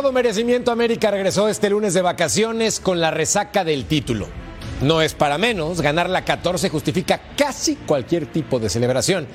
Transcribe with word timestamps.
Todo 0.00 0.12
merecimiento, 0.12 0.70
América 0.70 1.10
regresó 1.10 1.46
este 1.50 1.68
lunes 1.68 1.92
de 1.92 2.00
vacaciones 2.00 2.80
con 2.80 3.02
la 3.02 3.10
resaca 3.10 3.64
del 3.64 3.84
título. 3.84 4.28
No 4.80 5.02
es 5.02 5.12
para 5.12 5.36
menos, 5.36 5.82
ganar 5.82 6.08
la 6.08 6.24
14 6.24 6.70
justifica 6.70 7.20
casi 7.36 7.76
cualquier 7.76 8.24
tipo 8.24 8.58
de 8.58 8.70
celebración. 8.70 9.26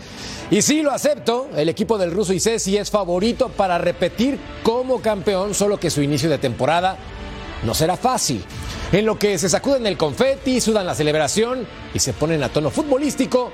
Y 0.49 0.63
sí 0.63 0.81
lo 0.81 0.89
acepto, 0.89 1.51
el 1.55 1.69
equipo 1.69 1.99
del 1.99 2.09
ruso 2.09 2.33
Isesi 2.33 2.77
es 2.77 2.89
favorito 2.89 3.49
para 3.49 3.77
repetir 3.77 4.39
como 4.63 5.03
campeón, 5.03 5.53
solo 5.53 5.79
que 5.79 5.91
su 5.91 6.01
inicio 6.01 6.31
de 6.31 6.39
temporada 6.39 6.97
no 7.63 7.75
será 7.75 7.95
fácil. 7.95 8.43
En 8.91 9.05
lo 9.05 9.19
que 9.19 9.37
se 9.37 9.49
sacuden 9.49 9.85
el 9.85 9.97
confeti, 9.97 10.59
sudan 10.59 10.87
la 10.87 10.95
celebración 10.95 11.67
y 11.93 11.99
se 11.99 12.13
ponen 12.13 12.41
a 12.41 12.49
tono 12.49 12.71
futbolístico, 12.71 13.51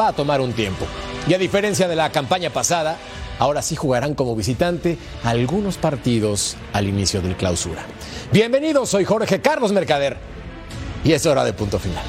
va 0.00 0.08
a 0.08 0.12
tomar 0.14 0.40
un 0.40 0.54
tiempo. 0.54 0.86
Y 1.28 1.34
a 1.34 1.38
diferencia 1.38 1.88
de 1.88 1.96
la 1.96 2.10
campaña 2.10 2.48
pasada, 2.48 2.96
ahora 3.38 3.62
sí 3.62 3.76
jugarán 3.76 4.14
como 4.14 4.36
visitante 4.36 4.98
algunos 5.24 5.76
partidos 5.76 6.56
al 6.72 6.88
inicio 6.88 7.20
del 7.20 7.36
clausura. 7.36 7.84
Bienvenidos, 8.32 8.88
soy 8.88 9.04
Jorge 9.04 9.40
Carlos 9.40 9.72
Mercader 9.72 10.16
y 11.04 11.12
es 11.12 11.24
hora 11.26 11.44
de 11.44 11.52
punto 11.52 11.78
final. 11.78 12.02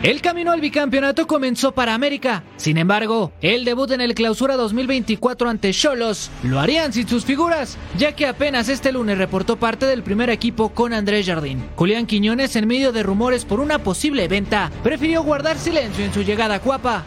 El 0.00 0.20
camino 0.20 0.52
al 0.52 0.60
bicampeonato 0.60 1.26
comenzó 1.26 1.72
para 1.72 1.92
América. 1.92 2.44
Sin 2.56 2.78
embargo, 2.78 3.32
el 3.40 3.64
debut 3.64 3.90
en 3.90 4.00
el 4.00 4.14
Clausura 4.14 4.54
2024 4.56 5.48
ante 5.48 5.72
Cholos 5.72 6.30
lo 6.44 6.60
harían 6.60 6.92
sin 6.92 7.08
sus 7.08 7.24
figuras, 7.24 7.76
ya 7.98 8.14
que 8.14 8.28
apenas 8.28 8.68
este 8.68 8.92
lunes 8.92 9.18
reportó 9.18 9.56
parte 9.56 9.86
del 9.86 10.04
primer 10.04 10.30
equipo 10.30 10.68
con 10.68 10.92
Andrés 10.92 11.26
Jardín. 11.26 11.64
Julián 11.74 12.06
Quiñones, 12.06 12.54
en 12.54 12.68
medio 12.68 12.92
de 12.92 13.02
rumores 13.02 13.44
por 13.44 13.58
una 13.58 13.80
posible 13.80 14.28
venta, 14.28 14.70
prefirió 14.84 15.24
guardar 15.24 15.58
silencio 15.58 16.04
en 16.04 16.14
su 16.14 16.22
llegada 16.22 16.54
a 16.54 16.60
Cuapa. 16.60 17.04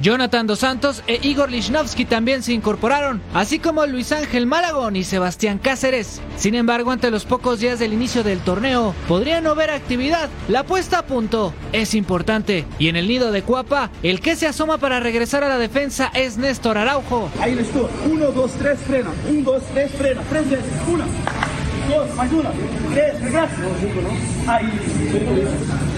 Jonathan 0.00 0.46
Dos 0.46 0.60
Santos 0.60 1.02
e 1.06 1.20
Igor 1.22 1.50
Lichnowsky 1.50 2.06
también 2.06 2.42
se 2.42 2.54
incorporaron, 2.54 3.20
así 3.34 3.58
como 3.58 3.84
Luis 3.84 4.12
Ángel 4.12 4.46
Malagón 4.46 4.96
y 4.96 5.04
Sebastián 5.04 5.58
Cáceres. 5.58 6.22
Sin 6.36 6.54
embargo, 6.54 6.90
ante 6.90 7.10
los 7.10 7.26
pocos 7.26 7.60
días 7.60 7.78
del 7.78 7.92
inicio 7.92 8.22
del 8.24 8.40
torneo, 8.40 8.94
podría 9.06 9.42
no 9.42 9.50
haber 9.50 9.70
actividad. 9.70 10.30
La 10.48 10.64
puesta 10.64 11.00
a 11.00 11.06
punto 11.06 11.52
es 11.72 11.94
importante. 11.94 12.64
Y 12.78 12.88
en 12.88 12.96
el 12.96 13.08
nido 13.08 13.30
de 13.30 13.42
Cuapa, 13.42 13.90
el 14.02 14.20
que 14.20 14.36
se 14.36 14.46
asoma 14.46 14.78
para 14.78 15.00
regresar 15.00 15.44
a 15.44 15.48
la 15.48 15.58
defensa 15.58 16.10
es 16.14 16.38
Néstor 16.38 16.78
Araujo. 16.78 17.30
Ahí 17.40 17.54
listo. 17.54 17.90
Uno, 18.10 18.26
dos, 18.32 18.52
tres, 18.52 18.78
frena. 18.80 19.10
Uno, 19.28 19.52
dos, 19.52 19.62
tres, 19.74 19.90
frena. 19.92 20.22
Tres 20.30 20.50
veces. 20.50 20.66
Una. 20.90 21.04
Dos, 21.88 22.14
más 22.16 22.32
una. 22.32 22.50
Tres, 22.94 23.20
regresa. 23.20 23.48
Ahí. 24.46 25.89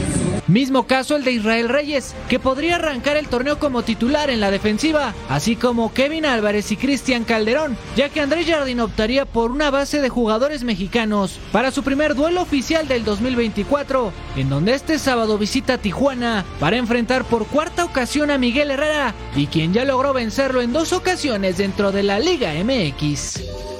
Mismo 0.48 0.86
caso 0.86 1.16
el 1.16 1.24
de 1.24 1.32
Israel 1.32 1.68
Reyes, 1.68 2.14
que 2.28 2.38
podría 2.38 2.76
arrancar 2.76 3.16
el 3.16 3.28
torneo 3.28 3.58
como 3.58 3.82
titular 3.82 4.30
en 4.30 4.40
la 4.40 4.50
defensiva, 4.50 5.14
así 5.28 5.56
como 5.56 5.92
Kevin 5.94 6.26
Álvarez 6.26 6.72
y 6.72 6.76
Cristian 6.76 7.24
Calderón, 7.24 7.76
ya 7.96 8.08
que 8.08 8.20
Andrés 8.20 8.46
Jardín 8.46 8.80
optaría 8.80 9.24
por 9.24 9.50
una 9.52 9.70
base 9.70 10.00
de 10.00 10.08
jugadores 10.08 10.64
mexicanos 10.64 11.38
para 11.52 11.70
su 11.70 11.82
primer 11.82 12.14
duelo 12.14 12.42
oficial 12.42 12.88
del 12.88 13.04
2024, 13.04 14.12
en 14.36 14.48
donde 14.48 14.74
este 14.74 14.98
sábado 14.98 15.38
visita 15.38 15.78
Tijuana 15.78 16.44
para 16.58 16.76
enfrentar 16.76 17.24
por 17.24 17.46
cuarta 17.46 17.84
ocasión 17.84 18.30
a 18.30 18.38
Miguel 18.38 18.70
Herrera, 18.70 19.14
y 19.36 19.46
quien 19.46 19.72
ya 19.72 19.84
logró 19.84 20.12
vencerlo 20.12 20.60
en 20.60 20.72
dos 20.72 20.92
ocasiones 20.92 21.58
dentro 21.58 21.92
de 21.92 22.02
la 22.02 22.18
Liga 22.18 22.52
MX. 22.52 23.71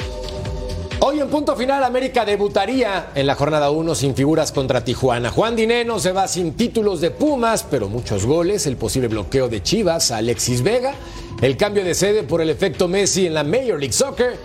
Hoy 1.04 1.18
en 1.18 1.28
punto 1.28 1.56
final, 1.56 1.82
América 1.82 2.24
debutaría 2.24 3.10
en 3.16 3.26
la 3.26 3.34
jornada 3.34 3.72
1 3.72 3.92
sin 3.96 4.14
figuras 4.14 4.52
contra 4.52 4.84
Tijuana. 4.84 5.32
Juan 5.32 5.56
Dineno 5.56 5.98
se 5.98 6.12
va 6.12 6.28
sin 6.28 6.52
títulos 6.52 7.00
de 7.00 7.10
Pumas, 7.10 7.66
pero 7.68 7.88
muchos 7.88 8.24
goles, 8.24 8.68
el 8.68 8.76
posible 8.76 9.08
bloqueo 9.08 9.48
de 9.48 9.64
Chivas 9.64 10.12
a 10.12 10.18
Alexis 10.18 10.62
Vega, 10.62 10.94
el 11.40 11.56
cambio 11.56 11.82
de 11.82 11.96
sede 11.96 12.22
por 12.22 12.40
el 12.40 12.50
efecto 12.50 12.86
Messi 12.86 13.26
en 13.26 13.34
la 13.34 13.42
Major 13.42 13.80
League 13.80 13.92
Soccer. 13.92 14.38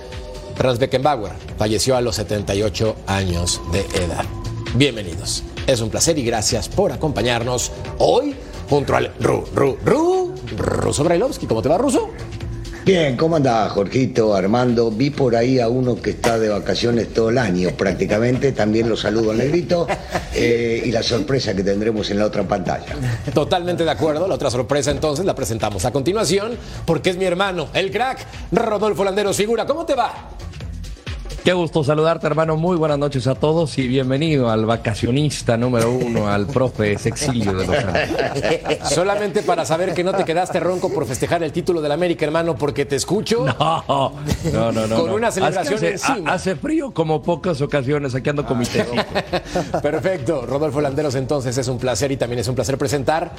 Franz 0.56 0.80
Beckenbauer 0.80 1.34
falleció 1.60 1.96
a 1.96 2.02
los 2.02 2.16
78 2.16 2.96
años 3.06 3.62
de 3.72 3.82
edad. 4.04 4.26
Bienvenidos. 4.74 5.44
Es 5.68 5.80
un 5.82 5.92
placer 5.92 6.18
y 6.18 6.24
gracias 6.24 6.70
por 6.70 6.92
acompañarnos 6.92 7.72
hoy 8.00 8.36
junto 8.68 8.96
al 8.96 9.14
Ru, 9.20 9.46
Ru, 9.54 9.78
Ru, 9.86 10.34
Ruso 10.58 11.04
Brailovsky. 11.04 11.46
¿Cómo 11.46 11.62
te 11.62 11.70
va, 11.70 11.78
Ruso? 11.78 12.10
Bien, 12.88 13.18
¿cómo 13.18 13.36
andás, 13.36 13.74
Jorgito, 13.74 14.34
Armando? 14.34 14.90
Vi 14.90 15.10
por 15.10 15.36
ahí 15.36 15.60
a 15.60 15.68
uno 15.68 16.02
que 16.02 16.12
está 16.12 16.40
de 16.40 16.48
vacaciones 16.48 17.14
todo 17.14 17.32
el 17.32 17.38
año 17.38 17.72
prácticamente, 17.72 18.54
también 18.54 18.88
lo 18.88 18.96
saludo 18.96 19.32
al 19.32 19.40
negrito, 19.40 19.86
eh, 20.34 20.84
y 20.86 20.92
la 20.92 21.04
sorpresa 21.04 21.54
que 21.54 21.66
tendremos 21.66 22.10
en 22.12 22.20
la 22.20 22.26
otra 22.28 22.48
pantalla. 22.48 22.96
Totalmente 23.34 23.84
de 23.84 23.92
acuerdo, 23.92 24.26
la 24.26 24.36
otra 24.36 24.50
sorpresa 24.50 24.92
entonces 24.92 25.26
la 25.26 25.36
presentamos 25.36 25.84
a 25.84 25.92
continuación, 25.92 26.58
porque 26.86 27.10
es 27.10 27.18
mi 27.18 27.26
hermano, 27.26 27.68
el 27.74 27.92
crack, 27.92 28.26
Rodolfo 28.54 29.04
Landeros 29.04 29.36
Figura. 29.36 29.66
¿Cómo 29.66 29.86
te 29.86 29.94
va? 29.94 30.30
Qué 31.48 31.54
gusto 31.54 31.82
saludarte, 31.82 32.28
hermano. 32.28 32.58
Muy 32.58 32.76
buenas 32.76 33.00
noches 33.00 33.26
a 33.26 33.34
todos 33.34 33.78
y 33.78 33.88
bienvenido 33.88 34.50
al 34.50 34.66
vacacionista 34.66 35.56
número 35.56 35.94
uno, 35.94 36.28
al 36.28 36.46
profe 36.46 36.98
Sexilio 36.98 37.54
de 37.54 37.66
los 37.66 37.74
Santos. 37.74 38.90
Solamente 38.94 39.42
para 39.44 39.64
saber 39.64 39.94
que 39.94 40.04
no 40.04 40.12
te 40.12 40.26
quedaste 40.26 40.60
ronco 40.60 40.92
por 40.92 41.06
festejar 41.06 41.44
el 41.44 41.54
título 41.54 41.80
del 41.80 41.94
América, 41.94 42.26
hermano, 42.26 42.58
porque 42.58 42.84
te 42.84 42.98
escucho. 42.98 43.46
No, 43.46 44.14
no, 44.52 44.72
no. 44.74 44.88
no 44.88 45.00
con 45.00 45.12
una 45.12 45.32
celebración 45.32 45.76
hace, 45.76 45.92
encima. 45.92 46.34
Hace 46.34 46.58
frío 46.58 46.92
como 46.92 47.24
pocas 47.24 47.62
ocasiones, 47.62 48.14
aquí 48.14 48.30
ando 48.30 48.46
con 48.46 48.60
mi 48.60 48.66
técnico. 48.66 49.06
Perfecto. 49.82 50.46
Rodolfo 50.46 50.82
Landeros, 50.82 51.16
entonces 51.16 51.58
es 51.58 51.70
un 51.70 51.78
placer 51.78 52.12
y 52.12 52.18
también 52.18 52.40
es 52.40 52.48
un 52.50 52.56
placer 52.56 52.78
presentar 52.78 53.32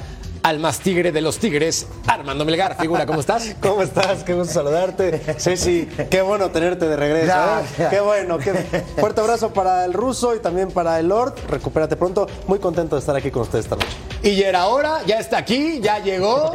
al 0.43 0.59
más 0.59 0.79
tigre 0.79 1.11
de 1.11 1.21
los 1.21 1.37
tigres, 1.39 1.87
Armando 2.07 2.45
Melgar. 2.45 2.77
Figura, 2.77 3.05
¿cómo 3.05 3.19
estás? 3.19 3.55
¿Cómo 3.61 3.81
estás? 3.81 4.23
Qué 4.23 4.33
gusto 4.33 4.53
saludarte. 4.53 5.21
Sí, 5.37 5.57
sí, 5.57 5.89
qué 6.09 6.21
bueno 6.21 6.49
tenerte 6.51 6.87
de 6.87 6.95
regreso. 6.95 7.27
Ya, 7.27 7.61
¿eh? 7.61 7.65
ya. 7.77 7.89
Qué 7.89 7.99
bueno. 7.99 8.37
Qué... 8.37 8.53
Fuerte 8.97 9.21
abrazo 9.21 9.51
para 9.53 9.85
el 9.85 9.93
ruso 9.93 10.35
y 10.35 10.39
también 10.39 10.71
para 10.71 10.99
el 10.99 11.07
Lord. 11.07 11.35
Recupérate 11.49 11.95
pronto. 11.95 12.27
Muy 12.47 12.59
contento 12.59 12.95
de 12.95 12.99
estar 12.99 13.15
aquí 13.15 13.31
con 13.31 13.43
ustedes 13.43 13.65
esta 13.65 13.75
noche. 13.75 13.95
Y 14.21 14.35
ya 14.35 14.49
era 14.49 14.67
hora, 14.67 15.01
ya 15.05 15.17
está 15.19 15.37
aquí, 15.37 15.79
ya 15.79 15.99
llegó 15.99 16.51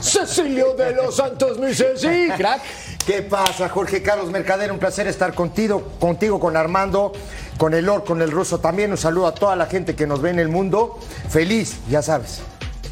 Cecilio 0.00 0.74
de 0.74 0.94
los 0.94 1.16
Santos, 1.16 1.58
mi 1.58 1.74
Ceci, 1.74 2.28
crack. 2.36 2.62
¿Qué 3.04 3.22
pasa, 3.22 3.68
Jorge 3.68 4.00
Carlos 4.00 4.30
Mercader? 4.30 4.70
Un 4.70 4.78
placer 4.78 5.08
estar 5.08 5.34
contigo, 5.34 5.82
contigo, 5.98 6.38
con 6.38 6.56
Armando, 6.56 7.12
con 7.58 7.74
el 7.74 7.86
Lord, 7.86 8.04
con 8.04 8.22
el 8.22 8.30
ruso 8.30 8.60
también. 8.60 8.92
Un 8.92 8.98
saludo 8.98 9.26
a 9.26 9.34
toda 9.34 9.56
la 9.56 9.66
gente 9.66 9.96
que 9.96 10.06
nos 10.06 10.22
ve 10.22 10.30
en 10.30 10.38
el 10.38 10.48
mundo. 10.48 10.98
Feliz, 11.28 11.78
ya 11.88 12.02
sabes. 12.02 12.42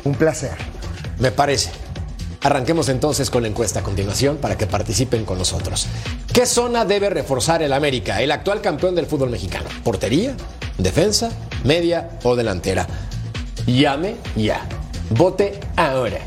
Un 0.09 0.15
placer. 0.15 0.53
Me 1.19 1.31
parece. 1.33 1.69
Arranquemos 2.41 2.89
entonces 2.89 3.29
con 3.29 3.43
la 3.43 3.49
encuesta 3.49 3.81
a 3.81 3.83
continuación 3.83 4.39
para 4.39 4.57
que 4.57 4.67
participen 4.67 5.27
con 5.27 5.37
nosotros. 5.37 5.87
¿Qué 6.33 6.47
zona 6.47 6.87
debe 6.87 7.11
reforzar 7.11 7.63
el 7.63 7.75
América, 7.75 8.23
el 8.23 8.33
actual 8.33 8.63
campeón 8.63 8.95
del 8.95 9.05
fútbol 9.05 9.29
mexicano? 9.29 9.69
¿Portería? 9.85 10.35
¿Defensa? 10.79 11.31
¿Media 11.63 12.19
o 12.23 12.37
delantera? 12.37 12.87
Llame 13.67 14.17
ya. 14.35 14.67
Vote 15.11 15.61
ahora 15.77 16.21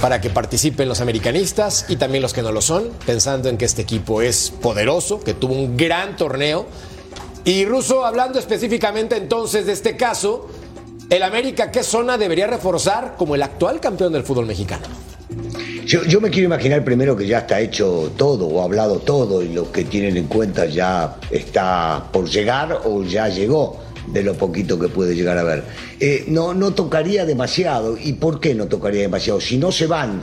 para 0.00 0.20
que 0.20 0.30
participen 0.30 0.88
los 0.88 1.00
americanistas 1.00 1.86
y 1.88 1.94
también 1.94 2.22
los 2.22 2.32
que 2.32 2.42
no 2.42 2.50
lo 2.50 2.60
son, 2.60 2.88
pensando 3.06 3.48
en 3.48 3.56
que 3.56 3.66
este 3.66 3.82
equipo 3.82 4.20
es 4.20 4.50
poderoso, 4.50 5.20
que 5.20 5.34
tuvo 5.34 5.54
un 5.54 5.76
gran 5.76 6.16
torneo. 6.16 6.66
Y 7.44 7.66
Russo, 7.66 8.04
hablando 8.04 8.40
específicamente 8.40 9.16
entonces 9.16 9.66
de 9.66 9.74
este 9.74 9.96
caso, 9.96 10.48
el 11.10 11.22
América, 11.22 11.70
¿qué 11.70 11.82
zona 11.82 12.18
debería 12.18 12.46
reforzar 12.46 13.14
como 13.16 13.34
el 13.34 13.42
actual 13.42 13.80
campeón 13.80 14.12
del 14.12 14.22
fútbol 14.22 14.46
mexicano? 14.46 14.86
Yo, 15.86 16.20
me 16.20 16.28
quiero 16.28 16.46
imaginar 16.46 16.84
primero 16.84 17.16
que 17.16 17.26
ya 17.26 17.38
está 17.38 17.60
hecho 17.60 18.12
todo 18.14 18.46
o 18.46 18.62
hablado 18.62 18.98
todo 18.98 19.40
y 19.42 19.48
lo 19.48 19.72
que 19.72 19.84
tienen 19.84 20.18
en 20.18 20.26
cuenta 20.26 20.66
ya 20.66 21.16
está 21.30 22.08
por 22.12 22.28
llegar 22.28 22.82
o 22.84 23.02
ya 23.04 23.28
llegó 23.28 23.78
de 24.06 24.22
lo 24.22 24.34
poquito 24.34 24.78
que 24.78 24.88
puede 24.88 25.14
llegar 25.14 25.38
a 25.38 25.44
ver. 25.44 25.64
Eh, 25.98 26.24
no, 26.28 26.52
no 26.52 26.74
tocaría 26.74 27.24
demasiado. 27.24 27.96
¿Y 27.96 28.14
por 28.14 28.38
qué 28.38 28.54
no 28.54 28.66
tocaría 28.66 29.00
demasiado? 29.00 29.40
Si 29.40 29.56
no 29.56 29.72
se 29.72 29.86
van, 29.86 30.22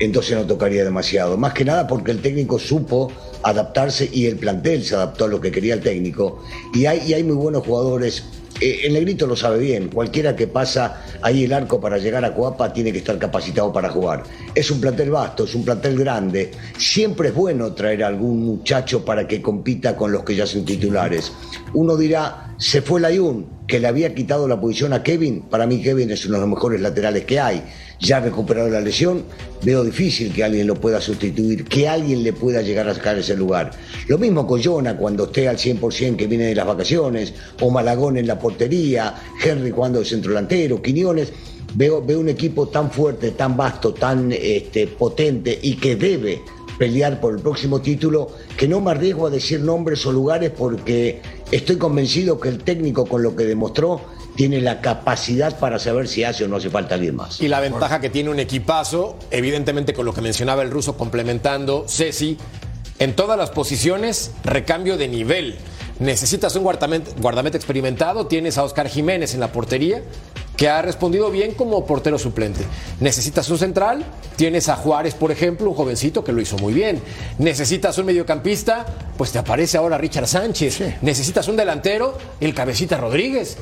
entonces 0.00 0.36
no 0.36 0.44
tocaría 0.44 0.84
demasiado. 0.84 1.38
Más 1.38 1.54
que 1.54 1.64
nada 1.64 1.86
porque 1.86 2.10
el 2.10 2.20
técnico 2.20 2.58
supo 2.58 3.10
adaptarse 3.42 4.10
y 4.12 4.26
el 4.26 4.36
plantel 4.36 4.84
se 4.84 4.96
adaptó 4.96 5.24
a 5.24 5.28
lo 5.28 5.40
que 5.40 5.50
quería 5.50 5.72
el 5.72 5.80
técnico. 5.80 6.42
Y 6.74 6.84
hay, 6.84 7.04
y 7.06 7.14
hay 7.14 7.24
muy 7.24 7.36
buenos 7.36 7.64
jugadores. 7.64 8.24
Eh, 8.60 8.80
el 8.84 8.92
negrito 8.92 9.26
lo 9.26 9.36
sabe 9.36 9.58
bien, 9.58 9.88
cualquiera 9.88 10.34
que 10.36 10.46
pasa 10.46 11.04
ahí 11.22 11.44
el 11.44 11.52
arco 11.52 11.80
para 11.80 11.98
llegar 11.98 12.24
a 12.24 12.34
Coapa 12.34 12.72
tiene 12.72 12.92
que 12.92 12.98
estar 12.98 13.18
capacitado 13.18 13.72
para 13.72 13.90
jugar. 13.90 14.24
Es 14.54 14.70
un 14.70 14.80
plantel 14.80 15.10
vasto, 15.10 15.44
es 15.44 15.54
un 15.54 15.64
plantel 15.64 15.98
grande. 15.98 16.50
Siempre 16.76 17.28
es 17.28 17.34
bueno 17.34 17.72
traer 17.72 18.04
a 18.04 18.08
algún 18.08 18.44
muchacho 18.44 19.04
para 19.04 19.26
que 19.26 19.40
compita 19.40 19.96
con 19.96 20.12
los 20.12 20.24
que 20.24 20.34
ya 20.34 20.46
son 20.46 20.64
titulares. 20.64 21.32
Uno 21.74 21.96
dirá, 21.96 22.54
se 22.58 22.82
fue 22.82 23.00
Layún, 23.00 23.46
que 23.70 23.78
le 23.78 23.86
había 23.86 24.14
quitado 24.14 24.48
la 24.48 24.60
posición 24.60 24.92
a 24.92 25.02
Kevin. 25.02 25.42
Para 25.42 25.64
mí 25.64 25.80
Kevin 25.80 26.10
es 26.10 26.26
uno 26.26 26.34
de 26.34 26.40
los 26.40 26.50
mejores 26.50 26.80
laterales 26.80 27.24
que 27.24 27.38
hay. 27.38 27.62
Ya 28.00 28.16
ha 28.16 28.20
recuperado 28.20 28.68
la 28.68 28.80
lesión, 28.80 29.24
veo 29.62 29.84
difícil 29.84 30.32
que 30.32 30.42
alguien 30.42 30.66
lo 30.66 30.74
pueda 30.74 31.00
sustituir, 31.00 31.64
que 31.66 31.88
alguien 31.88 32.22
le 32.22 32.32
pueda 32.32 32.62
llegar 32.62 32.88
a 32.88 32.94
sacar 32.94 33.16
ese 33.18 33.36
lugar. 33.36 33.70
Lo 34.08 34.18
mismo 34.18 34.46
con 34.46 34.60
Jonah 34.60 34.96
cuando 34.96 35.26
esté 35.26 35.48
al 35.48 35.56
100% 35.56 36.16
que 36.16 36.26
viene 36.26 36.46
de 36.46 36.54
las 36.54 36.66
vacaciones, 36.66 37.32
o 37.60 37.70
Malagón 37.70 38.16
en 38.16 38.26
la 38.26 38.38
portería, 38.38 39.14
Henry 39.42 39.70
jugando 39.70 40.00
de 40.00 40.04
centro 40.04 40.30
delantero, 40.30 40.82
Quiñones. 40.82 41.32
Veo, 41.72 42.04
veo 42.04 42.18
un 42.18 42.28
equipo 42.28 42.66
tan 42.66 42.90
fuerte, 42.90 43.30
tan 43.30 43.56
vasto, 43.56 43.94
tan 43.94 44.32
este, 44.32 44.88
potente 44.88 45.56
y 45.62 45.76
que 45.76 45.94
debe 45.94 46.42
pelear 46.80 47.20
por 47.20 47.34
el 47.34 47.42
próximo 47.42 47.82
título, 47.82 48.30
que 48.56 48.66
no 48.66 48.80
me 48.80 48.92
arriesgo 48.92 49.26
a 49.26 49.30
decir 49.30 49.60
nombres 49.60 50.06
o 50.06 50.12
lugares 50.12 50.50
porque 50.50 51.20
estoy 51.50 51.76
convencido 51.76 52.40
que 52.40 52.48
el 52.48 52.64
técnico 52.64 53.04
con 53.04 53.22
lo 53.22 53.36
que 53.36 53.44
demostró 53.44 54.00
tiene 54.34 54.62
la 54.62 54.80
capacidad 54.80 55.58
para 55.58 55.78
saber 55.78 56.08
si 56.08 56.24
hace 56.24 56.46
o 56.46 56.48
no 56.48 56.56
hace 56.56 56.70
falta 56.70 56.94
alguien 56.94 57.16
más. 57.16 57.38
Y 57.38 57.48
la 57.48 57.60
ventaja 57.60 58.00
que 58.00 58.08
tiene 58.08 58.30
un 58.30 58.40
equipazo, 58.40 59.18
evidentemente 59.30 59.92
con 59.92 60.06
lo 60.06 60.14
que 60.14 60.22
mencionaba 60.22 60.62
el 60.62 60.70
ruso 60.70 60.96
complementando, 60.96 61.84
Ceci, 61.86 62.38
en 62.98 63.14
todas 63.14 63.36
las 63.36 63.50
posiciones, 63.50 64.30
recambio 64.42 64.96
de 64.96 65.08
nivel. 65.08 65.56
Necesitas 65.98 66.56
un 66.56 66.62
guardameta, 66.62 67.10
guardameta 67.20 67.58
experimentado, 67.58 68.26
tienes 68.26 68.56
a 68.56 68.64
Oscar 68.64 68.88
Jiménez 68.88 69.34
en 69.34 69.40
la 69.40 69.52
portería, 69.52 70.02
que 70.60 70.68
ha 70.68 70.82
respondido 70.82 71.30
bien 71.30 71.54
como 71.54 71.86
portero 71.86 72.18
suplente. 72.18 72.66
Necesitas 73.00 73.48
un 73.48 73.56
central, 73.56 74.04
tienes 74.36 74.68
a 74.68 74.76
Juárez, 74.76 75.14
por 75.14 75.32
ejemplo, 75.32 75.70
un 75.70 75.74
jovencito 75.74 76.22
que 76.22 76.32
lo 76.32 76.42
hizo 76.42 76.58
muy 76.58 76.74
bien. 76.74 77.00
Necesitas 77.38 77.96
un 77.96 78.04
mediocampista, 78.04 78.84
pues 79.16 79.32
te 79.32 79.38
aparece 79.38 79.78
ahora 79.78 79.96
Richard 79.96 80.26
Sánchez. 80.26 80.82
Necesitas 81.00 81.48
un 81.48 81.56
delantero, 81.56 82.12
el 82.42 82.52
cabecita 82.52 82.98
Rodríguez. 82.98 83.56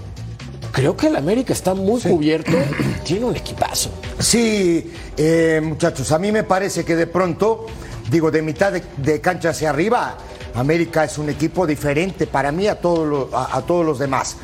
Creo 0.72 0.96
que 0.96 1.06
el 1.06 1.14
América 1.14 1.52
está 1.52 1.72
muy 1.72 2.00
cubierto, 2.00 2.50
tiene 3.04 3.26
un 3.26 3.36
equipazo. 3.36 3.90
Sí, 4.18 4.92
eh, 5.16 5.60
muchachos, 5.62 6.10
a 6.10 6.18
mí 6.18 6.32
me 6.32 6.42
parece 6.42 6.84
que 6.84 6.96
de 6.96 7.06
pronto, 7.06 7.66
digo, 8.10 8.32
de 8.32 8.42
mitad 8.42 8.72
de, 8.72 8.82
de 8.96 9.20
cancha 9.20 9.50
hacia 9.50 9.70
arriba, 9.70 10.18
América 10.54 11.04
es 11.04 11.16
un 11.18 11.28
equipo 11.28 11.64
diferente 11.64 12.26
para 12.26 12.50
mí 12.50 12.66
a, 12.66 12.72
a 12.72 12.76
todos 12.76 13.86
los 13.86 13.98
demás. 14.00 14.36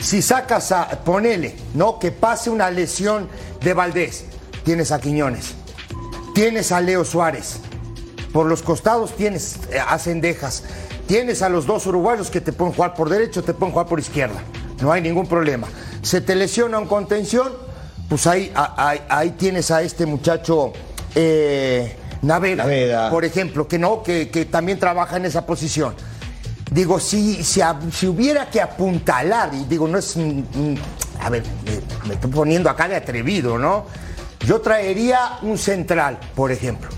Si 0.00 0.22
sacas 0.22 0.72
a, 0.72 0.88
ponele, 1.04 1.56
¿no? 1.74 1.98
Que 1.98 2.10
pase 2.10 2.50
una 2.50 2.70
lesión 2.70 3.28
de 3.60 3.74
Valdés, 3.74 4.24
tienes 4.64 4.92
a 4.92 5.00
Quiñones, 5.00 5.54
tienes 6.34 6.72
a 6.72 6.80
Leo 6.80 7.04
Suárez, 7.04 7.60
por 8.32 8.46
los 8.46 8.62
costados 8.62 9.14
tienes 9.14 9.58
eh, 9.70 9.78
a 9.78 9.98
Cendejas, 9.98 10.64
tienes 11.06 11.42
a 11.42 11.48
los 11.48 11.66
dos 11.66 11.86
uruguayos 11.86 12.30
que 12.30 12.40
te 12.40 12.52
pueden 12.52 12.72
jugar 12.74 12.94
por 12.94 13.10
derecho, 13.10 13.42
te 13.42 13.52
pueden 13.52 13.72
jugar 13.72 13.88
por 13.88 13.98
izquierda, 13.98 14.40
no 14.80 14.90
hay 14.90 15.02
ningún 15.02 15.26
problema. 15.26 15.68
Se 16.02 16.22
te 16.22 16.34
lesiona 16.34 16.78
un 16.78 16.86
contención, 16.86 17.52
pues 18.08 18.26
ahí, 18.26 18.50
ahí 18.54 19.30
tienes 19.32 19.70
a 19.70 19.82
este 19.82 20.06
muchacho 20.06 20.72
eh, 21.14 21.94
Naveda, 22.22 22.64
Naveda. 22.64 23.10
por 23.10 23.24
ejemplo, 23.24 23.68
que 23.68 23.78
no, 23.78 24.02
que, 24.02 24.30
que 24.30 24.46
también 24.46 24.78
trabaja 24.78 25.18
en 25.18 25.26
esa 25.26 25.44
posición. 25.44 25.94
Digo, 26.70 27.00
si, 27.00 27.42
si, 27.42 27.60
si 27.92 28.06
hubiera 28.06 28.48
que 28.48 28.60
apuntalar, 28.60 29.50
y 29.54 29.64
digo, 29.64 29.88
no 29.88 29.98
es. 29.98 30.16
mm, 30.16 30.20
mm, 30.20 30.76
a 31.20 31.28
ver, 31.28 31.42
me, 32.06 32.14
estoy 32.14 32.30
poniendo 32.30 32.70
acá 32.70 32.88
de 32.88 32.96
atrevido, 32.96 33.58
¿no? 33.58 33.86
Yo 34.46 34.60
traería 34.60 35.38
un 35.42 35.58
central, 35.58 36.18
por 36.34 36.52
ejemplo. 36.52 36.88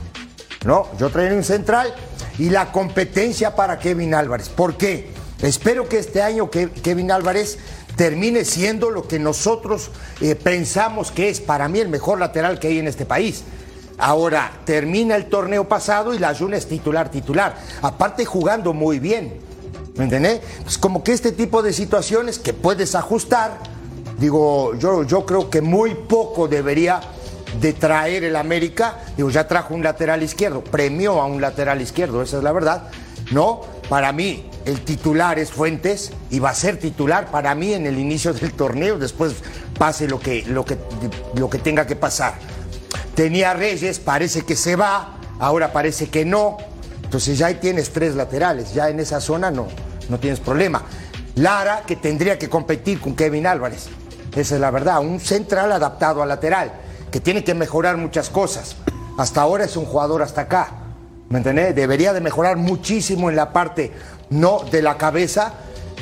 ¿No? 0.65 0.87
Yo 0.97 1.11
traería 1.11 1.37
un 1.37 1.43
central 1.43 1.93
y 2.39 2.49
la 2.49 2.71
competencia 2.71 3.57
para 3.57 3.81
Kevin 3.81 4.15
Álvarez. 4.15 4.49
¿Por 4.49 4.77
qué? 4.77 5.11
Espero 5.41 5.89
que 5.89 5.99
este 5.99 6.23
año 6.23 6.51
Kevin 6.51 7.11
Álvarez 7.11 7.59
termine 7.97 8.45
siendo 8.45 8.91
lo 8.91 9.09
que 9.09 9.19
nosotros 9.19 9.91
eh, 10.21 10.37
pensamos 10.37 11.11
que 11.11 11.31
es 11.31 11.41
para 11.41 11.69
mí 11.69 11.81
el 11.81 11.89
mejor 11.89 12.21
lateral 12.21 12.61
que 12.61 12.69
hay 12.69 12.79
en 12.79 12.87
este 12.87 13.07
país. 13.07 13.43
Ahora, 13.99 14.53
termina 14.65 15.17
el 15.17 15.27
torneo 15.27 15.69
pasado 15.69 16.15
y 16.15 16.19
la 16.19 16.33
Jun 16.33 16.55
es 16.55 16.69
titular, 16.69 17.11
titular. 17.11 17.57
Aparte 17.83 18.25
jugando 18.25 18.73
muy 18.73 19.01
bien. 19.01 19.52
¿Me 19.95 20.05
entendés? 20.05 20.41
Pues 20.63 20.79
como 20.79 21.05
que 21.05 21.13
este 21.13 21.33
tipo 21.33 21.63
de 21.63 21.73
situaciones 21.73 22.39
que 22.39 22.55
puedes 22.55 22.95
ajustar, 22.95 23.59
digo, 24.19 24.75
yo, 24.77 25.05
yo 25.05 25.27
creo 25.27 25.51
que 25.51 25.61
muy 25.61 25.95
poco 25.95 26.49
debería 26.49 27.01
de 27.61 27.73
traer 27.73 28.25
el 28.25 28.37
América. 28.37 29.01
Digo, 29.17 29.31
ya 29.31 29.47
trajo 29.47 29.75
un 29.75 29.83
lateral 29.83 30.23
izquierdo, 30.23 30.65
premió 30.65 31.21
a 31.21 31.27
un 31.27 31.41
lateral 31.41 31.81
izquierdo, 31.81 32.23
esa 32.23 32.39
es 32.39 32.43
la 32.43 32.53
verdad. 32.53 32.89
No, 33.31 33.61
para 33.89 34.13
mí 34.13 34.49
el 34.65 34.81
titular 34.81 35.39
es 35.39 35.51
Fuentes 35.51 36.13
y 36.31 36.39
va 36.39 36.51
a 36.51 36.55
ser 36.55 36.79
titular 36.79 37.31
para 37.31 37.55
mí 37.55 37.73
en 37.75 37.87
el 37.87 37.99
inicio 37.99 38.33
del 38.33 38.53
torneo, 38.53 38.99
después 38.99 39.35
pase 39.79 40.09
lo 40.09 40.19
que, 40.19 40.45
lo 40.47 40.65
que, 40.65 40.79
lo 41.35 41.51
que 41.51 41.59
tenga 41.59 41.87
que 41.87 41.97
pasar. 41.97 42.35
Tenía 43.15 43.53
Reyes, 43.53 43.99
parece 43.99 44.43
que 44.43 44.57
se 44.57 44.77
va, 44.77 45.19
ahora 45.39 45.73
parece 45.73 46.09
que 46.09 46.25
no. 46.25 46.57
Entonces 47.13 47.37
ya 47.37 47.49
ahí 47.49 47.57
tienes 47.57 47.93
tres 47.93 48.15
laterales, 48.15 48.73
ya 48.73 48.89
en 48.89 48.99
esa 48.99 49.21
zona 49.21 49.51
no, 49.51 49.69
no 50.09 50.19
tienes 50.19 50.41
problema. 50.41 50.83
Lara, 51.35 51.83
que 51.87 51.97
tendría 51.97 52.39
que 52.39 52.49
competir 52.49 53.03
con 53.03 53.15
Kevin 53.15 53.47
Álvarez. 53.47 53.89
Esa 54.35 54.55
es 54.55 54.61
la 54.63 54.71
verdad, 54.71 55.01
un 55.01 55.21
central 55.21 55.73
adaptado 55.73 56.23
al 56.23 56.31
lateral, 56.31 56.73
que 57.11 57.21
tiene 57.21 57.45
que 57.45 57.53
mejorar 57.53 57.99
muchas 57.99 58.31
cosas. 58.31 58.77
Hasta 59.19 59.43
ahora 59.43 59.65
es 59.65 59.77
un 59.77 59.85
jugador 59.85 60.23
hasta 60.23 60.41
acá. 60.41 60.71
¿Me 61.29 61.37
entendés? 61.37 61.75
Debería 61.75 62.15
de 62.15 62.23
mejorar 62.23 62.57
muchísimo 62.57 63.29
en 63.29 63.37
la 63.37 63.53
parte 63.53 63.93
no 64.31 64.61
de 64.71 64.81
la 64.81 64.97
cabeza 64.97 65.53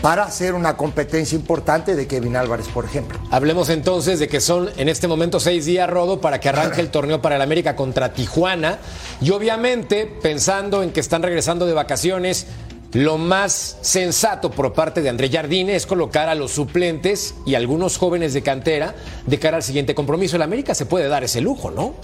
para 0.02 0.24
hacer 0.24 0.54
una 0.54 0.76
competencia 0.76 1.36
importante 1.36 1.94
de 1.94 2.06
Kevin 2.06 2.36
Álvarez, 2.36 2.68
por 2.68 2.84
ejemplo. 2.84 3.18
Hablemos 3.30 3.68
entonces 3.68 4.18
de 4.18 4.28
que 4.28 4.40
son 4.40 4.70
en 4.76 4.88
este 4.88 5.08
momento 5.08 5.40
seis 5.40 5.66
días, 5.66 5.88
Rodo, 5.88 6.20
para 6.20 6.40
que 6.40 6.48
arranque 6.48 6.80
el 6.80 6.90
torneo 6.90 7.20
para 7.20 7.36
el 7.36 7.42
América 7.42 7.76
contra 7.76 8.12
Tijuana. 8.12 8.78
Y 9.20 9.30
obviamente, 9.30 10.06
pensando 10.06 10.82
en 10.82 10.92
que 10.92 11.00
están 11.00 11.22
regresando 11.22 11.66
de 11.66 11.74
vacaciones, 11.74 12.46
lo 12.92 13.18
más 13.18 13.78
sensato 13.82 14.50
por 14.50 14.72
parte 14.72 15.00
de 15.00 15.08
André 15.08 15.30
Jardine 15.30 15.76
es 15.76 15.86
colocar 15.86 16.28
a 16.28 16.34
los 16.34 16.50
suplentes 16.50 17.34
y 17.46 17.54
algunos 17.54 17.98
jóvenes 17.98 18.34
de 18.34 18.42
cantera 18.42 18.96
de 19.26 19.38
cara 19.38 19.58
al 19.58 19.62
siguiente 19.62 19.94
compromiso. 19.94 20.36
El 20.36 20.42
América 20.42 20.74
se 20.74 20.86
puede 20.86 21.08
dar 21.08 21.22
ese 21.22 21.40
lujo, 21.40 21.70
¿no? 21.70 21.94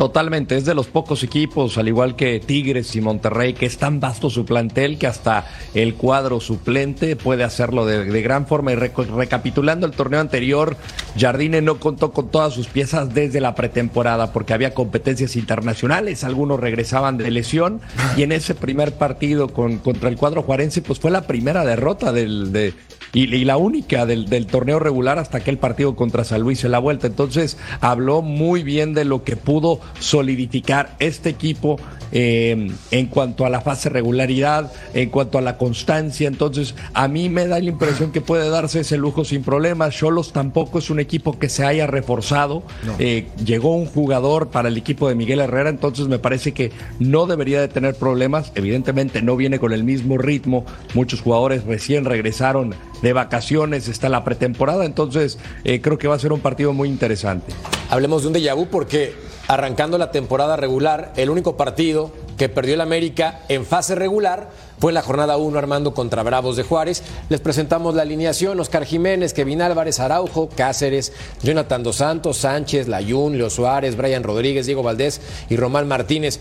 Totalmente, 0.00 0.56
es 0.56 0.64
de 0.64 0.74
los 0.74 0.86
pocos 0.86 1.22
equipos, 1.24 1.76
al 1.76 1.86
igual 1.86 2.16
que 2.16 2.40
Tigres 2.40 2.96
y 2.96 3.02
Monterrey, 3.02 3.52
que 3.52 3.66
es 3.66 3.76
tan 3.76 4.00
vasto 4.00 4.30
su 4.30 4.46
plantel 4.46 4.96
que 4.96 5.06
hasta 5.06 5.44
el 5.74 5.92
cuadro 5.92 6.40
suplente 6.40 7.16
puede 7.16 7.44
hacerlo 7.44 7.84
de, 7.84 8.22
gran 8.22 8.46
forma. 8.46 8.72
Y 8.72 8.76
recapitulando 8.76 9.84
el 9.84 9.92
torneo 9.92 10.20
anterior, 10.20 10.78
Jardine 11.18 11.60
no 11.60 11.78
contó 11.78 12.12
con 12.12 12.30
todas 12.30 12.54
sus 12.54 12.66
piezas 12.68 13.12
desde 13.12 13.42
la 13.42 13.54
pretemporada 13.54 14.32
porque 14.32 14.54
había 14.54 14.72
competencias 14.72 15.36
internacionales, 15.36 16.24
algunos 16.24 16.58
regresaban 16.58 17.18
de 17.18 17.30
lesión 17.30 17.82
y 18.16 18.22
en 18.22 18.32
ese 18.32 18.54
primer 18.54 18.94
partido 18.94 19.48
con, 19.48 19.76
contra 19.76 20.08
el 20.08 20.16
cuadro 20.16 20.42
juarense, 20.42 20.80
pues 20.80 20.98
fue 20.98 21.10
la 21.10 21.26
primera 21.26 21.62
derrota 21.66 22.10
del, 22.10 22.52
de, 22.52 22.72
y, 23.12 23.34
y 23.34 23.44
la 23.44 23.56
única 23.56 24.06
del, 24.06 24.28
del 24.28 24.46
torneo 24.46 24.78
regular 24.78 25.18
hasta 25.18 25.38
aquel 25.38 25.58
partido 25.58 25.96
contra 25.96 26.24
San 26.24 26.40
Luis 26.42 26.64
en 26.64 26.72
la 26.72 26.78
vuelta. 26.78 27.06
Entonces 27.06 27.56
habló 27.80 28.22
muy 28.22 28.62
bien 28.62 28.94
de 28.94 29.04
lo 29.04 29.24
que 29.24 29.36
pudo 29.36 29.80
solidificar 29.98 30.94
este 30.98 31.28
equipo 31.30 31.78
eh, 32.12 32.72
en 32.90 33.06
cuanto 33.06 33.44
a 33.46 33.50
la 33.50 33.60
fase 33.60 33.88
regularidad, 33.88 34.72
en 34.94 35.10
cuanto 35.10 35.38
a 35.38 35.40
la 35.40 35.56
constancia. 35.56 36.28
Entonces 36.28 36.74
a 36.94 37.08
mí 37.08 37.28
me 37.28 37.46
da 37.46 37.58
la 37.58 37.66
impresión 37.66 38.12
que 38.12 38.20
puede 38.20 38.48
darse 38.48 38.80
ese 38.80 38.96
lujo 38.96 39.24
sin 39.24 39.42
problemas. 39.42 39.94
Cholos 39.96 40.32
tampoco 40.32 40.78
es 40.78 40.90
un 40.90 41.00
equipo 41.00 41.38
que 41.38 41.48
se 41.48 41.64
haya 41.64 41.86
reforzado. 41.86 42.62
Eh, 42.98 43.26
llegó 43.44 43.74
un 43.74 43.86
jugador 43.86 44.48
para 44.48 44.68
el 44.68 44.76
equipo 44.76 45.08
de 45.08 45.14
Miguel 45.14 45.40
Herrera, 45.40 45.70
entonces 45.70 46.08
me 46.08 46.18
parece 46.18 46.52
que 46.52 46.72
no 46.98 47.26
debería 47.26 47.60
de 47.60 47.68
tener 47.68 47.94
problemas. 47.94 48.52
Evidentemente 48.54 49.22
no 49.22 49.36
viene 49.36 49.58
con 49.58 49.72
el 49.72 49.84
mismo 49.84 50.18
ritmo. 50.18 50.64
Muchos 50.94 51.20
jugadores 51.20 51.64
recién 51.64 52.04
regresaron 52.04 52.74
de 53.02 53.12
vacaciones, 53.12 53.88
está 53.88 54.08
la 54.08 54.24
pretemporada, 54.24 54.84
entonces 54.84 55.38
eh, 55.64 55.80
creo 55.80 55.98
que 55.98 56.08
va 56.08 56.14
a 56.14 56.18
ser 56.18 56.32
un 56.32 56.40
partido 56.40 56.72
muy 56.72 56.88
interesante. 56.88 57.52
Hablemos 57.88 58.22
de 58.22 58.28
un 58.28 58.34
déjà 58.34 58.54
porque 58.70 59.14
arrancando 59.48 59.98
la 59.98 60.12
temporada 60.12 60.56
regular, 60.56 61.12
el 61.16 61.28
único 61.28 61.56
partido 61.56 62.12
que 62.38 62.48
perdió 62.48 62.74
el 62.74 62.80
América 62.80 63.40
en 63.48 63.66
fase 63.66 63.94
regular 63.94 64.48
fue 64.78 64.92
en 64.92 64.94
la 64.94 65.02
jornada 65.02 65.36
1 65.36 65.58
Armando 65.58 65.92
contra 65.92 66.22
Bravos 66.22 66.56
de 66.56 66.62
Juárez. 66.62 67.02
Les 67.28 67.40
presentamos 67.40 67.94
la 67.94 68.02
alineación, 68.02 68.58
Oscar 68.60 68.86
Jiménez, 68.86 69.34
Kevin 69.34 69.60
Álvarez, 69.60 70.00
Araujo, 70.00 70.48
Cáceres, 70.48 71.12
Jonathan 71.42 71.82
Dos 71.82 71.96
Santos, 71.96 72.38
Sánchez, 72.38 72.88
Layún, 72.88 73.36
Leo 73.36 73.50
Suárez, 73.50 73.96
Brian 73.96 74.22
Rodríguez, 74.22 74.64
Diego 74.64 74.82
Valdés 74.82 75.20
y 75.50 75.56
Román 75.56 75.86
Martínez. 75.86 76.40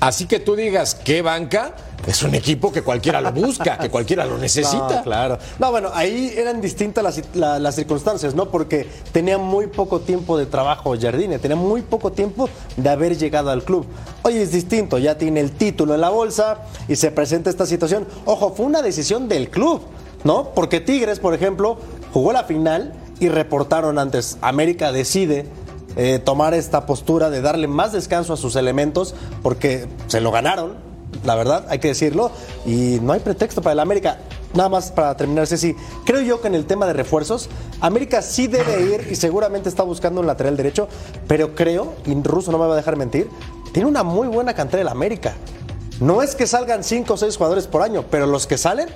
Así 0.00 0.26
que 0.26 0.40
tú 0.40 0.56
digas, 0.56 0.94
¿qué 0.94 1.22
banca? 1.22 1.74
Es 2.06 2.22
un 2.22 2.34
equipo 2.34 2.70
que 2.70 2.82
cualquiera 2.82 3.20
lo 3.20 3.32
busca, 3.32 3.78
que 3.78 3.88
cualquiera 3.90 4.24
lo 4.26 4.38
necesita. 4.38 4.96
No, 4.96 5.02
claro. 5.02 5.38
No, 5.58 5.70
bueno, 5.70 5.90
ahí 5.94 6.32
eran 6.36 6.60
distintas 6.60 7.02
las, 7.02 7.20
la- 7.34 7.58
las 7.58 7.74
circunstancias, 7.74 8.34
¿no? 8.34 8.50
Porque 8.50 8.86
tenía 9.12 9.38
muy 9.38 9.66
poco 9.66 10.00
tiempo 10.00 10.36
de 10.38 10.46
trabajo 10.46 10.94
Jardine, 11.00 11.38
tenía 11.38 11.56
muy 11.56 11.82
poco 11.82 12.12
tiempo 12.12 12.48
de 12.76 12.88
haber 12.88 13.16
llegado 13.16 13.50
al 13.50 13.64
club. 13.64 13.86
Hoy 14.22 14.36
es 14.36 14.52
distinto, 14.52 14.98
ya 14.98 15.16
tiene 15.18 15.40
el 15.40 15.52
título 15.52 15.94
en 15.94 16.02
la 16.02 16.10
bolsa 16.10 16.58
y 16.86 16.96
se 16.96 17.10
presenta 17.10 17.50
esta 17.50 17.66
situación. 17.66 18.06
Ojo, 18.26 18.52
fue 18.54 18.66
una 18.66 18.82
decisión 18.82 19.28
del 19.28 19.48
club, 19.50 19.80
¿no? 20.24 20.50
Porque 20.54 20.80
Tigres, 20.80 21.18
por 21.18 21.34
ejemplo, 21.34 21.78
jugó 22.12 22.32
la 22.32 22.44
final 22.44 22.92
y 23.18 23.28
reportaron 23.30 23.98
antes, 23.98 24.36
América 24.42 24.92
decide 24.92 25.46
eh, 25.96 26.18
tomar 26.18 26.54
esta 26.54 26.86
postura 26.86 27.30
de 27.30 27.40
darle 27.40 27.68
más 27.68 27.92
descanso 27.92 28.32
a 28.32 28.36
sus 28.36 28.54
elementos 28.56 29.14
porque 29.42 29.86
se 30.06 30.20
lo 30.20 30.30
ganaron, 30.30 30.74
la 31.24 31.34
verdad, 31.34 31.66
hay 31.68 31.78
que 31.78 31.88
decirlo, 31.88 32.30
y 32.64 32.98
no 33.02 33.12
hay 33.12 33.20
pretexto 33.20 33.62
para 33.62 33.72
el 33.72 33.80
América. 33.80 34.18
nada 34.54 34.68
más 34.68 34.90
para 34.90 35.16
terminar, 35.16 35.46
Ceci, 35.46 35.74
creo 36.04 36.20
yo 36.20 36.40
que 36.40 36.48
en 36.48 36.54
el 36.54 36.66
tema 36.66 36.86
de 36.86 36.92
refuerzos, 36.92 37.48
América 37.80 38.22
sí 38.22 38.46
debe 38.46 38.82
ir 38.82 39.08
y 39.10 39.16
seguramente 39.16 39.68
está 39.68 39.82
buscando 39.82 40.20
un 40.20 40.26
lateral 40.26 40.56
derecho, 40.56 40.88
pero 41.26 41.54
creo, 41.54 41.94
y 42.06 42.14
Russo 42.22 42.52
no 42.52 42.58
me 42.58 42.66
va 42.66 42.74
a 42.74 42.76
dejar 42.76 42.96
mentir, 42.96 43.28
tiene 43.72 43.88
una 43.88 44.02
muy 44.02 44.28
buena 44.28 44.54
cantera 44.54 44.82
el 44.82 44.88
América. 44.88 45.34
No 46.00 46.22
es 46.22 46.34
que 46.34 46.46
salgan 46.46 46.84
5 46.84 47.14
o 47.14 47.16
6 47.16 47.36
jugadores 47.36 47.66
por 47.66 47.80
año, 47.80 48.04
pero 48.10 48.26
los 48.26 48.46
que 48.46 48.58
salen 48.58 48.88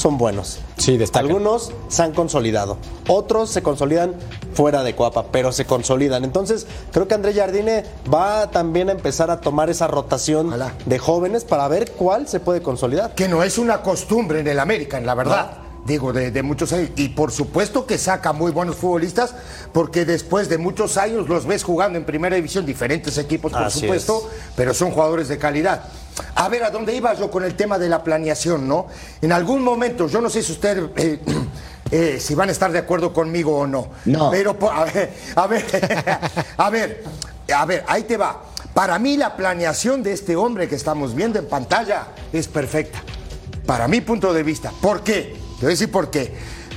son 0.00 0.18
buenos. 0.18 0.58
Sí, 0.78 0.96
destacan. 0.96 1.28
Algunos 1.28 1.72
se 1.88 2.02
han 2.02 2.12
consolidado, 2.12 2.78
otros 3.06 3.50
se 3.50 3.62
consolidan 3.62 4.14
fuera 4.54 4.82
de 4.82 4.96
Coapa, 4.96 5.26
pero 5.30 5.52
se 5.52 5.64
consolidan. 5.66 6.24
Entonces, 6.24 6.66
creo 6.92 7.06
que 7.06 7.14
André 7.14 7.34
Jardine 7.34 7.84
va 8.12 8.50
también 8.50 8.88
a 8.88 8.92
empezar 8.92 9.30
a 9.30 9.40
tomar 9.40 9.70
esa 9.70 9.86
rotación 9.86 10.48
Ojalá. 10.48 10.72
de 10.86 10.98
jóvenes 10.98 11.44
para 11.44 11.68
ver 11.68 11.92
cuál 11.92 12.26
se 12.28 12.40
puede 12.40 12.62
consolidar. 12.62 13.14
que 13.14 13.28
no 13.28 13.42
es 13.42 13.58
una 13.58 13.82
costumbre 13.82 14.40
en 14.40 14.48
el 14.48 14.58
América, 14.58 14.98
en 14.98 15.06
la 15.06 15.14
verdad. 15.14 15.58
Digo, 15.86 16.12
de, 16.12 16.30
de 16.30 16.42
muchos 16.42 16.72
años. 16.74 16.90
Y 16.96 17.08
por 17.08 17.32
supuesto 17.32 17.86
que 17.86 17.96
saca 17.96 18.32
muy 18.34 18.52
buenos 18.52 18.76
futbolistas, 18.76 19.34
porque 19.72 20.04
después 20.04 20.48
de 20.48 20.58
muchos 20.58 20.98
años 20.98 21.28
los 21.28 21.46
ves 21.46 21.64
jugando 21.64 21.98
en 21.98 22.04
primera 22.04 22.36
división, 22.36 22.66
diferentes 22.66 23.16
equipos, 23.16 23.52
por 23.52 23.62
Así 23.62 23.80
supuesto, 23.80 24.28
pero 24.56 24.74
son 24.74 24.90
jugadores 24.90 25.28
de 25.28 25.38
calidad. 25.38 25.84
A 26.34 26.48
ver, 26.48 26.64
¿a 26.64 26.70
dónde 26.70 26.94
iba 26.94 27.12
yo 27.14 27.30
con 27.30 27.44
el 27.44 27.54
tema 27.54 27.78
de 27.78 27.88
la 27.88 28.02
planeación, 28.02 28.66
no? 28.68 28.86
En 29.20 29.32
algún 29.32 29.62
momento, 29.62 30.06
yo 30.06 30.20
no 30.20 30.30
sé 30.30 30.42
si 30.42 30.52
usted. 30.52 30.90
eh, 30.96 31.20
eh, 31.90 32.18
si 32.20 32.34
van 32.34 32.48
a 32.48 32.52
estar 32.52 32.70
de 32.72 32.78
acuerdo 32.78 33.12
conmigo 33.12 33.58
o 33.58 33.66
no. 33.66 33.88
No. 34.04 34.30
Pero, 34.30 34.56
a 34.70 34.84
ver, 34.84 35.12
a 35.34 35.46
ver, 35.46 35.64
a 36.56 36.70
ver, 36.70 37.04
a 37.54 37.64
ver, 37.66 37.84
ahí 37.88 38.02
te 38.04 38.16
va. 38.16 38.42
Para 38.74 38.98
mí 38.98 39.16
la 39.16 39.36
planeación 39.36 40.02
de 40.02 40.12
este 40.12 40.36
hombre 40.36 40.68
que 40.68 40.76
estamos 40.76 41.14
viendo 41.14 41.38
en 41.38 41.46
pantalla 41.46 42.08
es 42.32 42.46
perfecta. 42.48 43.02
Para 43.66 43.88
mi 43.88 44.00
punto 44.00 44.32
de 44.32 44.42
vista. 44.42 44.72
¿Por 44.80 45.02
qué? 45.02 45.34
Te 45.58 45.66
voy 45.66 45.66
a 45.66 45.68
decir 45.70 45.90
por 45.90 46.10
qué. 46.10 46.32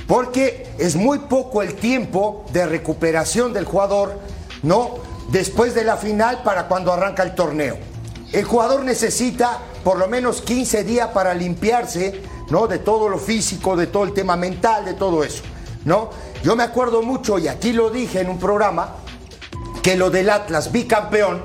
Porque 0.06 0.66
es 0.78 0.96
muy 0.96 1.20
poco 1.20 1.62
el 1.62 1.74
tiempo 1.74 2.44
de 2.52 2.66
recuperación 2.66 3.52
del 3.52 3.64
jugador, 3.64 4.18
¿no? 4.62 4.96
Después 5.30 5.74
de 5.74 5.84
la 5.84 5.96
final 5.96 6.42
para 6.42 6.68
cuando 6.68 6.92
arranca 6.92 7.22
el 7.22 7.34
torneo. 7.34 7.78
El 8.34 8.44
jugador 8.44 8.84
necesita 8.84 9.60
por 9.84 9.96
lo 9.98 10.08
menos 10.08 10.42
15 10.42 10.82
días 10.84 11.08
para 11.08 11.32
limpiarse, 11.34 12.20
¿no? 12.50 12.66
De 12.66 12.78
todo 12.78 13.08
lo 13.08 13.18
físico, 13.18 13.76
de 13.76 13.86
todo 13.86 14.04
el 14.04 14.12
tema 14.12 14.36
mental, 14.36 14.84
de 14.84 14.94
todo 14.94 15.22
eso, 15.22 15.42
¿no? 15.84 16.10
Yo 16.42 16.56
me 16.56 16.64
acuerdo 16.64 17.00
mucho, 17.02 17.38
y 17.38 17.48
aquí 17.48 17.72
lo 17.72 17.90
dije 17.90 18.20
en 18.20 18.28
un 18.28 18.38
programa, 18.38 18.96
que 19.82 19.96
lo 19.96 20.10
del 20.10 20.30
Atlas 20.30 20.72
bicampeón, 20.72 21.42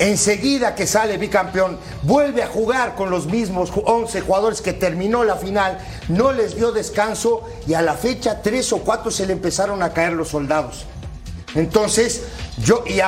enseguida 0.00 0.74
que 0.74 0.86
sale 0.86 1.18
bicampeón, 1.18 1.78
vuelve 2.02 2.42
a 2.42 2.48
jugar 2.48 2.94
con 2.94 3.10
los 3.10 3.26
mismos 3.26 3.70
ju- 3.72 3.82
11 3.86 4.20
jugadores 4.20 4.60
que 4.60 4.72
terminó 4.72 5.22
la 5.24 5.36
final, 5.36 5.78
no 6.08 6.32
les 6.32 6.56
dio 6.56 6.72
descanso 6.72 7.42
y 7.66 7.74
a 7.74 7.82
la 7.82 7.94
fecha 7.94 8.42
tres 8.42 8.72
o 8.72 8.78
cuatro 8.78 9.10
se 9.10 9.24
le 9.26 9.32
empezaron 9.34 9.82
a 9.82 9.92
caer 9.92 10.12
los 10.14 10.28
soldados. 10.28 10.84
Entonces, 11.54 12.22
yo, 12.58 12.84
y, 12.86 12.98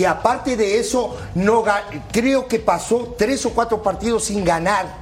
y 0.00 0.04
aparte 0.04 0.56
de 0.56 0.78
eso, 0.78 1.16
no 1.34 1.64
creo 2.12 2.46
que 2.48 2.58
pasó 2.58 3.14
tres 3.18 3.44
o 3.46 3.50
cuatro 3.50 3.82
partidos 3.82 4.24
sin 4.24 4.44
ganar. 4.44 5.00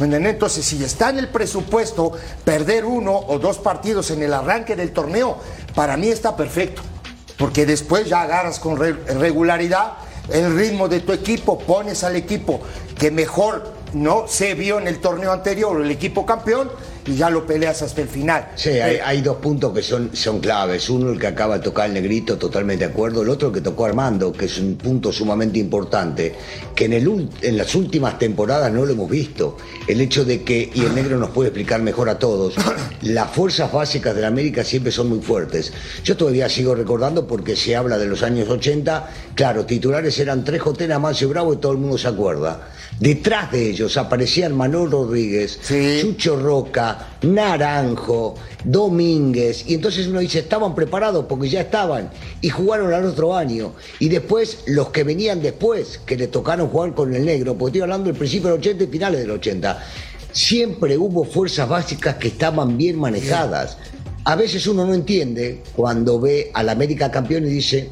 Entonces, 0.00 0.64
si 0.64 0.82
está 0.82 1.10
en 1.10 1.18
el 1.18 1.28
presupuesto 1.28 2.12
perder 2.44 2.84
uno 2.84 3.16
o 3.16 3.38
dos 3.38 3.58
partidos 3.58 4.10
en 4.12 4.22
el 4.22 4.32
arranque 4.32 4.76
del 4.76 4.92
torneo, 4.92 5.38
para 5.74 5.96
mí 5.96 6.08
está 6.08 6.36
perfecto. 6.36 6.82
Porque 7.36 7.66
después 7.66 8.08
ya 8.08 8.22
agarras 8.22 8.58
con 8.60 8.76
re- 8.76 8.92
regularidad 8.92 9.94
el 10.32 10.56
ritmo 10.56 10.88
de 10.88 11.00
tu 11.00 11.12
equipo, 11.12 11.58
pones 11.58 12.04
al 12.04 12.14
equipo 12.16 12.60
que 12.98 13.10
mejor 13.10 13.72
no 13.92 14.26
se 14.28 14.54
vio 14.54 14.78
en 14.78 14.86
el 14.86 15.00
torneo 15.00 15.32
anterior, 15.32 15.80
el 15.80 15.90
equipo 15.90 16.26
campeón, 16.26 16.70
y 17.08 17.16
ya 17.16 17.30
lo 17.30 17.46
peleas 17.46 17.80
hasta 17.80 18.02
el 18.02 18.08
final. 18.08 18.50
Sí, 18.54 18.70
hay, 18.70 18.98
hay 19.02 19.22
dos 19.22 19.38
puntos 19.38 19.72
que 19.72 19.82
son, 19.82 20.10
son 20.12 20.40
claves. 20.40 20.90
Uno, 20.90 21.10
el 21.10 21.18
que 21.18 21.26
acaba 21.26 21.56
de 21.58 21.64
tocar 21.64 21.86
el 21.86 21.94
negrito, 21.94 22.36
totalmente 22.36 22.84
de 22.84 22.90
acuerdo. 22.90 23.22
El 23.22 23.30
otro, 23.30 23.48
el 23.48 23.54
que 23.54 23.62
tocó 23.62 23.86
Armando, 23.86 24.32
que 24.32 24.44
es 24.44 24.58
un 24.58 24.76
punto 24.76 25.10
sumamente 25.10 25.58
importante, 25.58 26.34
que 26.74 26.84
en, 26.84 26.92
el, 26.92 27.28
en 27.40 27.56
las 27.56 27.74
últimas 27.74 28.18
temporadas 28.18 28.70
no 28.70 28.84
lo 28.84 28.92
hemos 28.92 29.08
visto. 29.08 29.56
El 29.86 30.02
hecho 30.02 30.24
de 30.24 30.42
que, 30.42 30.70
y 30.74 30.80
el 30.82 30.94
negro 30.94 31.16
nos 31.18 31.30
puede 31.30 31.48
explicar 31.48 31.80
mejor 31.80 32.10
a 32.10 32.18
todos, 32.18 32.54
las 33.02 33.30
fuerzas 33.30 33.72
básicas 33.72 34.14
de 34.14 34.20
la 34.20 34.28
América 34.28 34.62
siempre 34.62 34.92
son 34.92 35.08
muy 35.08 35.20
fuertes. 35.20 35.72
Yo 36.04 36.16
todavía 36.16 36.48
sigo 36.50 36.74
recordando 36.74 37.26
porque 37.26 37.56
se 37.56 37.74
habla 37.74 37.96
de 37.96 38.06
los 38.06 38.22
años 38.22 38.48
80, 38.50 39.08
claro, 39.34 39.64
titulares 39.64 40.18
eran 40.18 40.44
tres 40.44 40.60
Jotena, 40.60 40.98
Mancio 40.98 41.28
Bravo 41.30 41.54
y 41.54 41.56
todo 41.56 41.72
el 41.72 41.78
mundo 41.78 41.96
se 41.96 42.08
acuerda. 42.08 42.68
Detrás 43.00 43.52
de 43.52 43.70
ellos 43.70 43.96
aparecían 43.96 44.56
Manuel 44.56 44.90
Rodríguez, 44.90 45.58
Sí. 45.62 46.00
Chucho 46.02 46.36
Roca, 46.36 47.10
Naranjo, 47.22 48.34
Domínguez, 48.64 49.64
y 49.68 49.74
entonces 49.74 50.08
uno 50.08 50.18
dice, 50.18 50.40
estaban 50.40 50.74
preparados 50.74 51.26
porque 51.28 51.48
ya 51.48 51.60
estaban, 51.60 52.10
y 52.40 52.48
jugaron 52.48 52.92
al 52.92 53.04
otro 53.04 53.36
año. 53.36 53.74
Y 54.00 54.08
después 54.08 54.64
los 54.66 54.88
que 54.88 55.04
venían 55.04 55.40
después, 55.40 56.00
que 56.04 56.16
le 56.16 56.26
tocaron 56.26 56.68
jugar 56.68 56.94
con 56.94 57.14
el 57.14 57.24
negro, 57.24 57.56
porque 57.56 57.70
estoy 57.70 57.82
hablando 57.82 58.06
del 58.10 58.18
principio 58.18 58.50
del 58.50 58.58
80 58.58 58.84
y 58.84 58.86
finales 58.88 59.20
del 59.20 59.30
80, 59.30 59.84
siempre 60.32 60.98
hubo 60.98 61.24
fuerzas 61.24 61.68
básicas 61.68 62.16
que 62.16 62.28
estaban 62.28 62.76
bien 62.76 62.98
manejadas. 62.98 63.78
A 64.24 64.34
veces 64.34 64.66
uno 64.66 64.84
no 64.84 64.94
entiende 64.94 65.62
cuando 65.74 66.20
ve 66.20 66.50
al 66.52 66.68
América 66.68 67.12
campeón 67.12 67.44
y 67.46 67.50
dice, 67.50 67.90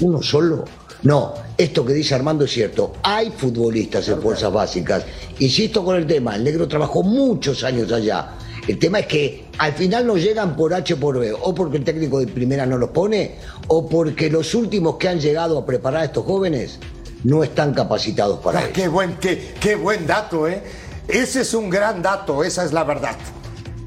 uno 0.00 0.20
solo. 0.20 0.64
No, 1.02 1.34
esto 1.56 1.84
que 1.84 1.92
dice 1.92 2.14
Armando 2.14 2.44
es 2.44 2.50
cierto. 2.52 2.94
Hay 3.02 3.30
futbolistas 3.30 4.08
en 4.08 4.20
fuerzas 4.20 4.52
básicas. 4.52 5.04
Insisto 5.38 5.84
con 5.84 5.96
el 5.96 6.06
tema, 6.06 6.34
el 6.34 6.44
negro 6.44 6.66
trabajó 6.66 7.02
muchos 7.02 7.62
años 7.64 7.90
allá. 7.92 8.30
El 8.66 8.78
tema 8.78 8.98
es 8.98 9.06
que 9.06 9.46
al 9.58 9.72
final 9.72 10.06
no 10.06 10.16
llegan 10.16 10.54
por 10.56 10.74
H 10.74 10.94
o 10.94 10.96
por 10.98 11.18
B, 11.18 11.32
o 11.32 11.54
porque 11.54 11.78
el 11.78 11.84
técnico 11.84 12.18
de 12.20 12.26
primera 12.26 12.66
no 12.66 12.76
los 12.76 12.90
pone, 12.90 13.36
o 13.68 13.88
porque 13.88 14.28
los 14.28 14.54
últimos 14.54 14.96
que 14.96 15.08
han 15.08 15.20
llegado 15.20 15.56
a 15.58 15.64
preparar 15.64 16.02
a 16.02 16.04
estos 16.06 16.24
jóvenes 16.26 16.78
no 17.24 17.42
están 17.42 17.72
capacitados 17.72 18.40
para 18.40 18.58
Ah, 18.58 18.62
ello. 18.64 18.72
qué, 18.74 18.88
buen, 18.88 19.16
qué, 19.16 19.54
qué 19.60 19.74
buen 19.74 20.06
dato, 20.06 20.46
¿eh? 20.46 20.62
Ese 21.06 21.40
es 21.40 21.54
un 21.54 21.70
gran 21.70 22.02
dato, 22.02 22.44
esa 22.44 22.64
es 22.64 22.72
la 22.72 22.84
verdad. 22.84 23.16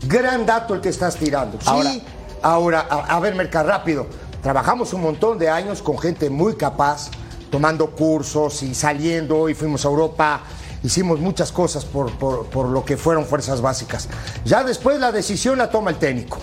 Gran 0.07 0.45
dato 0.45 0.73
el 0.73 0.81
que 0.81 0.89
estás 0.89 1.15
tirando. 1.17 1.57
Sí, 1.61 1.67
Ahora- 1.67 1.93
ahora, 2.41 2.87
a, 2.89 3.15
a 3.15 3.19
ver, 3.19 3.35
Merca, 3.35 3.61
rápido. 3.61 4.07
Trabajamos 4.41 4.93
un 4.93 5.01
montón 5.01 5.37
de 5.37 5.49
años 5.49 5.81
con 5.81 5.97
gente 5.99 6.29
muy 6.29 6.55
capaz, 6.55 7.09
tomando 7.51 7.91
cursos 7.91 8.63
y 8.63 8.73
saliendo, 8.73 9.49
y 9.49 9.53
fuimos 9.53 9.85
a 9.85 9.89
Europa. 9.89 10.41
Hicimos 10.83 11.19
muchas 11.19 11.51
cosas 11.51 11.85
por, 11.85 12.11
por- 12.17 12.47
por 12.47 12.67
lo 12.67 12.83
que 12.83 12.97
fueron 12.97 13.25
fuerzas 13.25 13.61
básicas. 13.61 14.07
Ya 14.45 14.63
después 14.63 14.99
la 14.99 15.11
decisión 15.11 15.59
la 15.59 15.69
toma 15.69 15.91
el 15.91 15.97
técnico, 15.97 16.39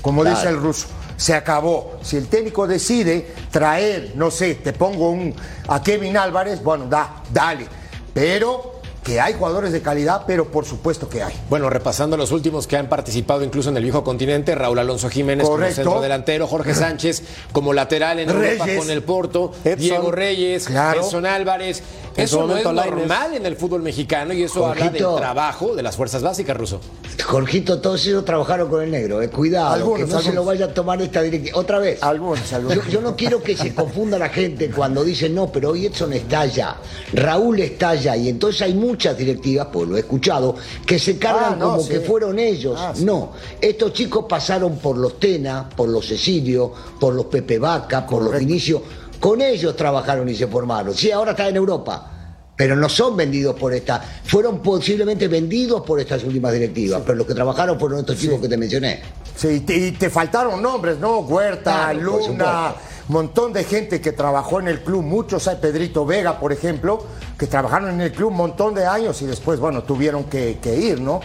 como 0.00 0.24
dice 0.24 0.48
el 0.48 0.56
ruso. 0.56 0.86
Se 1.18 1.34
acabó. 1.34 1.98
Si 2.02 2.16
el 2.16 2.26
técnico 2.28 2.66
decide 2.66 3.34
traer, 3.50 4.12
no 4.16 4.30
sé, 4.30 4.54
te 4.54 4.72
pongo 4.72 5.10
un 5.10 5.34
a 5.68 5.82
Kevin 5.82 6.16
Álvarez, 6.16 6.62
bueno, 6.62 6.86
da, 6.86 7.22
dale. 7.32 7.66
Pero 8.14 8.71
que 9.02 9.20
hay 9.20 9.34
jugadores 9.34 9.72
de 9.72 9.82
calidad, 9.82 10.22
pero 10.26 10.46
por 10.50 10.64
supuesto 10.64 11.08
que 11.08 11.22
hay. 11.22 11.34
Bueno, 11.50 11.68
repasando 11.70 12.16
los 12.16 12.30
últimos 12.30 12.66
que 12.66 12.76
han 12.76 12.88
participado 12.88 13.42
incluso 13.42 13.70
en 13.70 13.76
el 13.76 13.82
viejo 13.82 14.04
continente, 14.04 14.54
Raúl 14.54 14.78
Alonso 14.78 15.08
Jiménez 15.10 15.46
Correcto. 15.48 15.74
como 15.82 15.84
centro 15.90 16.00
delantero, 16.02 16.46
Jorge 16.46 16.74
Sánchez 16.74 17.22
como 17.52 17.72
lateral 17.72 18.20
en 18.20 18.30
Europa 18.30 18.64
Reyes. 18.64 18.78
con 18.78 18.90
el 18.90 19.02
Porto, 19.02 19.52
Edson. 19.64 19.78
Diego 19.80 20.10
Reyes, 20.12 20.66
Claro. 20.66 21.00
Edson 21.00 21.26
Álvarez. 21.26 21.82
En 22.14 22.28
su 22.28 22.36
Eso 22.36 22.46
no 22.46 22.56
es 22.58 22.64
Lainez. 22.64 22.84
normal 22.94 23.34
en 23.34 23.46
el 23.46 23.56
fútbol 23.56 23.80
mexicano 23.82 24.34
y 24.34 24.42
eso 24.42 24.66
habla 24.66 24.90
del 24.90 25.02
trabajo 25.16 25.74
de 25.74 25.82
las 25.82 25.96
fuerzas 25.96 26.20
básicas, 26.22 26.54
Ruso. 26.54 26.78
Jorgito, 27.24 27.80
todos 27.80 28.04
ellos 28.06 28.24
trabajaron 28.26 28.68
con 28.68 28.82
el 28.82 28.90
negro. 28.90 29.22
eh. 29.22 29.30
Cuidado, 29.30 29.72
Algunos, 29.72 30.00
que 30.08 30.12
no 30.14 30.20
se 30.20 30.32
lo 30.34 30.44
vaya 30.44 30.66
a 30.66 30.74
tomar 30.74 31.00
esta 31.00 31.22
directiva. 31.22 31.58
Otra 31.58 31.78
vez. 31.78 32.02
Algunos, 32.02 32.52
algunos. 32.52 32.84
Yo, 32.84 32.90
yo 32.90 33.00
no 33.00 33.16
quiero 33.16 33.42
que 33.42 33.56
se 33.56 33.74
confunda 33.74 34.18
la 34.18 34.28
gente 34.28 34.70
cuando 34.70 35.02
dicen, 35.04 35.34
no, 35.34 35.50
pero 35.50 35.70
hoy 35.70 35.86
Edson 35.86 36.12
está 36.12 36.40
allá, 36.40 36.76
Raúl 37.14 37.60
está 37.60 37.90
allá, 37.90 38.14
y 38.14 38.28
entonces 38.28 38.60
hay 38.60 38.74
muchas 38.92 39.16
directivas, 39.16 39.68
pues 39.72 39.88
lo 39.88 39.96
he 39.96 40.00
escuchado, 40.00 40.54
que 40.84 40.98
se 40.98 41.16
cargan 41.18 41.54
Ah, 41.54 41.56
no, 41.58 41.70
como 41.70 41.82
sí. 41.82 41.88
que 41.88 42.00
fueron 42.00 42.38
ellos. 42.38 42.78
Ah, 42.78 42.92
sí. 42.94 43.04
No, 43.04 43.32
estos 43.60 43.92
chicos 43.94 44.26
pasaron 44.28 44.76
por 44.76 44.98
los 44.98 45.18
Tena, 45.18 45.66
por 45.74 45.88
los 45.88 46.06
Cecilio, 46.06 46.72
por 47.00 47.14
los 47.14 47.26
Pepe 47.26 47.58
Vaca, 47.58 48.06
por 48.06 48.22
los. 48.22 48.38
Vinicio. 48.38 48.82
Con 49.18 49.40
ellos 49.40 49.74
trabajaron 49.76 50.28
y 50.28 50.34
se 50.34 50.46
formaron. 50.46 50.94
Sí, 50.94 51.10
ahora 51.10 51.30
está 51.30 51.48
en 51.48 51.56
Europa. 51.56 52.08
Pero 52.54 52.76
no 52.76 52.88
son 52.88 53.16
vendidos 53.16 53.56
por 53.56 53.72
esta, 53.72 53.98
fueron 54.24 54.60
posiblemente 54.60 55.26
vendidos 55.26 55.82
por 55.86 55.98
estas 55.98 56.22
últimas 56.22 56.52
directivas, 56.52 57.00
pero 57.04 57.16
los 57.16 57.26
que 57.26 57.34
trabajaron 57.34 57.80
fueron 57.80 58.00
estos 58.00 58.18
chicos 58.18 58.40
que 58.40 58.48
te 58.48 58.58
mencioné. 58.58 59.00
Sí, 59.34 59.48
y 59.48 59.60
te, 59.60 59.74
y 59.74 59.92
te 59.92 60.10
faltaron 60.10 60.60
nombres, 60.62 60.98
¿no? 60.98 61.20
Huerta, 61.20 61.88
Claro, 61.92 62.00
Luna. 62.28 62.74
Montón 63.12 63.52
de 63.52 63.64
gente 63.64 64.00
que 64.00 64.12
trabajó 64.12 64.58
en 64.58 64.68
el 64.68 64.80
club, 64.80 65.02
muchos, 65.02 65.46
hay 65.46 65.56
Pedrito 65.56 66.04
Vega, 66.04 66.40
por 66.40 66.52
ejemplo, 66.52 67.04
que 67.38 67.46
trabajaron 67.46 67.90
en 67.90 68.00
el 68.00 68.12
club 68.12 68.30
un 68.30 68.36
montón 68.36 68.74
de 68.74 68.86
años 68.86 69.20
y 69.22 69.26
después, 69.26 69.60
bueno, 69.60 69.82
tuvieron 69.82 70.24
que, 70.24 70.58
que 70.60 70.74
ir, 70.74 71.00
¿no? 71.00 71.20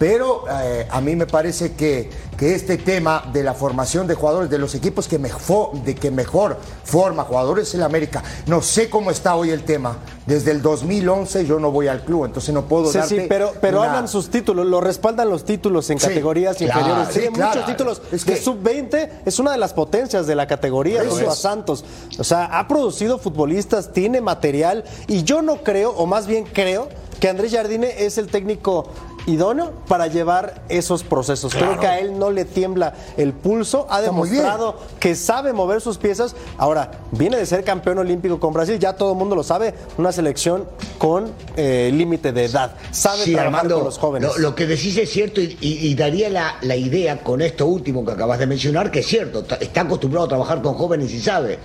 Pero 0.00 0.44
eh, 0.50 0.88
a 0.90 1.02
mí 1.02 1.14
me 1.14 1.26
parece 1.26 1.72
que, 1.72 2.08
que 2.38 2.54
este 2.54 2.78
tema 2.78 3.22
de 3.34 3.42
la 3.42 3.52
formación 3.52 4.06
de 4.06 4.14
jugadores, 4.14 4.48
de 4.48 4.56
los 4.56 4.74
equipos 4.74 5.06
que, 5.06 5.18
mejor, 5.18 5.74
de 5.82 5.94
que 5.94 6.10
mejor 6.10 6.56
forma 6.84 7.24
jugadores 7.24 7.74
en 7.74 7.82
América, 7.82 8.22
no 8.46 8.62
sé 8.62 8.88
cómo 8.88 9.10
está 9.10 9.34
hoy 9.36 9.50
el 9.50 9.62
tema. 9.62 9.98
Desde 10.24 10.52
el 10.52 10.62
2011 10.62 11.44
yo 11.44 11.58
no 11.60 11.70
voy 11.70 11.88
al 11.88 12.02
club, 12.02 12.24
entonces 12.24 12.54
no 12.54 12.64
puedo 12.64 12.90
Sí, 12.90 12.96
darte 12.96 13.20
sí, 13.20 13.26
pero, 13.28 13.52
pero 13.60 13.80
una- 13.80 13.88
hablan 13.90 14.08
sus 14.08 14.30
títulos, 14.30 14.64
lo 14.64 14.80
respaldan 14.80 15.28
los 15.28 15.44
títulos 15.44 15.90
en 15.90 16.00
Sí, 16.00 16.06
categorías 16.08 16.56
claro, 16.56 16.80
inferiores. 16.80 17.08
sí, 17.12 17.20
Tiene 17.20 17.34
claro. 17.36 17.50
muchos 17.50 17.66
títulos. 17.66 18.02
Es 18.10 18.24
que- 18.24 18.36
sub-20 18.38 19.08
es 19.26 19.38
una 19.38 19.52
de 19.52 19.58
las 19.58 19.74
potencias 19.74 20.26
de 20.26 20.34
la 20.34 20.46
categoría 20.46 21.02
Eso 21.02 21.28
a 21.28 21.32
es. 21.34 21.38
Santos. 21.38 21.84
O 22.18 22.24
sea, 22.24 22.46
ha 22.58 22.66
producido 22.66 23.18
futbolistas, 23.18 23.92
tiene 23.92 24.22
material 24.22 24.82
y 25.08 25.24
yo 25.24 25.42
no 25.42 25.58
creo, 25.58 25.90
o 25.90 26.06
más 26.06 26.26
bien 26.26 26.44
creo, 26.50 26.88
que 27.20 27.28
Andrés 27.28 27.52
Jardine 27.52 28.06
es 28.06 28.16
el 28.16 28.28
técnico 28.28 28.88
idóneo 29.26 29.72
para 29.88 30.06
llevar 30.06 30.62
esos 30.68 31.02
procesos. 31.04 31.54
Creo 31.54 31.78
que 31.78 31.86
a 31.86 31.98
él 31.98 32.18
no 32.18 32.30
le 32.30 32.44
tiembla 32.44 32.94
el 33.16 33.32
pulso, 33.32 33.86
ha 33.90 33.98
Está 34.00 34.10
demostrado 34.12 34.76
que 34.98 35.14
sabe 35.14 35.52
mover 35.52 35.80
sus 35.80 35.98
piezas. 35.98 36.34
Ahora, 36.58 36.90
viene 37.12 37.36
de 37.36 37.46
ser 37.46 37.64
campeón 37.64 37.98
olímpico 37.98 38.40
con 38.40 38.52
Brasil, 38.52 38.78
ya 38.78 38.94
todo 38.94 39.12
el 39.12 39.18
mundo 39.18 39.36
lo 39.36 39.42
sabe, 39.42 39.74
una 39.98 40.12
selección 40.12 40.64
con 40.98 41.30
eh, 41.56 41.90
límite 41.92 42.32
de 42.32 42.44
edad. 42.46 42.72
Sabe 42.90 43.24
Sí, 43.24 43.32
trabajar 43.32 43.54
Armando, 43.60 43.74
con 43.76 43.84
los 43.84 43.98
jóvenes. 43.98 44.30
Lo, 44.36 44.38
lo 44.38 44.54
que 44.54 44.66
decís 44.66 44.96
es 44.96 45.10
cierto 45.10 45.40
y, 45.40 45.56
y- 45.60 45.86
y 45.88 45.94
daría 45.94 46.28
la, 46.30 46.56
la 46.62 46.76
idea 46.76 47.22
con 47.22 47.40
esto 47.42 47.66
último 47.66 48.04
que 48.04 48.12
acabas 48.12 48.38
de 48.38 48.46
mencionar, 48.46 48.90
que 48.90 49.00
es 49.00 49.06
cierto, 49.06 49.44
está 49.60 49.82
acostumbrado 49.82 50.26
a 50.26 50.28
trabajar 50.28 50.62
con 50.62 50.74
jóvenes 50.74 51.12
y 51.12 51.20
sabe. 51.20 51.58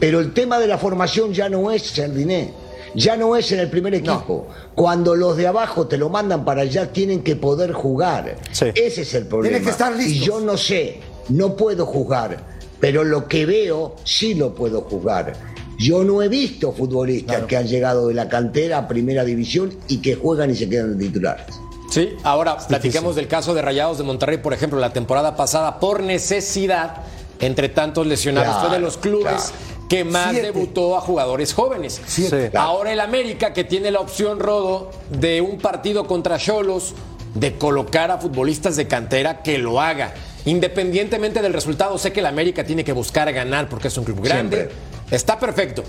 Pero 0.00 0.20
el 0.20 0.32
tema 0.32 0.58
de 0.60 0.66
la 0.68 0.78
formación 0.78 1.32
ya 1.32 1.48
no 1.48 1.70
es 1.72 1.92
Jardiné, 1.92 2.52
ya 2.94 3.16
no 3.16 3.36
es 3.36 3.50
en 3.52 3.60
el 3.60 3.70
primer 3.70 3.94
equipo. 3.94 4.48
Cuando 4.74 5.14
los 5.14 5.36
de 5.36 5.46
abajo 5.46 5.86
te 5.86 5.96
lo 5.96 6.08
mandan 6.08 6.44
para 6.44 6.62
allá, 6.62 6.92
tienen 6.92 7.22
que 7.22 7.36
poder 7.36 7.72
jugar. 7.72 8.36
Sí. 8.52 8.66
Ese 8.74 9.02
es 9.02 9.14
el 9.14 9.26
problema. 9.26 9.50
Tienen 9.50 9.64
que 9.64 9.70
estar 9.70 9.94
listos. 9.94 10.12
Y 10.14 10.20
yo 10.20 10.40
no 10.40 10.56
sé, 10.56 11.00
no 11.28 11.56
puedo 11.56 11.86
jugar, 11.86 12.38
pero 12.80 13.04
lo 13.04 13.28
que 13.28 13.46
veo 13.46 13.96
sí 14.04 14.34
lo 14.34 14.54
puedo 14.54 14.82
jugar. 14.82 15.32
Yo 15.78 16.02
no 16.02 16.22
he 16.22 16.28
visto 16.28 16.72
futbolistas 16.72 17.44
que 17.44 17.56
han 17.56 17.68
llegado 17.68 18.08
de 18.08 18.14
la 18.14 18.28
cantera 18.28 18.78
a 18.78 18.88
primera 18.88 19.24
división 19.24 19.72
y 19.86 19.98
que 19.98 20.16
juegan 20.16 20.50
y 20.50 20.56
se 20.56 20.68
quedan 20.68 20.98
titulares. 20.98 21.46
Sí, 21.88 22.10
ahora 22.24 22.58
platiquemos 22.58 23.16
del 23.16 23.28
caso 23.28 23.54
de 23.54 23.62
Rayados 23.62 23.96
de 23.96 24.04
Monterrey, 24.04 24.38
por 24.38 24.52
ejemplo, 24.52 24.78
la 24.78 24.92
temporada 24.92 25.36
pasada, 25.36 25.78
por 25.80 26.02
necesidad, 26.02 27.04
entre 27.40 27.68
tantos 27.68 28.06
lesionados, 28.06 28.48
Claro, 28.48 28.68
fue 28.68 28.76
de 28.76 28.82
los 28.82 28.98
clubes 28.98 29.24
claro. 29.24 29.67
Que 29.88 30.04
más 30.04 30.30
Siete. 30.30 30.52
debutó 30.52 30.96
a 30.96 31.00
jugadores 31.00 31.54
jóvenes. 31.54 32.00
Siete. 32.06 32.50
Ahora 32.54 32.92
el 32.92 33.00
América, 33.00 33.52
que 33.52 33.64
tiene 33.64 33.90
la 33.90 34.00
opción, 34.00 34.38
Rodo, 34.38 34.90
de 35.10 35.40
un 35.40 35.58
partido 35.58 36.06
contra 36.06 36.38
Cholos, 36.38 36.94
de 37.34 37.54
colocar 37.54 38.10
a 38.10 38.18
futbolistas 38.18 38.76
de 38.76 38.86
cantera 38.86 39.42
que 39.42 39.58
lo 39.58 39.80
haga. 39.80 40.14
Independientemente 40.44 41.42
del 41.42 41.52
resultado, 41.52 41.98
sé 41.98 42.12
que 42.12 42.20
el 42.20 42.26
América 42.26 42.64
tiene 42.64 42.84
que 42.84 42.92
buscar 42.92 43.32
ganar 43.32 43.68
porque 43.68 43.88
es 43.88 43.98
un 43.98 44.04
club 44.04 44.22
grande. 44.22 44.56
Siempre. 44.56 44.76
Está 45.10 45.38
perfecto. 45.38 45.84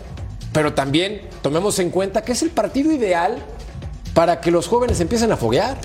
Pero 0.53 0.74
también 0.74 1.22
tomemos 1.41 1.77
en 1.79 1.89
cuenta 1.91 2.24
que 2.24 2.32
es 2.32 2.41
el 2.41 2.50
partido 2.50 2.91
ideal 2.91 3.38
para 4.13 4.41
que 4.41 4.51
los 4.51 4.68
jóvenes 4.68 5.00
empiecen 5.00 5.32
a 5.32 5.38
foguear. 5.38 5.77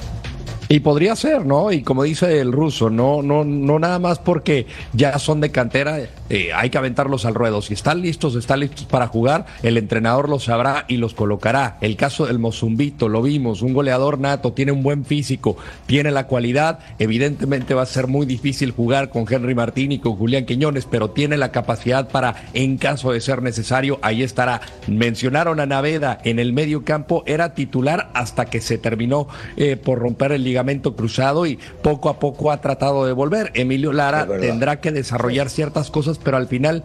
Y 0.69 0.81
podría 0.81 1.15
ser, 1.15 1.45
¿no? 1.45 1.71
Y 1.73 1.83
como 1.83 2.05
dice 2.05 2.41
el 2.41 2.51
ruso, 2.51 2.89
no, 2.89 3.23
no, 3.23 3.45
no 3.45 3.79
nada 3.79 3.99
más 3.99 4.19
porque 4.19 4.67
ya 4.95 5.19
son 5.19 5.41
de 5.41 5.51
cantera, 5.51 5.99
eh, 6.31 6.53
hay 6.55 6.71
que 6.71 6.79
aventarlos 6.79 7.25
al 7.25 7.35
ruedo. 7.35 7.63
Si 7.63 7.75
están 7.75 8.01
listos, 8.01 8.35
están 8.35 8.61
listos 8.61 8.85
para 8.85 9.07
jugar, 9.07 9.47
el 9.63 9.77
entrenador 9.77 10.29
los 10.29 10.45
sabrá 10.45 10.85
y 10.89 10.97
los 10.97 11.15
colocará. 11.15 11.77
El 11.81 11.97
caso 11.97 12.27
del 12.27 12.39
Mozumbito, 12.39 13.09
lo 13.09 13.23
vimos, 13.23 13.63
un 13.63 13.75
goleador 13.75 14.19
nato, 14.19 14.53
tiene 14.53 14.73
un 14.73 14.83
buen 14.83 15.05
físico, 15.05 15.57
tiene 15.87 16.11
la 16.11 16.27
cualidad. 16.27 16.79
Evidentemente 16.99 17.75
va 17.75 17.83
a 17.83 17.87
ser 17.87 18.07
muy 18.07 18.27
difícil 18.27 18.71
jugar 18.71 19.11
con 19.11 19.27
Henry 19.29 19.55
Martín 19.55 19.93
y 19.93 19.99
con 19.99 20.17
Julián 20.17 20.47
Quiñones, 20.47 20.87
pero 20.87 21.11
tiene 21.11 21.37
la 21.37 21.53
capacidad 21.53 22.09
para, 22.09 22.49
en 22.55 22.79
caso 22.79 23.13
de 23.13 23.21
ser 23.21 23.43
necesario, 23.43 23.99
ahí 24.03 24.23
estará. 24.23 24.61
Mencionaron 24.87 25.61
a 25.61 25.67
Naveda 25.67 26.19
en 26.25 26.39
el 26.39 26.53
medio 26.53 26.85
campo, 26.85 27.23
era 27.27 27.55
titular 27.55 28.11
hasta 28.15 28.47
que 28.47 28.61
se 28.61 28.79
terminó 28.79 29.29
eh, 29.57 29.77
por 29.77 29.99
romper 29.99 30.33
el 30.33 30.45
ligamento 30.45 30.97
cruzado 30.97 31.47
y 31.47 31.59
poco 31.83 32.09
a 32.09 32.19
poco 32.19 32.51
ha 32.51 32.61
tratado 32.61 33.07
de 33.07 33.13
volver. 33.13 33.51
Emilio 33.55 33.93
Lara 33.93 34.27
tendrá 34.27 34.81
que 34.81 34.93
desarrollar 34.93 35.51
ciertas 35.51 35.91
cosas, 35.91 36.14
pero 36.23 36.37
al 36.37 36.49
final 36.49 36.85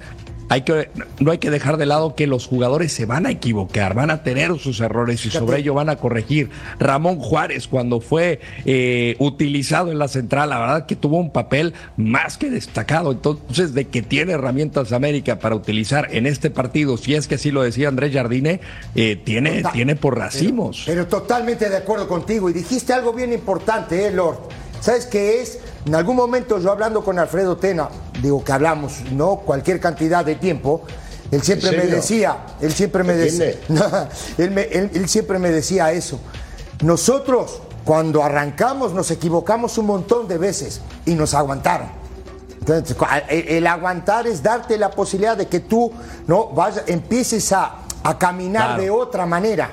hay 0.49 0.63
que, 0.63 0.89
no 1.19 1.31
hay 1.31 1.37
que 1.37 1.51
dejar 1.51 1.77
de 1.77 1.85
lado 1.85 2.15
que 2.15 2.25
los 2.25 2.47
jugadores 2.47 2.91
se 2.91 3.05
van 3.05 3.27
a 3.27 3.31
equivocar, 3.31 3.93
van 3.93 4.09
a 4.09 4.23
tener 4.23 4.57
sus 4.57 4.79
errores 4.79 5.23
y 5.25 5.29
sobre 5.29 5.59
ello 5.59 5.75
van 5.75 5.89
a 5.89 5.97
corregir. 5.97 6.49
Ramón 6.79 7.19
Juárez, 7.19 7.67
cuando 7.67 8.01
fue 8.01 8.39
eh, 8.65 9.15
utilizado 9.19 9.91
en 9.91 9.99
la 9.99 10.07
central, 10.07 10.49
la 10.49 10.59
verdad 10.59 10.85
que 10.87 10.95
tuvo 10.95 11.17
un 11.17 11.31
papel 11.31 11.75
más 11.97 12.37
que 12.37 12.49
destacado. 12.49 13.11
Entonces, 13.11 13.75
de 13.75 13.85
que 13.85 14.01
tiene 14.01 14.33
herramientas 14.33 14.91
América 14.91 15.37
para 15.37 15.55
utilizar 15.55 16.07
en 16.11 16.25
este 16.25 16.49
partido, 16.49 16.97
si 16.97 17.13
es 17.13 17.27
que 17.27 17.35
así 17.35 17.51
lo 17.51 17.61
decía 17.61 17.87
Andrés 17.87 18.11
Jardine, 18.11 18.59
eh, 18.95 19.21
tiene, 19.23 19.57
Total. 19.57 19.71
tiene 19.71 19.95
por 19.95 20.17
racimos. 20.17 20.83
Pero 20.87 21.05
totalmente 21.05 21.69
de 21.69 21.77
acuerdo 21.77 22.07
contigo. 22.07 22.49
Y 22.49 22.53
dijiste 22.53 22.91
algo 22.91 23.13
bien 23.13 23.33
importante, 23.33 24.07
¿eh, 24.07 24.11
Lord? 24.11 24.39
¿Sabes 24.81 25.05
qué 25.05 25.41
es? 25.41 25.59
En 25.85 25.93
algún 25.93 26.15
momento 26.15 26.59
yo 26.59 26.71
hablando 26.71 27.03
con 27.03 27.19
Alfredo 27.19 27.57
Tena, 27.57 27.89
digo 28.21 28.43
que 28.43 28.51
hablamos, 28.51 29.01
no 29.11 29.37
cualquier 29.37 29.79
cantidad 29.79 30.23
de 30.25 30.35
tiempo, 30.35 30.81
él 31.31 31.41
siempre 31.43 31.69
¿En 31.69 31.77
me 31.77 31.85
decía, 31.85 32.37
él 32.59 32.71
siempre 32.73 33.03
me 33.03 33.13
¿Se 33.13 33.19
decía, 33.19 33.59
él, 34.37 34.51
me- 34.51 34.63
él- 34.63 34.91
él 34.93 35.07
siempre 35.09 35.37
me 35.39 35.49
decía 35.51 35.91
eso. 35.91 36.19
Nosotros, 36.81 37.61
cuando 37.85 38.23
arrancamos, 38.23 38.93
nos 38.93 39.11
equivocamos 39.11 39.77
un 39.77 39.85
montón 39.87 40.27
de 40.27 40.37
veces 40.37 40.81
y 41.05 41.13
nos 41.15 41.33
aguantaron. 41.33 41.87
Entonces, 42.59 42.95
cu- 42.95 43.05
el, 43.29 43.65
aguantar 43.67 44.27
es 44.27 44.41
darte 44.43 44.77
la 44.77 44.91
posibilidad 44.91 45.35
de 45.37 45.47
que 45.47 45.59
tú 45.59 45.91
no 46.27 46.47
vayas, 46.49 46.83
empieces 46.87 47.51
a, 47.51 47.79
a 48.03 48.17
caminar 48.17 48.67
Claro. 48.69 48.81
de 48.83 48.89
otra 48.89 49.25
manera, 49.25 49.69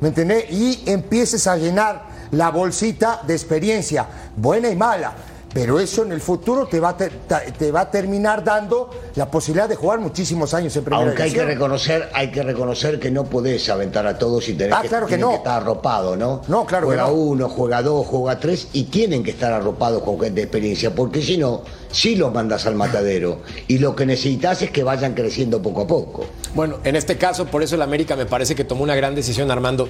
¿me 0.00 0.08
entendés? 0.08 0.50
Y 0.50 0.82
empieces 0.86 1.46
a 1.46 1.56
llenar 1.56 2.08
la 2.32 2.50
bolsita 2.50 3.20
de 3.26 3.34
experiencia, 3.34 4.06
buena 4.36 4.68
y 4.68 4.76
mala. 4.76 5.12
Pero 5.52 5.80
eso 5.80 6.04
en 6.04 6.12
el 6.12 6.20
futuro 6.20 6.66
te 6.66 6.78
va, 6.78 6.90
a 6.90 6.96
te 6.96 7.72
va 7.72 7.80
a 7.80 7.90
terminar 7.90 8.44
dando 8.44 8.88
la 9.16 9.28
posibilidad 9.28 9.68
de 9.68 9.74
jugar 9.74 9.98
muchísimos 9.98 10.54
años 10.54 10.76
en 10.76 10.84
primera 10.84 11.04
Aunque 11.04 11.22
hay 11.24 11.30
que 11.30 11.40
división. 11.40 11.48
reconocer, 11.58 12.08
hay 12.14 12.30
que 12.30 12.42
reconocer 12.44 13.00
que 13.00 13.10
no 13.10 13.24
podés 13.24 13.68
aventar 13.68 14.06
a 14.06 14.16
todos 14.16 14.48
y 14.48 14.54
tenés 14.54 14.74
Ah, 14.78 14.82
que, 14.82 14.88
claro 14.88 15.06
que 15.08 15.18
no. 15.18 15.30
que 15.30 15.36
estar 15.36 15.60
arropado, 15.62 16.16
¿no? 16.16 16.42
No, 16.46 16.64
claro 16.66 16.86
que 16.88 16.94
juega 16.94 17.08
no. 17.10 17.14
uno, 17.14 17.48
juega 17.48 17.82
dos, 17.82 18.06
juega 18.06 18.38
tres 18.38 18.68
y 18.72 18.84
tienen 18.84 19.24
que 19.24 19.32
estar 19.32 19.52
arropados 19.52 20.02
con 20.04 20.20
gente 20.20 20.36
de 20.36 20.42
experiencia, 20.42 20.94
porque 20.94 21.20
si 21.20 21.36
no, 21.36 21.62
sí 21.90 22.14
los 22.14 22.32
mandas 22.32 22.66
al 22.66 22.76
matadero. 22.76 23.38
Y 23.66 23.78
lo 23.78 23.96
que 23.96 24.06
necesitas 24.06 24.62
es 24.62 24.70
que 24.70 24.84
vayan 24.84 25.14
creciendo 25.14 25.60
poco 25.60 25.80
a 25.82 25.86
poco. 25.88 26.26
Bueno, 26.54 26.78
en 26.84 26.94
este 26.94 27.16
caso, 27.16 27.46
por 27.46 27.64
eso 27.64 27.74
el 27.74 27.82
América 27.82 28.14
me 28.14 28.26
parece 28.26 28.54
que 28.54 28.62
tomó 28.62 28.84
una 28.84 28.94
gran 28.94 29.16
decisión, 29.16 29.50
Armando. 29.50 29.88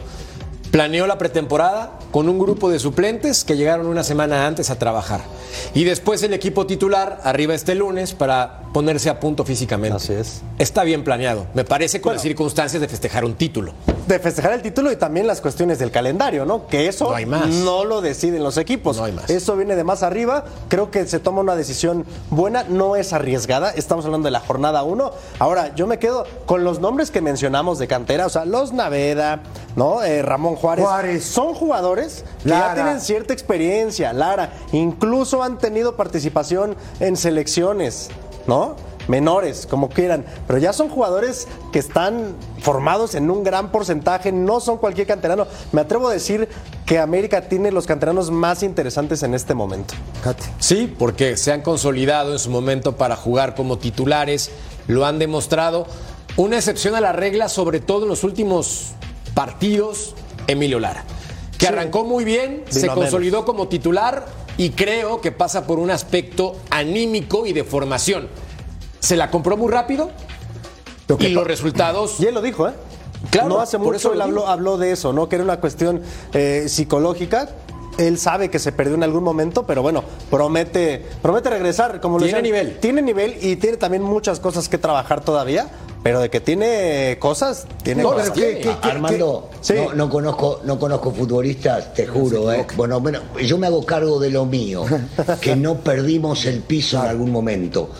Planeó 0.70 1.06
la 1.08 1.18
pretemporada 1.18 1.98
con 2.12 2.28
un 2.28 2.38
grupo 2.38 2.70
de 2.70 2.78
suplentes 2.78 3.42
que 3.44 3.56
llegaron 3.56 3.86
una 3.86 4.04
semana 4.04 4.46
antes 4.46 4.70
a 4.70 4.78
trabajar. 4.78 5.20
Y 5.74 5.82
después 5.82 6.22
el 6.22 6.32
equipo 6.32 6.66
titular 6.66 7.20
arriba 7.24 7.54
este 7.54 7.74
lunes 7.74 8.14
para 8.14 8.60
ponerse 8.72 9.10
a 9.10 9.18
punto 9.18 9.44
físicamente. 9.44 9.96
Así 9.96 10.12
es. 10.12 10.42
Está 10.58 10.84
bien 10.84 11.02
planeado. 11.02 11.46
Me 11.54 11.64
parece 11.64 12.00
con 12.00 12.10
Bueno. 12.10 12.16
las 12.18 12.22
circunstancias 12.22 12.80
de 12.80 12.86
festejar 12.88 13.24
un 13.24 13.34
título. 13.34 13.72
de 14.06 14.18
festejar 14.18 14.52
el 14.54 14.62
título 14.62 14.90
y 14.90 14.96
también 14.96 15.28
las 15.28 15.40
cuestiones 15.40 15.78
del 15.78 15.92
calendario, 15.92 16.44
¿no? 16.44 16.66
Que 16.66 16.88
eso 16.88 17.10
No 17.10 17.14
hay 17.14 17.26
más. 17.26 17.46
no 17.46 17.84
lo 17.84 18.00
deciden 18.00 18.42
los 18.42 18.56
equipos. 18.56 18.96
No 18.96 19.04
hay 19.04 19.12
más. 19.12 19.30
Eso 19.30 19.54
viene 19.56 19.76
de 19.76 19.84
más 19.84 20.02
arriba. 20.02 20.44
Creo 20.68 20.90
que 20.90 21.06
se 21.06 21.20
toma 21.20 21.42
una 21.42 21.54
decisión 21.54 22.04
buena, 22.28 22.64
no 22.68 22.96
es 22.96 23.12
arriesgada. 23.12 23.70
Estamos 23.70 24.04
hablando 24.04 24.26
de 24.26 24.32
la 24.32 24.40
jornada 24.40 24.82
1. 24.82 25.12
Ahora, 25.38 25.76
yo 25.76 25.86
me 25.86 26.00
quedo 26.00 26.26
con 26.46 26.64
los 26.64 26.80
nombres 26.80 27.12
que 27.12 27.20
mencionamos 27.20 27.78
de 27.78 27.86
cantera, 27.86 28.26
o 28.26 28.30
sea, 28.30 28.44
los 28.46 28.72
Naveda, 28.72 29.42
¿no? 29.76 30.02
Eh, 30.02 30.22
Ramón 30.22 30.56
Juárez. 30.60 30.84
Juárez. 30.84 31.24
Son 31.24 31.54
jugadores 31.54 32.24
que 32.42 32.50
Lara. 32.50 32.68
ya 32.68 32.74
tienen 32.74 33.00
cierta 33.00 33.32
experiencia, 33.32 34.12
Lara. 34.12 34.52
Incluso 34.72 35.42
han 35.42 35.58
tenido 35.58 35.96
participación 35.96 36.76
en 37.00 37.16
selecciones, 37.16 38.10
¿no? 38.46 38.76
Menores, 39.08 39.66
como 39.66 39.88
quieran. 39.88 40.24
Pero 40.46 40.58
ya 40.58 40.72
son 40.72 40.88
jugadores 40.88 41.48
que 41.72 41.78
están 41.80 42.36
formados 42.60 43.14
en 43.14 43.30
un 43.30 43.42
gran 43.42 43.72
porcentaje, 43.72 44.30
no 44.30 44.60
son 44.60 44.78
cualquier 44.78 45.06
canterano. 45.06 45.46
Me 45.72 45.80
atrevo 45.80 46.08
a 46.08 46.12
decir 46.12 46.48
que 46.86 46.98
América 46.98 47.48
tiene 47.48 47.72
los 47.72 47.86
canteranos 47.86 48.30
más 48.30 48.62
interesantes 48.62 49.22
en 49.22 49.34
este 49.34 49.54
momento. 49.54 49.94
Sí, 50.58 50.94
porque 50.98 51.36
se 51.36 51.52
han 51.52 51.62
consolidado 51.62 52.32
en 52.32 52.38
su 52.38 52.50
momento 52.50 52.96
para 52.96 53.16
jugar 53.16 53.54
como 53.54 53.78
titulares, 53.78 54.50
lo 54.86 55.06
han 55.06 55.18
demostrado. 55.18 55.86
Una 56.36 56.56
excepción 56.56 56.94
a 56.94 57.00
la 57.00 57.12
regla, 57.12 57.48
sobre 57.48 57.80
todo 57.80 58.04
en 58.04 58.10
los 58.10 58.22
últimos 58.22 58.92
partidos, 59.34 60.14
Emilio 60.46 60.78
Lara, 60.78 61.04
que 61.58 61.66
arrancó 61.66 62.04
muy 62.04 62.24
bien, 62.24 62.64
se 62.68 62.88
consolidó 62.88 63.44
como 63.44 63.68
titular 63.68 64.26
y 64.56 64.70
creo 64.70 65.20
que 65.20 65.32
pasa 65.32 65.66
por 65.66 65.78
un 65.78 65.90
aspecto 65.90 66.56
anímico 66.70 67.46
y 67.46 67.52
de 67.52 67.64
formación. 67.64 68.28
Se 69.00 69.16
la 69.16 69.30
compró 69.30 69.56
muy 69.56 69.72
rápido 69.72 70.10
Lo 71.08 71.16
que 71.16 71.30
y 71.30 71.32
los 71.32 71.46
resultados 71.46 72.20
Y 72.20 72.26
él 72.26 72.34
lo 72.34 72.42
dijo, 72.42 72.68
¿eh? 72.68 72.72
Claro, 73.30 73.48
no 73.48 73.60
hace 73.60 73.78
por 73.78 73.86
mucho 73.86 73.96
eso 73.96 74.12
él 74.12 74.20
habló, 74.20 74.46
habló 74.46 74.76
de 74.76 74.92
eso, 74.92 75.12
¿no? 75.12 75.28
Que 75.28 75.36
era 75.36 75.44
una 75.44 75.60
cuestión 75.60 76.02
eh, 76.32 76.66
psicológica. 76.68 77.50
Él 77.98 78.18
sabe 78.18 78.48
que 78.50 78.58
se 78.58 78.72
perdió 78.72 78.94
en 78.94 79.02
algún 79.02 79.22
momento, 79.22 79.64
pero 79.66 79.82
bueno, 79.82 80.02
promete, 80.30 81.04
promete 81.20 81.50
regresar. 81.50 82.00
Como 82.00 82.18
lo 82.18 82.24
Tiene 82.24 82.40
decían, 82.40 82.62
nivel. 82.62 82.78
Tiene 82.80 83.02
nivel 83.02 83.36
y 83.42 83.56
tiene 83.56 83.76
también 83.76 84.02
muchas 84.02 84.40
cosas 84.40 84.68
que 84.68 84.78
trabajar 84.78 85.20
todavía, 85.22 85.68
pero 86.02 86.20
de 86.20 86.30
que 86.30 86.40
tiene 86.40 87.18
cosas, 87.20 87.66
tiene 87.82 88.02
No, 88.02 88.12
cosas. 88.12 88.30
pero 88.34 88.46
que- 88.46 88.54
que- 88.60 88.76
que- 88.80 88.88
Armando, 88.88 89.50
Sí. 89.60 89.74
no, 89.74 89.92
no 89.94 90.08
conozco, 90.08 90.60
no 90.64 90.78
conozco 90.78 91.10
futbolistas, 91.12 91.92
te 91.92 92.06
juro, 92.06 92.50
eh. 92.52 92.66
Bueno, 92.76 93.00
bueno, 93.00 93.20
yo 93.42 93.58
me 93.58 93.66
hago 93.66 93.84
cargo 93.84 94.18
de 94.18 94.30
lo 94.30 94.46
mío, 94.46 94.84
que 95.42 95.54
no 95.56 95.74
perdimos 95.80 96.46
el 96.46 96.60
piso 96.60 96.98
en 97.02 97.08
algún 97.10 97.30
momento. 97.30 97.90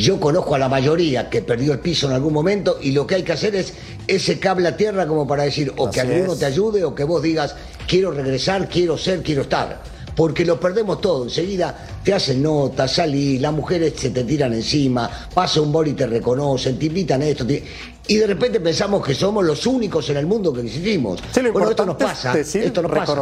Yo 0.00 0.18
conozco 0.18 0.54
a 0.54 0.58
la 0.58 0.68
mayoría 0.68 1.28
que 1.28 1.42
perdió 1.42 1.74
el 1.74 1.80
piso 1.80 2.06
en 2.06 2.14
algún 2.14 2.32
momento 2.32 2.78
y 2.80 2.92
lo 2.92 3.06
que 3.06 3.16
hay 3.16 3.22
que 3.22 3.32
hacer 3.32 3.54
es 3.54 3.74
ese 4.06 4.38
cable 4.38 4.66
a 4.68 4.76
tierra 4.76 5.06
como 5.06 5.26
para 5.26 5.42
decir 5.42 5.72
o 5.76 5.90
que 5.90 6.00
alguno 6.00 6.32
es. 6.32 6.38
te 6.38 6.46
ayude 6.46 6.84
o 6.84 6.94
que 6.94 7.04
vos 7.04 7.22
digas 7.22 7.54
quiero 7.86 8.10
regresar, 8.10 8.68
quiero 8.68 8.96
ser, 8.96 9.22
quiero 9.22 9.42
estar. 9.42 9.82
Porque 10.16 10.44
lo 10.44 10.58
perdemos 10.58 11.00
todo. 11.00 11.24
Enseguida 11.24 12.00
te 12.02 12.12
hacen 12.14 12.42
notas, 12.42 12.92
salís, 12.94 13.40
las 13.40 13.52
mujeres 13.52 13.92
se 13.96 14.10
te 14.10 14.24
tiran 14.24 14.52
encima, 14.54 15.08
pasa 15.34 15.60
un 15.60 15.70
boli 15.70 15.90
y 15.90 15.94
te 15.94 16.06
reconocen, 16.06 16.78
te 16.78 16.86
invitan 16.86 17.20
a 17.22 17.26
esto. 17.26 17.46
te- 17.46 17.62
Y 18.08 18.16
de 18.16 18.26
repente 18.26 18.58
pensamos 18.60 19.04
que 19.06 19.14
somos 19.14 19.44
los 19.44 19.66
únicos 19.66 20.08
en 20.10 20.16
el 20.16 20.26
mundo 20.26 20.52
que 20.52 20.62
existimos. 20.62 21.20
Sí, 21.32 21.40
lo 21.42 21.52
bueno, 21.52 21.70
esto 21.70 21.84
nos 21.86 21.96
pasa. 21.96 22.30
es 22.30 22.38
decir, 22.46 22.62
esto 22.64 22.80
nos 22.82 22.90
pasa. 22.90 23.12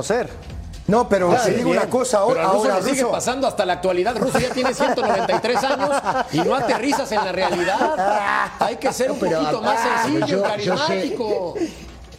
No, 0.88 1.08
pero 1.08 1.28
Claro, 1.28 1.44
te 1.44 1.50
digo 1.52 1.70
bien. 1.70 1.78
una 1.82 1.88
cosa 1.90 2.18
Pero 2.26 2.40
ahora. 2.40 2.42
ruso 2.44 2.56
ahora, 2.56 2.74
le 2.80 2.82
sigue 2.90 3.02
Ruso. 3.02 3.12
pasando 3.12 3.46
hasta 3.46 3.64
la 3.66 3.74
actualidad. 3.74 4.16
Ruso 4.16 4.38
ya 4.38 4.50
tiene 4.50 4.72
193 4.74 5.62
años 5.64 5.90
y 6.32 6.38
no 6.38 6.54
aterrizas 6.56 7.12
en 7.12 7.24
la 7.24 7.30
realidad. 7.32 8.50
Hay 8.58 8.76
que 8.76 8.90
ser 8.92 9.10
un 9.12 9.18
Pero, 9.18 9.38
poquito 9.38 9.62
más 9.62 9.78
ah, 9.78 10.02
sencillo, 10.04 10.26
yo- 10.26 10.36
yo 10.38 10.42
sé- 10.42 10.48
carismático. 10.48 11.54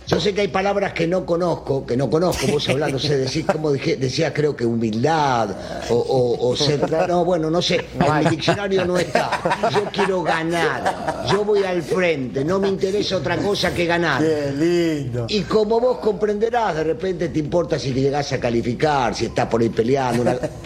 Yo 0.09 0.19
sé 0.19 0.33
que 0.33 0.41
hay 0.41 0.47
palabras 0.47 0.93
que 0.93 1.05
no 1.05 1.23
conozco, 1.23 1.85
que 1.85 1.95
no 1.95 2.09
conozco, 2.09 2.47
vos 2.47 2.67
hablando, 2.69 2.93
no 2.93 2.99
sé, 2.99 3.15
decís, 3.15 3.45
como 3.45 3.71
dije, 3.71 3.95
decía, 3.95 4.33
creo 4.33 4.55
que 4.55 4.65
humildad, 4.65 5.51
o, 5.89 5.93
o, 5.93 6.49
o 6.49 6.55
ser, 6.55 6.89
no, 7.07 7.23
bueno, 7.23 7.51
no 7.51 7.61
sé, 7.61 7.85
en 7.99 8.23
mi 8.23 8.29
diccionario 8.31 8.85
no 8.85 8.97
está. 8.97 9.29
Yo 9.71 9.83
quiero 9.93 10.23
ganar, 10.23 11.27
yo 11.31 11.45
voy 11.45 11.63
al 11.63 11.83
frente, 11.83 12.43
no 12.43 12.59
me 12.59 12.69
interesa 12.69 13.17
otra 13.17 13.37
cosa 13.37 13.71
que 13.71 13.85
ganar. 13.85 14.19
Qué 14.19 14.51
lindo. 14.51 15.27
Y 15.29 15.41
como 15.43 15.79
vos 15.79 15.99
comprenderás, 15.99 16.77
de 16.77 16.85
repente 16.85 17.29
te 17.29 17.37
importa 17.37 17.77
si 17.77 17.91
te 17.91 18.01
llegás 18.01 18.33
a 18.33 18.39
calificar, 18.39 19.13
si 19.13 19.25
estás 19.25 19.45
por 19.45 19.61
ahí 19.61 19.69
peleando. 19.69 20.23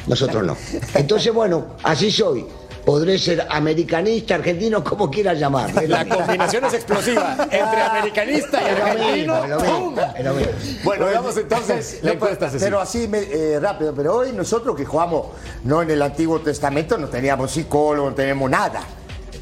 Nosotros 0.07 0.45
no. 0.45 0.55
Entonces, 0.95 1.33
bueno, 1.33 1.75
así 1.83 2.09
soy. 2.09 2.45
Podré 2.85 3.17
ser 3.17 3.47
americanista, 3.49 4.35
argentino, 4.35 4.83
como 4.83 5.09
quieras 5.09 5.39
llamar. 5.39 5.71
La 5.87 6.05
combinación 6.05 6.65
es 6.65 6.73
explosiva 6.73 7.37
entre 7.49 7.81
americanista 7.81 8.61
y 8.61 8.65
argentino. 8.65 9.41
mismo, 9.41 9.43
es 9.43 9.49
lo 9.49 9.59
mismo, 9.61 9.79
¡pum! 9.95 9.99
es 10.17 10.25
lo 10.25 10.33
mismo. 10.33 10.51
Bueno, 10.83 11.05
veamos 11.05 11.37
entonces 11.37 11.99
la 12.01 12.11
encuesta, 12.11 12.51
pero 12.59 12.81
así 12.81 13.07
me- 13.07 13.19
eh, 13.19 13.59
rápido, 13.61 13.93
pero 13.95 14.17
hoy 14.17 14.33
nosotros 14.33 14.75
que 14.75 14.83
jugamos 14.85 15.27
no 15.63 15.81
en 15.81 15.91
el 15.91 16.01
Antiguo 16.01 16.39
Testamento 16.41 16.97
no 16.97 17.07
teníamos 17.07 17.51
psicólogo, 17.51 18.09
no 18.09 18.15
tenemos 18.15 18.49
nada. 18.49 18.81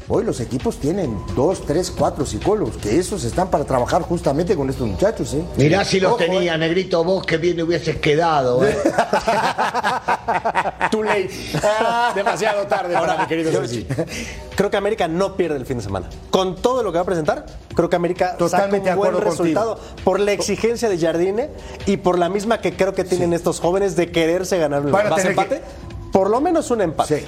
Hoy 0.08 0.24
los 0.24 0.40
equipos 0.40 0.78
tienen 0.78 1.16
dos, 1.36 1.64
tres, 1.64 1.90
cuatro 1.90 2.26
psicólogos, 2.26 2.76
que 2.76 2.98
esos 2.98 3.22
están 3.24 3.48
para 3.50 3.64
trabajar 3.64 4.02
justamente 4.02 4.56
con 4.56 4.68
estos 4.68 4.86
muchachos, 4.86 5.32
¿eh? 5.34 5.42
Mirá 5.56 5.84
si 5.84 6.00
los 6.00 6.10
Ojo, 6.12 6.18
tenía, 6.18 6.58
negrito, 6.58 7.02
vos 7.04 7.24
que 7.24 7.36
bien 7.38 7.60
hubieses 7.62 7.96
quedado. 7.98 8.66
¿eh? 8.66 8.76
Too 10.90 11.02
late. 11.04 11.30
Demasiado 12.14 12.66
tarde 12.66 12.94
para 12.94 13.16
mi 13.18 13.26
querido 13.26 13.52
Ceci. 13.62 13.86
Creo 14.56 14.70
que 14.70 14.76
América 14.76 15.08
no 15.08 15.36
pierde 15.36 15.56
el 15.56 15.64
fin 15.66 15.78
de 15.78 15.84
semana. 15.84 16.08
Con 16.30 16.56
todo 16.56 16.82
lo 16.82 16.92
que 16.92 16.98
va 16.98 17.02
a 17.02 17.06
presentar, 17.06 17.46
creo 17.74 17.88
que 17.88 17.96
América 17.96 18.36
Totalmente 18.36 18.90
saca 18.90 19.00
un 19.00 19.12
buen 19.12 19.24
resultado 19.24 19.78
por 20.04 20.20
la 20.20 20.32
exigencia 20.32 20.90
de 20.90 20.98
Jardine 20.98 21.48
y 21.86 21.96
por 21.96 22.18
la 22.18 22.28
misma 22.28 22.60
que 22.60 22.74
creo 22.74 22.92
que 22.92 23.04
tienen 23.04 23.32
estos 23.32 23.60
jóvenes 23.60 23.96
de 23.96 24.10
quererse 24.12 24.58
ganar. 24.58 24.82
Van 24.82 25.06
a 25.06 25.10
¿Vas 25.10 25.22
tener 25.22 25.34
que- 25.34 25.42
empate? 25.42 25.62
Por 26.12 26.28
lo 26.28 26.40
menos 26.42 26.70
un 26.70 26.82
empate. 26.82 27.20
Sí. 27.20 27.24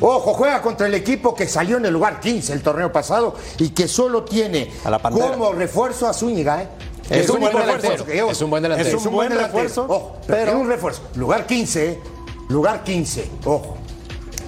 Ojo, 0.00 0.32
juega 0.34 0.62
contra 0.62 0.86
el 0.86 0.94
equipo 0.94 1.34
que 1.34 1.48
salió 1.48 1.76
en 1.76 1.86
el 1.86 1.92
lugar 1.92 2.20
15 2.20 2.52
el 2.52 2.62
torneo 2.62 2.92
pasado 2.92 3.34
y 3.58 3.70
que 3.70 3.88
solo 3.88 4.24
tiene 4.24 4.70
A 4.84 4.90
la 4.90 4.98
Pantera. 4.98 5.32
como 5.32 5.52
refuerzo 5.52 6.06
a 6.06 6.12
Zúñiga, 6.12 6.62
¿eh? 6.62 6.68
Es 7.10 7.28
un 7.30 7.40
buen 7.40 7.52
refuerzo 7.52 8.06
es 8.06 8.42
un 8.42 8.50
buen 8.50 8.62
delantero. 8.62 8.98
Es 8.98 9.06
un 9.06 9.12
buen 9.12 9.30
refuerzo. 9.32 9.86
Ojo, 9.88 10.16
pero, 10.26 10.58
un 10.58 10.68
refuerzo. 10.68 11.02
Lugar 11.14 11.46
15, 11.46 11.90
¿eh? 11.90 12.00
Lugar 12.48 12.84
15. 12.84 13.30
Ojo. 13.44 13.76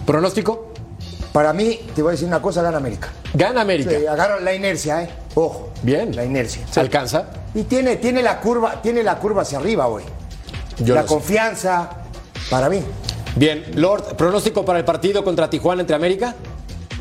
¿Pronóstico? 0.07 0.69
Para 1.33 1.53
mí, 1.53 1.81
te 1.95 2.03
voy 2.03 2.11
a 2.11 2.13
decir 2.13 2.27
una 2.27 2.43
cosa, 2.43 2.63
gana 2.63 2.77
América. 2.77 3.09
Gana 3.35 3.61
América. 3.63 3.91
Sí, 3.91 4.07
agarra 4.07 4.41
la 4.41 4.53
inercia, 4.53 5.03
¿eh? 5.03 5.11
Ojo. 5.35 5.71
Bien. 5.83 6.15
La 6.15 6.25
inercia. 6.25 6.67
¿Se 6.71 6.81
alcanza? 6.81 7.27
Y 7.55 7.63
tiene, 7.63 7.97
tiene 7.97 8.23
la 8.23 8.41
curva, 8.41 8.83
tiene 8.83 9.03
la 9.03 9.19
curva 9.19 9.43
hacia 9.43 9.59
arriba 9.59 9.87
hoy. 9.87 10.03
Yo 10.79 10.95
la 10.95 11.03
sé. 11.03 11.09
confianza, 11.09 11.91
para 12.51 12.69
mí. 12.69 12.83
Bien, 13.37 13.65
Lord, 13.77 14.17
¿pronóstico 14.17 14.65
para 14.65 14.79
el 14.79 14.85
partido 14.85 15.25
contra 15.25 15.49
Tijuana 15.49 15.81
entre 15.83 15.97
América? 15.97 16.35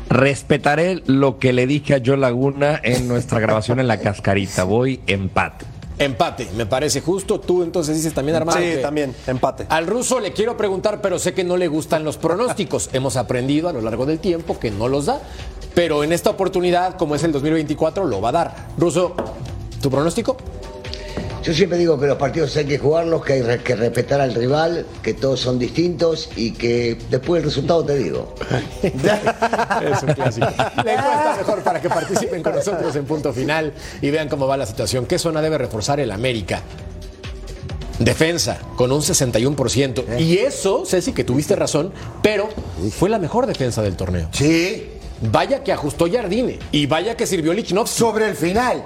Respetaré 0.08 1.02
lo 1.06 1.38
que 1.38 1.52
le 1.52 1.66
dije 1.66 1.94
a 1.94 2.00
Joe 2.04 2.16
Laguna 2.16 2.80
en 2.82 3.06
nuestra 3.08 3.40
grabación 3.40 3.78
en 3.80 3.88
la 3.88 3.98
cascarita. 3.98 4.64
Voy 4.64 5.00
empate. 5.06 5.66
Empate, 5.98 6.48
me 6.56 6.64
parece 6.66 7.00
justo. 7.02 7.38
Tú 7.40 7.62
entonces 7.62 7.94
dices 7.96 8.14
también, 8.14 8.36
Armando. 8.36 8.60
Sí, 8.60 8.70
que- 8.70 8.76
también, 8.78 9.14
empate. 9.26 9.66
Al 9.68 9.86
ruso 9.86 10.18
le 10.18 10.32
quiero 10.32 10.56
preguntar, 10.56 11.00
pero 11.02 11.18
sé 11.18 11.34
que 11.34 11.44
no 11.44 11.56
le 11.56 11.68
gustan 11.68 12.04
los 12.04 12.16
pronósticos. 12.16 12.88
Hemos 12.94 13.16
aprendido 13.16 13.68
a 13.68 13.72
lo 13.72 13.82
largo 13.82 14.06
del 14.06 14.18
tiempo 14.18 14.58
que 14.58 14.70
no 14.70 14.88
los 14.88 15.06
da. 15.06 15.20
Pero 15.74 16.02
en 16.02 16.12
esta 16.12 16.30
oportunidad, 16.30 16.96
como 16.96 17.14
es 17.14 17.22
el 17.22 17.32
2024, 17.32 18.04
lo 18.06 18.20
va 18.20 18.30
a 18.30 18.32
dar. 18.32 18.54
Ruso, 18.78 19.14
¿tu 19.82 19.90
pronóstico? 19.90 20.36
Yo 21.42 21.54
siempre 21.54 21.78
digo 21.78 21.98
que 21.98 22.06
los 22.06 22.18
partidos 22.18 22.54
hay 22.56 22.66
que 22.66 22.78
jugarlos, 22.78 23.24
que 23.24 23.32
hay 23.34 23.58
que 23.60 23.74
respetar 23.74 24.20
al 24.20 24.34
rival, 24.34 24.86
que 25.02 25.14
todos 25.14 25.40
son 25.40 25.58
distintos 25.58 26.28
y 26.36 26.52
que 26.52 26.98
después 27.08 27.40
el 27.40 27.44
resultado 27.44 27.84
te 27.84 27.96
digo. 27.96 28.34
Es 28.82 30.02
un 30.02 30.12
clásico. 30.14 30.46
La 30.84 30.94
encuesta 30.94 31.34
mejor 31.38 31.62
para 31.62 31.80
que 31.80 31.88
participen 31.88 32.42
con 32.42 32.54
nosotros 32.54 32.94
en 32.94 33.04
punto 33.04 33.32
final 33.32 33.72
y 34.02 34.10
vean 34.10 34.28
cómo 34.28 34.46
va 34.46 34.56
la 34.56 34.66
situación. 34.66 35.06
¿Qué 35.06 35.18
zona 35.18 35.40
debe 35.40 35.56
reforzar 35.58 35.98
el 36.00 36.10
América? 36.10 36.62
Defensa, 37.98 38.58
con 38.76 38.92
un 38.92 39.00
61%. 39.00 40.20
Y 40.20 40.38
eso, 40.38 40.84
Ceci, 40.86 41.12
que 41.12 41.24
tuviste 41.24 41.56
razón, 41.56 41.92
pero 42.22 42.48
fue 42.98 43.08
la 43.08 43.18
mejor 43.18 43.46
defensa 43.46 43.82
del 43.82 43.96
torneo. 43.96 44.28
Sí. 44.32 44.92
Vaya 45.22 45.62
que 45.62 45.72
ajustó 45.72 46.10
Jardine 46.10 46.58
y 46.72 46.86
vaya 46.86 47.14
que 47.16 47.26
sirvió 47.26 47.52
Lichnowsky. 47.52 47.98
Sobre 47.98 48.28
el 48.28 48.36
final. 48.36 48.82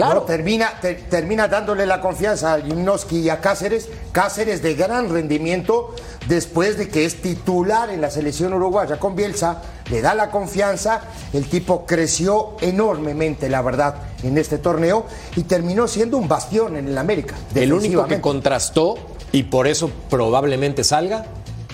Claro. 0.00 0.20
¿no? 0.20 0.26
Termina, 0.26 0.72
te- 0.80 0.94
termina 0.94 1.48
dándole 1.48 1.86
la 1.86 2.00
confianza 2.00 2.52
a 2.54 2.58
Limnoski 2.58 3.20
y 3.20 3.30
a 3.30 3.40
Cáceres. 3.40 3.88
Cáceres 4.12 4.62
de 4.62 4.74
gran 4.74 5.08
rendimiento 5.10 5.94
después 6.28 6.76
de 6.78 6.88
que 6.88 7.04
es 7.04 7.22
titular 7.22 7.90
en 7.90 8.00
la 8.00 8.10
selección 8.10 8.52
uruguaya 8.54 8.98
con 8.98 9.14
Bielsa. 9.16 9.62
Le 9.90 10.00
da 10.02 10.14
la 10.14 10.30
confianza. 10.30 11.00
El 11.32 11.48
tipo 11.48 11.84
creció 11.86 12.56
enormemente, 12.60 13.48
la 13.48 13.62
verdad, 13.62 13.94
en 14.22 14.38
este 14.38 14.58
torneo 14.58 15.06
y 15.36 15.42
terminó 15.44 15.88
siendo 15.88 16.16
un 16.16 16.28
bastión 16.28 16.76
en 16.76 16.88
el 16.88 16.98
América. 16.98 17.34
El 17.54 17.72
único 17.72 18.06
que 18.06 18.20
contrastó 18.20 18.96
y 19.32 19.44
por 19.44 19.66
eso 19.66 19.90
probablemente 20.08 20.82
salga, 20.84 21.26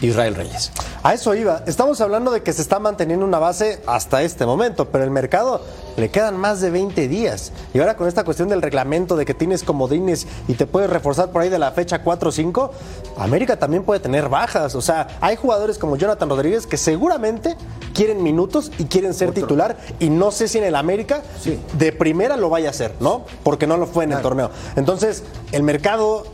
Israel 0.03 0.35
Reyes. 0.35 0.73
A 1.03 1.15
eso 1.15 1.35
iba. 1.35 1.63
Estamos 1.67 2.01
hablando 2.03 2.31
de 2.31 2.43
que 2.43 2.53
se 2.53 2.61
está 2.61 2.79
manteniendo 2.79 3.25
una 3.25 3.39
base 3.39 3.81
hasta 3.87 4.23
este 4.23 4.45
momento, 4.45 4.91
pero 4.91 5.05
el 5.05 5.11
mercado 5.11 5.63
le 5.97 6.11
quedan 6.11 6.37
más 6.37 6.61
de 6.61 6.71
20 6.71 7.09
días. 7.09 7.53
Y 7.75 7.79
ahora 7.81 7.97
con 7.97 8.09
esta 8.09 8.25
cuestión 8.25 8.49
del 8.49 8.63
reglamento 8.63 9.17
de 9.17 9.25
que 9.25 9.35
tienes 9.35 9.63
comodines 9.63 10.27
y 10.49 10.55
te 10.55 10.67
puedes 10.67 10.91
reforzar 10.91 11.31
por 11.31 11.43
ahí 11.43 11.49
de 11.49 11.59
la 11.59 11.73
fecha 11.73 12.03
4 12.03 12.29
o 12.29 12.33
5, 12.33 12.71
América 13.19 13.59
también 13.59 13.83
puede 13.83 14.01
tener 14.01 14.29
bajas. 14.29 14.75
O 14.75 14.81
sea, 14.83 15.09
hay 15.21 15.37
jugadores 15.37 15.79
como 15.79 15.97
Jonathan 15.97 16.29
Rodríguez 16.29 16.67
que 16.67 16.77
seguramente 16.77 17.57
quieren 17.95 18.23
minutos 18.23 18.71
y 18.79 18.85
quieren 18.85 19.15
ser 19.15 19.33
titular 19.33 19.77
y 19.99 20.11
no 20.11 20.31
sé 20.31 20.49
si 20.49 20.59
en 20.59 20.65
el 20.65 20.75
América 20.77 21.23
Sí. 21.41 21.59
de 21.79 21.93
primera 21.93 22.37
lo 22.37 22.51
vaya 22.51 22.69
a 22.69 22.71
hacer, 22.71 22.93
¿no? 23.01 23.25
Porque 23.43 23.67
no 23.67 23.77
lo 23.77 23.87
fue 23.87 24.05
en 24.05 24.13
el 24.13 24.21
torneo. 24.21 24.51
Entonces, 24.77 25.23
el 25.53 25.63
mercado 25.63 26.25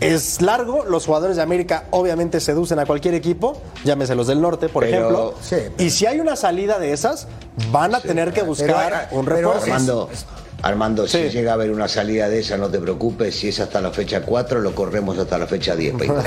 es 0.00 0.40
largo, 0.42 0.84
los 0.84 1.06
jugadores 1.06 1.36
de 1.36 1.42
América 1.42 1.84
obviamente 1.90 2.40
seducen 2.40 2.78
a 2.78 2.86
cualquier 2.86 3.14
equipo, 3.14 3.60
llámese 3.84 4.14
los 4.14 4.26
del 4.26 4.40
norte, 4.40 4.68
por 4.68 4.84
Pero- 4.84 4.96
ejemplo. 4.96 5.34
sí. 5.40 5.56
Y 5.78 5.90
si 5.90 6.06
hay 6.06 6.20
una 6.20 6.36
salida 6.36 6.78
de 6.78 6.92
esas, 6.92 7.28
van 7.70 7.94
a 7.94 8.00
tener 8.00 8.32
que 8.32 8.42
buscar 8.42 9.08
Pero, 9.10 9.20
un 9.20 9.26
pero- 9.26 9.52
refuerzo. 9.54 10.08
Armando, 10.66 11.06
Sí. 11.06 11.24
si 11.24 11.30
llega 11.30 11.52
a 11.52 11.54
haber 11.54 11.70
una 11.70 11.86
salida 11.88 12.28
de 12.28 12.40
esa, 12.40 12.56
no 12.56 12.68
te 12.68 12.78
preocupes. 12.78 13.36
Si 13.38 13.48
es 13.48 13.60
hasta 13.60 13.80
la 13.80 13.90
fecha 13.92 14.22
4, 14.22 14.60
lo 14.60 14.74
corremos 14.74 15.16
hasta 15.18 15.38
la 15.38 15.46
fecha 15.46 15.76
10. 15.76 15.94
Peito. 15.96 16.14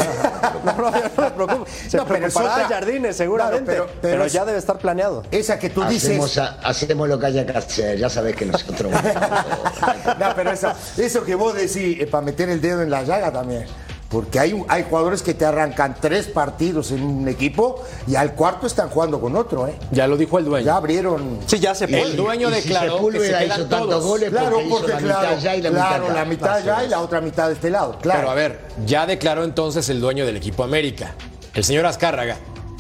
No, 0.60 0.74
no, 0.76 0.92
no 0.92 0.92
me 0.92 1.32
preocupo. 1.32 1.66
Se 1.88 1.96
No, 1.98 2.06
pero 2.06 2.28
es 2.28 2.36
otra- 2.36 2.68
Jardines 2.68 3.16
seguramente, 3.16 3.64
Claro, 3.72 3.86
pero, 3.86 4.00
pero- 4.02 4.14
pero 4.16 4.26
es- 4.26 4.34
ya 4.34 4.44
debe 4.44 4.58
estar 4.58 4.78
planeado. 4.78 5.24
Esa 5.32 5.58
que 5.58 5.70
tú 5.70 5.84
dices. 5.86 6.10
Hacemos, 6.10 6.38
a- 6.38 6.58
hacemos 6.64 7.08
lo 7.08 7.18
que 7.18 7.26
haya 7.28 7.46
que 7.46 7.58
hacer. 7.58 7.98
Ya 7.98 8.10
sabes 8.10 8.36
que 8.36 8.46
nosotros. 8.46 8.92
No, 10.20 10.36
pero 10.36 10.52
eso, 10.52 10.72
eso 10.98 11.24
que 11.24 11.36
vos 11.36 11.56
decís, 11.56 12.06
para 12.08 12.24
meter 12.26 12.50
el 12.50 12.60
dedo 12.62 12.82
en 12.82 12.90
la 12.90 13.04
llaga 13.04 13.32
también. 13.32 13.66
Porque 14.10 14.40
hay, 14.40 14.60
hay 14.68 14.86
jugadores 14.90 15.22
que 15.22 15.36
te 15.36 15.46
arrancan 15.46 15.96
tres 16.02 16.28
partidos 16.28 16.90
en 16.92 17.04
un 17.04 17.28
equipo 17.28 17.84
y 18.08 18.16
al 18.16 18.34
cuarto 18.34 18.66
están 18.66 18.90
jugando 18.90 19.22
con 19.22 19.36
otro, 19.36 19.68
¿eh? 19.68 19.76
Ya 19.92 20.08
lo 20.08 20.18
dijo 20.18 20.40
el 20.40 20.46
dueño. 20.46 20.66
Ya 20.66 20.78
abrieron. 20.78 21.38
Sí, 21.46 21.60
ya 21.60 21.76
se 21.76 21.86
El 21.86 21.92
puede. 21.92 22.16
dueño 22.16 22.50
Y 22.50 22.54
si 22.56 22.62
declaró 22.62 23.08
que 23.10 23.20
se 23.20 23.28
quedan 23.28 23.46
hizo 23.46 23.56
tantos 23.68 23.90
todos. 23.90 24.04
goles 24.06 24.30
Claro, 24.32 24.50
porque, 24.50 24.66
hizo 24.66 24.76
porque 24.78 24.92
la 24.94 24.98
claro, 25.00 25.20
mitad 25.22 25.34
allá 25.38 25.56
y 25.56 25.62
la 25.62 25.70
claro, 25.70 26.04
mitad 26.04 26.16
la 26.16 26.26
mitad 26.26 26.54
allá 26.54 26.84
y 26.86 26.88
la 26.88 27.02
otra 27.02 27.22
mitad 27.22 27.48
de 27.50 27.54
este 27.54 27.70
lado. 27.70 27.98
Claro. 28.02 28.20
Pero 28.22 28.32
a 28.32 28.34
ver, 28.34 28.60
ya 28.88 29.06
declaró 29.06 29.44
entonces 29.44 29.88
el 29.90 30.02
dueño 30.02 30.26
del 30.26 30.38
equipo 30.38 30.64
América, 30.64 31.14
el 31.54 31.64
señor 31.64 31.86
Azcárraga. 31.86 32.38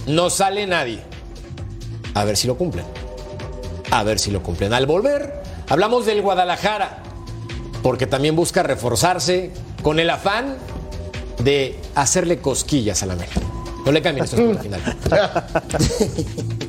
No 0.07 0.31
sale 0.31 0.65
nadie. 0.65 0.99
A 2.15 2.23
ver 2.25 2.37
si 2.37 2.47
lo 2.47 2.57
cumplen. 2.57 2.85
A 3.91 4.01
ver 4.03 4.17
si 4.17 4.31
lo 4.31 4.41
cumplen. 4.41 4.73
Al 4.73 4.87
volver, 4.87 5.43
hablamos 5.67 6.07
del 6.07 6.23
Guadalajara, 6.23 7.03
porque 7.83 8.07
también 8.07 8.35
busca 8.35 8.63
reforzarse 8.63 9.51
con 9.83 9.99
el 9.99 10.09
afán 10.09 10.57
de 11.39 11.75
hacerle 11.95 12.39
cosquillas 12.39 13.01
a 13.03 13.05
la 13.05 13.13
América. 13.13 13.41
No 13.85 13.91
le 13.91 14.01
cambien 14.01 14.25
esto 14.25 14.37
es 14.37 14.41
por 14.41 14.55
la 14.55 14.61
final. 14.79 14.97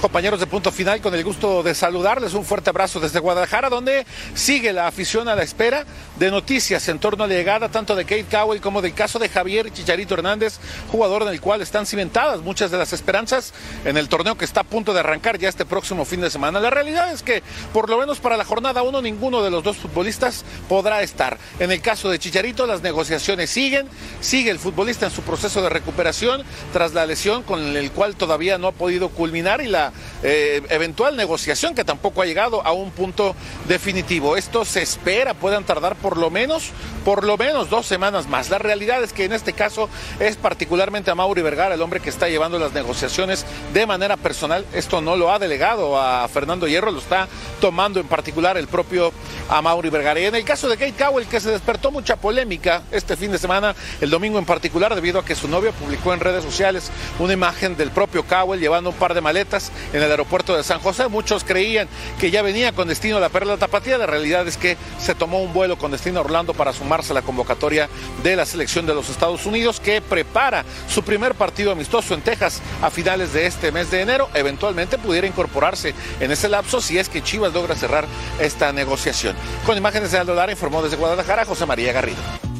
Compañeros 0.00 0.40
de 0.40 0.46
Punto 0.46 0.72
Final, 0.72 1.00
con 1.00 1.14
el 1.14 1.24
gusto 1.24 1.62
de 1.62 1.74
saludarles. 1.74 2.34
Un 2.34 2.44
fuerte 2.44 2.70
abrazo 2.70 3.00
desde 3.00 3.18
Guadalajara, 3.18 3.68
donde 3.68 4.06
sigue 4.34 4.72
la 4.72 4.86
afición 4.86 5.28
a 5.28 5.34
la 5.34 5.42
espera 5.42 5.84
de 6.18 6.30
noticias 6.30 6.88
en 6.88 6.98
torno 6.98 7.24
a 7.24 7.26
la 7.26 7.34
llegada 7.34 7.68
tanto 7.68 7.94
de 7.94 8.04
Kate 8.04 8.26
Cowell 8.30 8.60
como 8.60 8.82
del 8.82 8.94
caso 8.94 9.18
de 9.18 9.28
Javier 9.28 9.72
Chicharito 9.72 10.14
Hernández, 10.14 10.58
jugador 10.90 11.22
en 11.22 11.28
el 11.28 11.40
cual 11.40 11.62
están 11.62 11.86
cimentadas 11.86 12.40
muchas 12.40 12.70
de 12.70 12.78
las 12.78 12.92
esperanzas 12.92 13.52
en 13.84 13.96
el 13.96 14.08
torneo 14.08 14.36
que 14.36 14.44
está 14.44 14.60
a 14.60 14.64
punto 14.64 14.92
de 14.92 15.00
arrancar 15.00 15.38
ya 15.38 15.48
este 15.48 15.64
próximo 15.64 16.04
fin 16.04 16.20
de 16.20 16.30
semana. 16.30 16.60
La 16.60 16.70
realidad 16.70 17.12
es 17.12 17.22
que, 17.22 17.42
por 17.72 17.88
lo 17.88 17.98
menos 17.98 18.18
para 18.18 18.36
la 18.36 18.44
jornada 18.44 18.82
1, 18.82 19.02
ninguno 19.02 19.42
de 19.42 19.50
los 19.50 19.62
dos 19.62 19.76
futbolistas 19.76 20.44
podrá 20.68 21.02
estar. 21.02 21.38
En 21.58 21.70
el 21.70 21.80
caso 21.80 22.08
de 22.08 22.18
Chicharito, 22.18 22.66
las 22.66 22.82
negociaciones 22.82 23.50
siguen, 23.50 23.88
sigue 24.20 24.50
el 24.50 24.58
futbolista 24.58 25.06
en 25.06 25.12
su 25.12 25.22
proceso 25.22 25.62
de 25.62 25.68
recuperación 25.68 26.42
tras 26.72 26.94
la 26.94 27.06
lesión 27.06 27.42
con 27.42 27.76
el 27.76 27.90
cual 27.90 28.16
todavía 28.16 28.58
no 28.58 28.68
ha 28.68 28.72
podido 28.72 29.08
culminar 29.08 29.60
y 29.60 29.66
la 29.66 29.85
eh, 30.22 30.62
eventual 30.70 31.16
negociación 31.16 31.74
que 31.74 31.84
tampoco 31.84 32.22
ha 32.22 32.26
llegado 32.26 32.64
a 32.66 32.72
un 32.72 32.90
punto 32.90 33.34
definitivo. 33.68 34.36
Esto 34.36 34.64
se 34.64 34.82
espera 34.82 35.34
puedan 35.34 35.64
tardar 35.64 35.96
por 35.96 36.16
lo 36.16 36.30
menos, 36.30 36.70
por 37.04 37.24
lo 37.24 37.36
menos 37.36 37.70
dos 37.70 37.86
semanas 37.86 38.26
más. 38.28 38.50
La 38.50 38.58
realidad 38.58 39.02
es 39.02 39.12
que 39.12 39.24
en 39.24 39.32
este 39.32 39.52
caso 39.52 39.88
es 40.20 40.36
particularmente 40.36 41.10
a 41.10 41.14
Mauri 41.14 41.42
Vergara, 41.42 41.74
el 41.74 41.82
hombre 41.82 42.00
que 42.00 42.10
está 42.10 42.28
llevando 42.28 42.58
las 42.58 42.72
negociaciones 42.72 43.44
de 43.72 43.86
manera 43.86 44.16
personal. 44.16 44.64
Esto 44.72 45.00
no 45.00 45.16
lo 45.16 45.32
ha 45.32 45.38
delegado 45.38 46.00
a 46.00 46.26
Fernando 46.28 46.66
Hierro, 46.66 46.90
lo 46.90 46.98
está 46.98 47.28
tomando 47.60 48.00
en 48.00 48.06
particular 48.06 48.56
el 48.56 48.68
propio 48.68 49.12
a 49.48 49.62
Mauri 49.62 49.90
Vergara. 49.90 50.20
Y 50.20 50.24
en 50.24 50.34
el 50.34 50.44
caso 50.44 50.68
de 50.68 50.76
Kate 50.76 50.94
Cowell, 50.98 51.26
que 51.26 51.40
se 51.40 51.50
despertó 51.50 51.90
mucha 51.90 52.16
polémica 52.16 52.82
este 52.90 53.16
fin 53.16 53.32
de 53.32 53.38
semana, 53.38 53.74
el 54.00 54.10
domingo 54.10 54.38
en 54.38 54.44
particular, 54.44 54.94
debido 54.94 55.20
a 55.20 55.24
que 55.24 55.34
su 55.34 55.48
novia 55.48 55.72
publicó 55.72 56.12
en 56.14 56.20
redes 56.20 56.44
sociales 56.44 56.90
una 57.18 57.32
imagen 57.32 57.76
del 57.76 57.90
propio 57.90 58.24
Cowell 58.24 58.60
llevando 58.60 58.90
un 58.90 58.96
par 58.96 59.14
de 59.14 59.20
maletas 59.20 59.70
en 59.92 60.02
el 60.02 60.10
aeropuerto 60.10 60.56
de 60.56 60.64
San 60.64 60.80
José. 60.80 61.08
Muchos 61.08 61.44
creían 61.44 61.88
que 62.18 62.30
ya 62.30 62.42
venía 62.42 62.72
con 62.72 62.88
destino 62.88 63.16
a 63.16 63.20
la 63.20 63.28
Perla 63.28 63.56
Tapatía. 63.56 63.98
La 63.98 64.06
realidad 64.06 64.46
es 64.46 64.56
que 64.56 64.76
se 64.98 65.14
tomó 65.14 65.40
un 65.40 65.52
vuelo 65.52 65.78
con 65.78 65.90
destino 65.90 66.20
a 66.20 66.22
Orlando 66.22 66.54
para 66.54 66.72
sumarse 66.72 67.12
a 67.12 67.14
la 67.14 67.22
convocatoria 67.22 67.88
de 68.22 68.36
la 68.36 68.46
selección 68.46 68.86
de 68.86 68.94
los 68.94 69.08
Estados 69.08 69.46
Unidos, 69.46 69.80
que 69.80 70.00
prepara 70.00 70.64
su 70.88 71.02
primer 71.02 71.34
partido 71.34 71.72
amistoso 71.72 72.14
en 72.14 72.22
Texas 72.22 72.60
a 72.82 72.90
finales 72.90 73.32
de 73.32 73.46
este 73.46 73.72
mes 73.72 73.90
de 73.90 74.00
enero. 74.00 74.28
Eventualmente 74.34 74.98
pudiera 74.98 75.26
incorporarse 75.26 75.94
en 76.20 76.30
ese 76.30 76.48
lapso 76.48 76.80
si 76.80 76.98
es 76.98 77.08
que 77.08 77.22
Chivas 77.22 77.52
logra 77.52 77.74
cerrar 77.74 78.06
esta 78.40 78.72
negociación. 78.72 79.36
Con 79.64 79.76
imágenes 79.76 80.12
de 80.12 80.18
Aldo 80.18 80.34
Lara 80.34 80.52
informó 80.52 80.82
desde 80.82 80.96
Guadalajara 80.96 81.44
José 81.44 81.66
María 81.66 81.92
Garrido. 81.92 82.55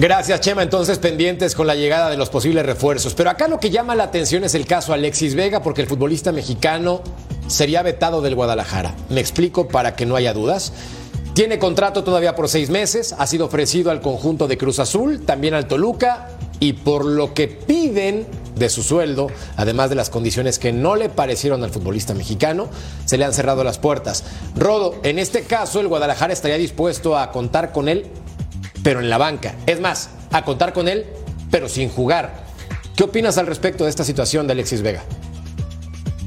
Gracias, 0.00 0.40
Chema. 0.40 0.62
Entonces, 0.62 0.98
pendientes 0.98 1.54
con 1.54 1.66
la 1.66 1.74
llegada 1.74 2.08
de 2.08 2.16
los 2.16 2.30
posibles 2.30 2.64
refuerzos. 2.64 3.12
Pero 3.12 3.28
acá 3.28 3.48
lo 3.48 3.60
que 3.60 3.68
llama 3.68 3.94
la 3.94 4.04
atención 4.04 4.44
es 4.44 4.54
el 4.54 4.64
caso 4.64 4.94
Alexis 4.94 5.34
Vega, 5.34 5.62
porque 5.62 5.82
el 5.82 5.88
futbolista 5.88 6.32
mexicano 6.32 7.02
sería 7.48 7.82
vetado 7.82 8.22
del 8.22 8.34
Guadalajara. 8.34 8.94
Me 9.10 9.20
explico 9.20 9.68
para 9.68 9.96
que 9.96 10.06
no 10.06 10.16
haya 10.16 10.32
dudas. 10.32 10.72
Tiene 11.34 11.58
contrato 11.58 12.02
todavía 12.02 12.34
por 12.34 12.48
seis 12.48 12.70
meses, 12.70 13.14
ha 13.18 13.26
sido 13.26 13.44
ofrecido 13.44 13.90
al 13.90 14.00
conjunto 14.00 14.48
de 14.48 14.56
Cruz 14.56 14.78
Azul, 14.78 15.20
también 15.26 15.52
al 15.52 15.66
Toluca, 15.68 16.28
y 16.60 16.72
por 16.72 17.04
lo 17.04 17.34
que 17.34 17.48
piden 17.48 18.26
de 18.56 18.70
su 18.70 18.82
sueldo, 18.82 19.26
además 19.56 19.90
de 19.90 19.96
las 19.96 20.08
condiciones 20.08 20.58
que 20.58 20.72
no 20.72 20.96
le 20.96 21.10
parecieron 21.10 21.62
al 21.62 21.70
futbolista 21.70 22.14
mexicano, 22.14 22.70
se 23.04 23.18
le 23.18 23.26
han 23.26 23.34
cerrado 23.34 23.64
las 23.64 23.78
puertas. 23.78 24.24
Rodo, 24.56 24.94
en 25.02 25.18
este 25.18 25.42
caso 25.42 25.78
el 25.78 25.88
Guadalajara 25.88 26.32
estaría 26.32 26.56
dispuesto 26.56 27.18
a 27.18 27.32
contar 27.32 27.72
con 27.72 27.90
él 27.90 28.06
pero 28.82 29.00
en 29.00 29.10
la 29.10 29.18
banca. 29.18 29.54
Es 29.66 29.80
más, 29.80 30.10
a 30.30 30.44
contar 30.44 30.72
con 30.72 30.88
él, 30.88 31.06
pero 31.50 31.68
sin 31.68 31.88
jugar. 31.88 32.44
¿Qué 32.96 33.04
opinas 33.04 33.38
al 33.38 33.46
respecto 33.46 33.84
de 33.84 33.90
esta 33.90 34.04
situación 34.04 34.46
de 34.46 34.52
Alexis 34.52 34.82
Vega? 34.82 35.02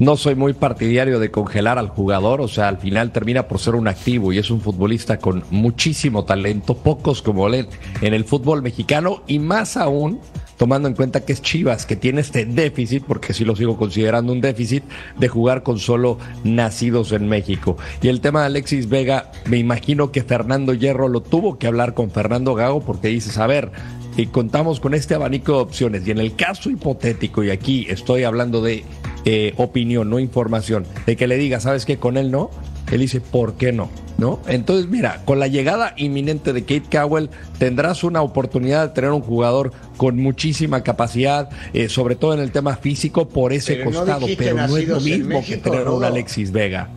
No 0.00 0.16
soy 0.16 0.34
muy 0.34 0.54
partidario 0.54 1.20
de 1.20 1.30
congelar 1.30 1.78
al 1.78 1.88
jugador, 1.88 2.40
o 2.40 2.48
sea, 2.48 2.66
al 2.66 2.78
final 2.78 3.12
termina 3.12 3.46
por 3.46 3.60
ser 3.60 3.76
un 3.76 3.86
activo 3.86 4.32
y 4.32 4.38
es 4.38 4.50
un 4.50 4.60
futbolista 4.60 5.18
con 5.18 5.44
muchísimo 5.50 6.24
talento, 6.24 6.76
pocos 6.76 7.22
como 7.22 7.46
él 7.46 7.68
en 8.00 8.12
el 8.12 8.24
fútbol 8.24 8.60
mexicano 8.60 9.22
y 9.28 9.38
más 9.38 9.76
aún 9.76 10.18
tomando 10.56 10.88
en 10.88 10.94
cuenta 10.94 11.24
que 11.24 11.32
es 11.32 11.42
Chivas, 11.42 11.86
que 11.86 11.96
tiene 11.96 12.20
este 12.20 12.44
déficit, 12.44 13.04
porque 13.04 13.32
sí 13.32 13.44
lo 13.44 13.56
sigo 13.56 13.76
considerando 13.76 14.32
un 14.32 14.40
déficit, 14.40 14.84
de 15.18 15.28
jugar 15.28 15.62
con 15.62 15.78
solo 15.78 16.18
nacidos 16.44 17.12
en 17.12 17.28
México. 17.28 17.76
Y 18.02 18.08
el 18.08 18.20
tema 18.20 18.40
de 18.40 18.46
Alexis 18.46 18.88
Vega, 18.88 19.32
me 19.46 19.58
imagino 19.58 20.12
que 20.12 20.22
Fernando 20.22 20.74
Hierro 20.74 21.08
lo 21.08 21.22
tuvo 21.22 21.58
que 21.58 21.66
hablar 21.66 21.94
con 21.94 22.10
Fernando 22.10 22.54
Gago 22.54 22.80
porque 22.80 23.08
dices, 23.08 23.38
a 23.38 23.46
ver, 23.46 23.70
y 24.16 24.26
contamos 24.26 24.80
con 24.80 24.94
este 24.94 25.14
abanico 25.14 25.52
de 25.52 25.58
opciones. 25.58 26.06
Y 26.06 26.10
en 26.10 26.18
el 26.18 26.36
caso 26.36 26.70
hipotético, 26.70 27.42
y 27.42 27.50
aquí 27.50 27.86
estoy 27.88 28.24
hablando 28.24 28.62
de 28.62 28.84
eh, 29.24 29.54
opinión, 29.56 30.10
no 30.10 30.18
información, 30.18 30.86
de 31.06 31.16
que 31.16 31.26
le 31.26 31.36
diga, 31.36 31.60
¿sabes 31.60 31.84
qué? 31.84 31.98
Con 31.98 32.16
él 32.16 32.30
no. 32.30 32.50
Él 32.92 33.00
dice, 33.00 33.20
¿por 33.20 33.54
qué 33.54 33.72
no? 33.72 33.90
¿No? 34.16 34.38
Entonces, 34.46 34.88
mira, 34.88 35.22
con 35.24 35.40
la 35.40 35.48
llegada 35.48 35.92
inminente 35.96 36.52
de 36.52 36.62
Kate 36.62 36.84
Cowell, 36.90 37.30
tendrás 37.58 38.04
una 38.04 38.22
oportunidad 38.22 38.88
de 38.88 38.94
tener 38.94 39.10
un 39.10 39.22
jugador 39.22 39.72
con 39.96 40.16
muchísima 40.18 40.82
capacidad, 40.84 41.50
eh, 41.72 41.88
sobre 41.88 42.14
todo 42.14 42.32
en 42.34 42.38
el 42.40 42.52
tema 42.52 42.76
físico, 42.76 43.28
por 43.28 43.52
ese 43.52 43.74
Pero 43.74 43.90
costado, 43.90 44.26
pero 44.38 44.54
no 44.68 44.76
es 44.76 44.86
lo 44.88 45.00
mismo 45.00 45.42
que 45.44 45.56
tener 45.56 45.86
a 45.88 45.90
un. 45.90 46.04
Alexis 46.04 46.52
Vega. 46.52 46.88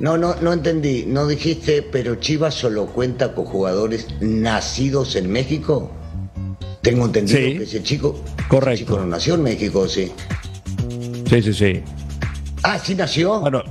No, 0.00 0.16
no, 0.16 0.34
no 0.40 0.52
entendí. 0.54 1.04
No 1.06 1.26
dijiste, 1.26 1.82
pero 1.82 2.14
Chivas 2.16 2.54
solo 2.54 2.86
cuenta 2.86 3.34
con 3.34 3.44
jugadores 3.44 4.08
nacidos 4.20 5.16
en 5.16 5.30
México. 5.30 5.90
Tengo 6.80 7.04
entendido 7.06 7.38
Sí. 7.38 7.58
que 7.58 7.64
ese 7.64 7.82
chico, 7.82 8.18
Correcto. 8.48 8.70
ese 8.72 8.84
chico 8.84 8.98
no 8.98 9.06
nació 9.06 9.34
en 9.34 9.42
México, 9.42 9.86
sí. 9.86 10.10
Sí, 11.28 11.42
sí, 11.42 11.52
sí. 11.52 11.82
Ah, 12.62 12.78
sí 12.78 12.94
nació. 12.94 13.40
Bueno, 13.40 13.62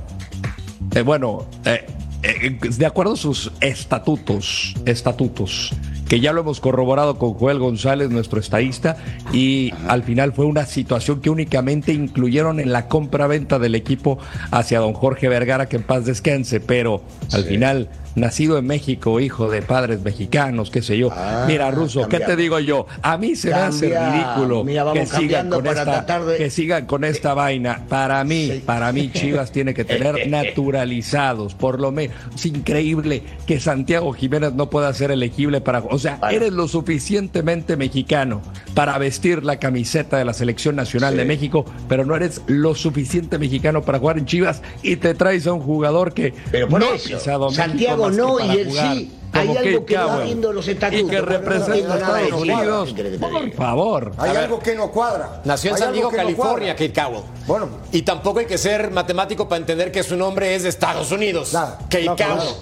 eh, 0.94 1.02
bueno, 1.02 1.46
eh, 1.64 1.84
eh, 2.24 2.58
de 2.60 2.86
acuerdo 2.86 3.12
a 3.12 3.16
sus 3.16 3.52
estatutos, 3.60 4.74
estatutos, 4.86 5.72
que 6.08 6.20
ya 6.20 6.32
lo 6.32 6.40
hemos 6.42 6.60
corroborado 6.60 7.18
con 7.18 7.34
Joel 7.34 7.58
González, 7.58 8.10
nuestro 8.10 8.40
estadista, 8.40 8.96
y 9.32 9.72
al 9.88 10.02
final 10.02 10.32
fue 10.32 10.44
una 10.46 10.66
situación 10.66 11.20
que 11.20 11.30
únicamente 11.30 11.92
incluyeron 11.92 12.60
en 12.60 12.72
la 12.72 12.88
compra-venta 12.88 13.58
del 13.58 13.74
equipo 13.74 14.18
hacia 14.50 14.80
don 14.80 14.92
Jorge 14.94 15.28
Vergara, 15.28 15.66
que 15.68 15.76
en 15.76 15.82
paz 15.82 16.04
descanse, 16.04 16.60
pero 16.60 17.02
al 17.32 17.42
Sí. 17.44 17.48
final 17.50 17.88
nacido 18.14 18.58
en 18.58 18.66
México, 18.66 19.18
hijo 19.20 19.50
de 19.50 19.62
padres 19.62 20.02
mexicanos, 20.02 20.70
qué 20.70 20.82
sé 20.82 20.96
yo. 20.98 21.08
Ah, 21.12 21.44
Mira, 21.48 21.70
Ruso, 21.70 22.08
¿qué 22.08 22.20
te 22.20 22.36
digo 22.36 22.58
yo? 22.60 22.86
A 23.02 23.18
mí 23.18 23.34
se 23.36 23.48
me 23.48 23.54
hace 23.54 23.86
ridículo 23.88 24.64
Mira, 24.64 24.92
que 24.92 25.06
sigan 25.06 25.50
con 25.50 25.66
esta, 25.66 26.24
de- 26.24 26.36
que 26.36 26.50
sigan 26.50 26.86
con 26.86 27.04
esta 27.04 27.34
vaina. 27.34 27.82
Para 27.88 28.22
mí, 28.24 28.50
Sí. 28.52 28.62
para 28.64 28.92
mí, 28.92 29.10
Chivas 29.12 29.50
tiene 29.52 29.74
que 29.74 29.84
tener 29.84 30.28
naturalizados, 30.28 31.54
por 31.54 31.80
lo 31.80 31.90
menos. 31.92 32.16
Es 32.34 32.46
increíble 32.46 33.22
que 33.46 33.60
Santiago 33.60 34.12
Jiménez 34.12 34.52
no 34.54 34.70
pueda 34.70 34.92
ser 34.92 35.10
elegible 35.10 35.60
para. 35.60 35.80
O 35.80 35.98
sea, 35.98 36.18
eres 36.30 36.52
lo 36.52 36.68
suficientemente 36.68 37.76
mexicano 37.76 38.42
para 38.74 38.96
vestir 38.98 39.44
la 39.44 39.58
camiseta 39.58 40.16
de 40.18 40.24
la 40.24 40.34
Selección 40.34 40.76
Nacional 40.76 41.12
Sí. 41.12 41.18
de 41.18 41.24
México, 41.24 41.64
pero 41.88 42.04
no 42.04 42.16
eres 42.16 42.42
lo 42.46 42.74
suficiente 42.74 43.38
mexicano 43.38 43.82
para 43.82 43.98
jugar 43.98 44.18
en 44.18 44.26
Chivas 44.26 44.62
y 44.82 44.96
te 44.96 45.14
traes 45.14 45.46
a 45.46 45.52
un 45.52 45.60
jugador 45.60 46.12
que 46.14 46.34
Pero 46.50 46.68
por 46.68 46.80
no 46.80 46.86
ha 46.90 46.94
eso, 46.94 47.08
pisado 47.08 47.50
Santiago 47.50 48.03
que 48.10 48.16
no 48.16 48.36
para 48.36 48.54
y 48.54 48.58
él 48.58 48.68
jugar, 48.68 48.96
sí. 48.96 49.12
como 49.32 49.40
Hay 49.40 49.48
Kate 49.48 49.68
algo 49.68 49.86
que 49.86 49.94
no 49.96 50.06
Cowell, 50.06 50.24
viendo 50.24 50.52
los 50.52 50.68
estatutos. 50.68 51.00
Y 51.04 51.08
que 51.08 51.16
no 51.16 51.24
representa 51.26 51.72
de 51.96 52.00
Estados. 52.00 52.32
Unidos. 52.40 52.88
¿Qué 52.88 52.94
querés 52.94 53.12
que 53.12 53.18
Por 53.18 53.52
favor. 53.52 54.12
Hay 54.18 54.30
ver. 54.30 54.38
algo 54.44 54.58
que 54.60 54.74
no 54.74 54.90
cuadra. 54.90 55.40
Nació 55.44 55.70
en 55.72 55.76
San 55.78 55.88
algo 55.88 55.94
Diego, 55.94 56.10
que 56.10 56.16
no 56.16 56.22
California. 56.22 56.76
Kate 56.76 56.92
Cowell. 56.92 57.22
Bueno. 57.46 57.68
Y 57.92 58.02
tampoco 58.02 58.38
hay 58.38 58.46
que 58.46 58.58
ser 58.58 58.90
matemático 58.90 59.48
para 59.48 59.58
entender 59.60 59.90
que 59.90 60.02
su 60.02 60.16
nombre 60.16 60.54
es 60.54 60.62
de 60.62 60.68
Estados 60.68 61.10
Unidos. 61.10 61.52
Nada. 61.52 61.78
Kate 61.88 62.04
No, 62.04 62.16
Cowell. 62.16 62.34
claro. 62.36 62.56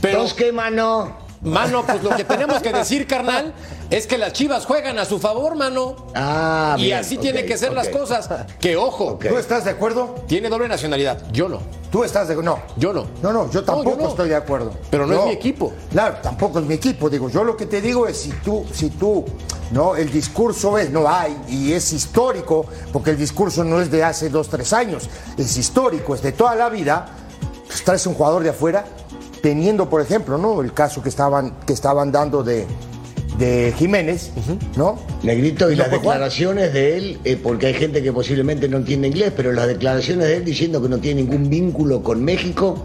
Pero, 0.00 0.24
¿qué 0.36 0.52
mano? 0.52 1.16
Mano, 1.42 1.84
pues 1.86 2.02
lo 2.02 2.10
que 2.10 2.24
tenemos 2.24 2.60
que 2.60 2.72
decir, 2.72 3.06
carnal, 3.06 3.54
es 3.90 4.06
que 4.06 4.18
las 4.18 4.32
chivas 4.32 4.66
juegan 4.66 4.98
a 4.98 5.04
su 5.04 5.18
favor, 5.18 5.56
mano. 5.56 5.96
Ah, 6.14 6.76
y 6.78 6.84
bien, 6.84 6.98
así 6.98 7.16
ok, 7.16 7.22
tienen 7.22 7.46
que 7.46 7.58
ser 7.58 7.72
las 7.72 7.88
cosas. 7.88 8.28
Que 8.60 8.76
ojo. 8.76 9.18
¿Tú 9.20 9.36
estás 9.36 9.64
de 9.64 9.70
acuerdo? 9.70 10.14
tiene 10.26 10.48
doble 10.48 10.68
nacionalidad. 10.68 11.22
Yo 11.32 11.48
no. 11.48 11.60
Tú 11.90 12.04
estás 12.04 12.28
de 12.28 12.36
No. 12.36 12.60
Yo 12.76 12.92
no. 12.92 13.06
No, 13.22 13.32
no, 13.32 13.50
yo 13.50 13.64
tampoco 13.64 13.96
yo 13.96 14.04
no. 14.04 14.08
estoy 14.10 14.28
de 14.28 14.36
acuerdo. 14.36 14.72
Pero 14.90 15.06
no 15.06 15.14
es 15.20 15.24
mi 15.26 15.32
equipo. 15.32 15.72
Claro, 15.90 16.18
tampoco 16.22 16.60
es 16.60 16.66
mi 16.66 16.74
equipo. 16.74 17.10
Digo, 17.10 17.28
yo 17.28 17.42
lo 17.42 17.56
que 17.56 17.66
te 17.66 17.80
digo 17.80 18.06
es 18.06 18.16
si 18.16 18.30
tú, 18.30 18.64
si 18.72 18.90
tú, 18.90 19.24
no, 19.72 19.96
el 19.96 20.10
discurso 20.10 20.78
es, 20.78 20.90
no 20.90 21.08
hay, 21.08 21.36
y 21.48 21.72
es 21.72 21.92
histórico, 21.92 22.66
porque 22.92 23.10
el 23.10 23.16
discurso 23.16 23.64
no 23.64 23.80
es 23.80 23.90
de 23.90 24.04
hace 24.04 24.28
dos, 24.28 24.48
tres 24.48 24.72
años, 24.72 25.08
es 25.36 25.56
histórico, 25.56 26.14
es 26.14 26.22
de 26.22 26.32
toda 26.32 26.54
la 26.54 26.68
vida, 26.68 27.08
pues 27.66 27.82
traes 27.84 28.06
un 28.06 28.14
jugador 28.14 28.42
de 28.42 28.50
afuera, 28.50 28.84
teniendo, 29.42 29.88
por 29.88 30.00
ejemplo, 30.00 30.38
¿no? 30.38 30.60
El 30.60 30.72
caso 30.72 31.02
que 31.02 31.08
estaban, 31.08 31.54
que 31.66 31.72
estaban 31.72 32.12
dando 32.12 32.42
de, 32.42 32.66
de 33.38 33.72
Jiménez, 33.78 34.30
¿no? 34.76 34.98
Negrito, 35.22 35.70
y 35.70 35.74
No 35.76 35.78
las 35.78 35.88
jugar. 35.88 36.00
declaraciones 36.02 36.72
de 36.72 36.96
él, 36.96 37.18
eh, 37.24 37.38
porque 37.42 37.66
hay 37.66 37.74
gente 37.74 38.02
que 38.02 38.12
posiblemente 38.12 38.68
no 38.68 38.78
entiende 38.78 39.08
inglés, 39.08 39.32
pero 39.36 39.52
las 39.52 39.66
declaraciones 39.66 40.26
de 40.28 40.36
él 40.38 40.44
diciendo 40.44 40.80
que 40.82 40.88
no 40.88 40.98
tiene 40.98 41.22
ningún 41.22 41.48
vínculo 41.48 42.02
con 42.02 42.22
México, 42.24 42.84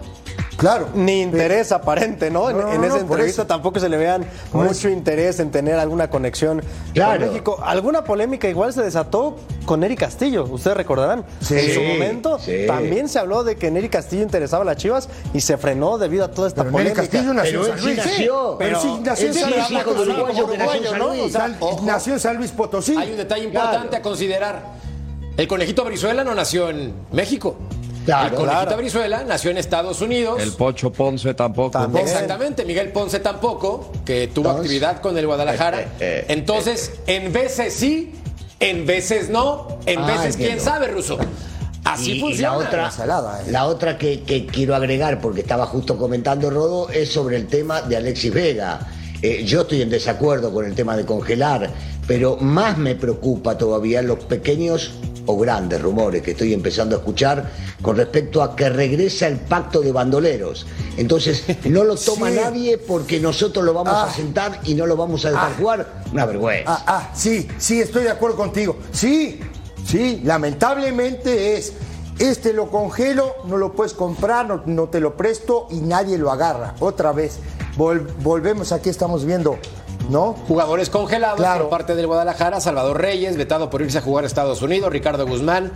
Claro. 0.58 0.88
Ni 0.96 1.22
interés 1.22 1.72
aparente, 1.74 2.32
¿no? 2.32 2.50
En, 2.50 2.58
No, 2.58 2.72
en 2.72 2.80
no, 2.82 2.88
esa 2.88 2.96
no, 2.96 3.02
entrevista 3.02 3.46
tampoco 3.46 3.80
se 3.80 3.90
le 3.90 3.98
vean 3.98 4.26
Por 4.52 4.66
mucho 4.66 4.88
interés 4.90 5.40
en 5.42 5.52
tener 5.52 5.78
alguna 5.78 6.10
conexión 6.10 6.62
Claro. 6.94 7.20
con 7.20 7.30
México. 7.30 7.60
Alguna 7.64 8.04
polémica 8.06 8.48
igual 8.48 8.72
se 8.72 8.82
desató 8.82 9.36
con 9.66 9.80
Neri 9.82 9.96
Castillo, 9.96 10.46
ustedes 10.46 10.78
recordarán. 10.78 11.26
Sí, 11.42 11.56
en 11.58 11.74
su 11.74 11.82
momento 11.82 12.40
sí. 12.40 12.66
también 12.68 13.10
se 13.10 13.20
habló 13.20 13.44
de 13.44 13.58
que 13.58 13.70
Neri 13.72 13.90
Castillo 13.90 14.24
interesaba 14.24 14.62
a 14.64 14.66
las 14.66 14.78
Chivas 14.78 15.10
y 15.34 15.42
se 15.42 15.58
frenó 15.58 15.98
debido 15.98 16.24
a 16.26 16.32
toda 16.32 16.48
esta 16.48 16.62
Pero 16.62 16.72
polémica. 16.72 17.02
Castillo 17.02 17.34
nació 17.34 17.62
Pero 17.62 17.66
en 17.66 17.70
San 17.72 17.80
sí 17.80 17.86
Luis. 17.86 17.98
nació. 17.98 18.56
Pero 18.58 18.82
sí 18.82 19.00
nació 19.04 19.28
en 19.28 19.34
sí 19.34 19.40
San 19.42 19.50
Luis. 19.52 19.64
Nació 21.84 22.14
en 22.14 22.20
San 22.20 22.38
Luis 22.38 22.52
Potosí. 22.52 22.96
Hay 22.98 23.12
un 23.12 23.18
detalle 23.18 23.44
importante 23.46 23.96
a 23.98 24.02
considerar. 24.02 24.86
El 25.38 25.48
conejito 25.50 25.84
Brizuela 25.84 26.24
no 26.24 26.34
nació 26.34 26.70
en 26.70 26.94
México. 27.12 27.58
Claro, 28.06 28.28
el 28.30 28.36
conejito 28.36 28.62
claro. 28.66 28.78
Brizuela 28.78 29.24
nació 29.24 29.52
en 29.52 29.58
Estados 29.58 30.00
Unidos. 30.02 30.42
El 30.42 30.52
Pocho 30.54 30.92
Ponce 30.92 31.34
tampoco. 31.34 31.72
También. 31.72 32.06
Exactamente, 32.06 32.64
Miguel 32.66 32.90
Ponce 32.92 33.20
tampoco, 33.20 33.92
que 34.06 34.28
tuvo 34.28 34.50
Entonces, 34.50 34.62
actividad 34.66 35.02
con 35.02 35.18
el 35.18 35.26
Guadalajara. 35.26 35.82
eh, 35.82 35.88
eh, 36.00 36.26
Entonces, 36.30 36.92
en 37.08 37.34
veces 37.34 37.74
sí, 37.74 38.14
en 38.60 38.86
veces 38.86 39.30
no, 39.30 39.80
en 39.86 40.00
Ah, 40.00 40.08
veces 40.08 40.38
quién 40.38 40.60
sabe, 40.60 40.88
Ruso. 40.88 41.18
Así 41.84 42.14
y, 42.14 42.18
y 42.18 42.20
funciona. 42.22 42.52
la 42.58 42.58
otra, 42.68 42.86
ensalada, 42.86 43.42
eh. 43.42 43.52
la 43.52 43.66
otra 43.66 43.98
que, 43.98 44.22
que 44.24 44.46
quiero 44.48 44.76
agregar, 44.76 45.20
porque 45.22 45.42
estaba 45.42 45.66
justo 45.68 45.98
comentando 45.98 46.50
Rodo, 46.50 46.90
es 46.90 47.12
sobre 47.12 47.36
el 47.38 47.48
tema 47.48 47.82
de 47.84 47.96
Alexis 47.98 48.34
Vega. 48.34 48.80
Eh, 49.22 49.44
yo 49.46 49.62
estoy 49.62 49.82
en 49.82 49.90
desacuerdo 49.90 50.52
con 50.52 50.66
el 50.66 50.74
tema 50.76 50.98
de 50.98 51.06
congelar, 51.06 51.70
pero 52.08 52.38
más 52.38 52.78
me 52.78 52.96
preocupa 52.96 53.58
todavía 53.58 54.02
los 54.02 54.20
pequeños 54.26 54.92
o 55.26 55.38
grandes 55.38 55.82
rumores 55.82 56.22
que 56.22 56.32
estoy 56.32 56.54
empezando 56.54 56.96
a 56.96 57.00
escuchar 57.00 57.52
con 57.82 57.98
respecto 57.98 58.42
a 58.44 58.56
que 58.56 58.70
regresa 58.70 59.28
el 59.28 59.38
pacto 59.38 59.82
de 59.82 59.92
bandoleros. 59.92 60.66
Entonces, 60.98 61.44
no 61.66 61.84
lo 61.84 61.96
toma 61.96 62.30
Sí. 62.32 62.36
nadie 62.36 62.78
porque 62.78 63.20
nosotros 63.20 63.64
lo 63.66 63.74
vamos 63.74 63.94
Ah. 63.96 64.06
a 64.06 64.14
sentar 64.14 64.60
y 64.66 64.74
no 64.76 64.86
lo 64.86 64.96
vamos 64.96 65.26
a 65.26 65.32
dejar 65.32 65.52
Ah. 65.52 65.56
jugar. 65.58 66.04
Una 66.12 66.26
vergüenza. 66.26 66.72
Ah, 66.72 66.84
ah, 66.88 67.12
sí, 67.16 67.48
sí, 67.58 67.82
estoy 67.82 68.04
de 68.04 68.12
acuerdo 68.12 68.36
contigo. 68.38 68.78
Sí, 68.92 69.40
sí, 69.86 70.22
lamentablemente 70.24 71.58
es, 71.58 71.74
este 72.20 72.54
lo 72.54 72.70
congelo, 72.70 73.36
no 73.46 73.58
lo 73.58 73.74
puedes 73.74 73.94
comprar, 73.94 74.46
no, 74.48 74.62
no 74.66 74.86
te 74.90 75.00
lo 75.00 75.16
presto 75.18 75.68
y 75.70 75.76
nadie 75.82 76.18
lo 76.18 76.32
agarra. 76.32 76.76
Otra 76.80 77.12
vez, 77.12 77.40
Vol- 77.78 78.08
volvemos, 78.24 78.72
aquí 78.72 78.90
estamos 78.90 79.26
viendo, 79.26 79.58
¿no? 80.10 80.34
Jugadores 80.48 80.90
congelados 80.90 81.38
Claro. 81.38 81.62
por 81.64 81.70
parte 81.72 81.96
del 81.96 82.08
Guadalajara, 82.08 82.60
Salvador 82.62 83.02
Reyes, 83.02 83.38
vetado 83.38 83.70
por 83.70 83.82
irse 83.82 83.98
a 83.98 84.02
jugar 84.02 84.24
a 84.24 84.28
Estados 84.28 84.62
Unidos, 84.62 84.92
Ricardo 84.92 85.26
Guzmán, 85.26 85.72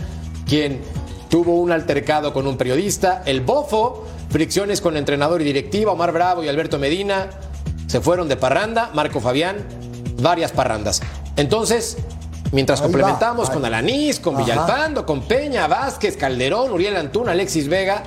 quien 0.47 0.81
tuvo 1.29 1.55
un 1.55 1.71
altercado 1.71 2.33
con 2.33 2.47
un 2.47 2.57
periodista, 2.57 3.21
el 3.25 3.41
Bofo, 3.41 4.05
fricciones 4.29 4.81
con 4.81 4.97
entrenador 4.97 5.41
y 5.41 5.45
directiva, 5.45 5.91
Omar 5.91 6.11
Bravo 6.11 6.43
y 6.43 6.47
Alberto 6.47 6.77
Medina, 6.79 7.29
se 7.87 8.01
fueron 8.01 8.27
de 8.27 8.37
parranda, 8.37 8.91
Marco 8.93 9.19
Fabián, 9.19 9.57
varias 10.21 10.51
parrandas. 10.51 11.01
Entonces, 11.35 11.97
mientras 12.51 12.79
Ahí 12.81 12.85
complementamos 12.85 13.49
con 13.49 13.63
Alanís, 13.65 14.19
con 14.19 14.35
Ajá. 14.35 14.43
Villalpando, 14.43 15.05
con 15.05 15.21
Peña, 15.21 15.67
Vázquez, 15.67 16.17
Calderón, 16.17 16.71
Uriel 16.71 16.97
Antuna, 16.97 17.31
Alexis 17.31 17.67
Vega, 17.67 18.03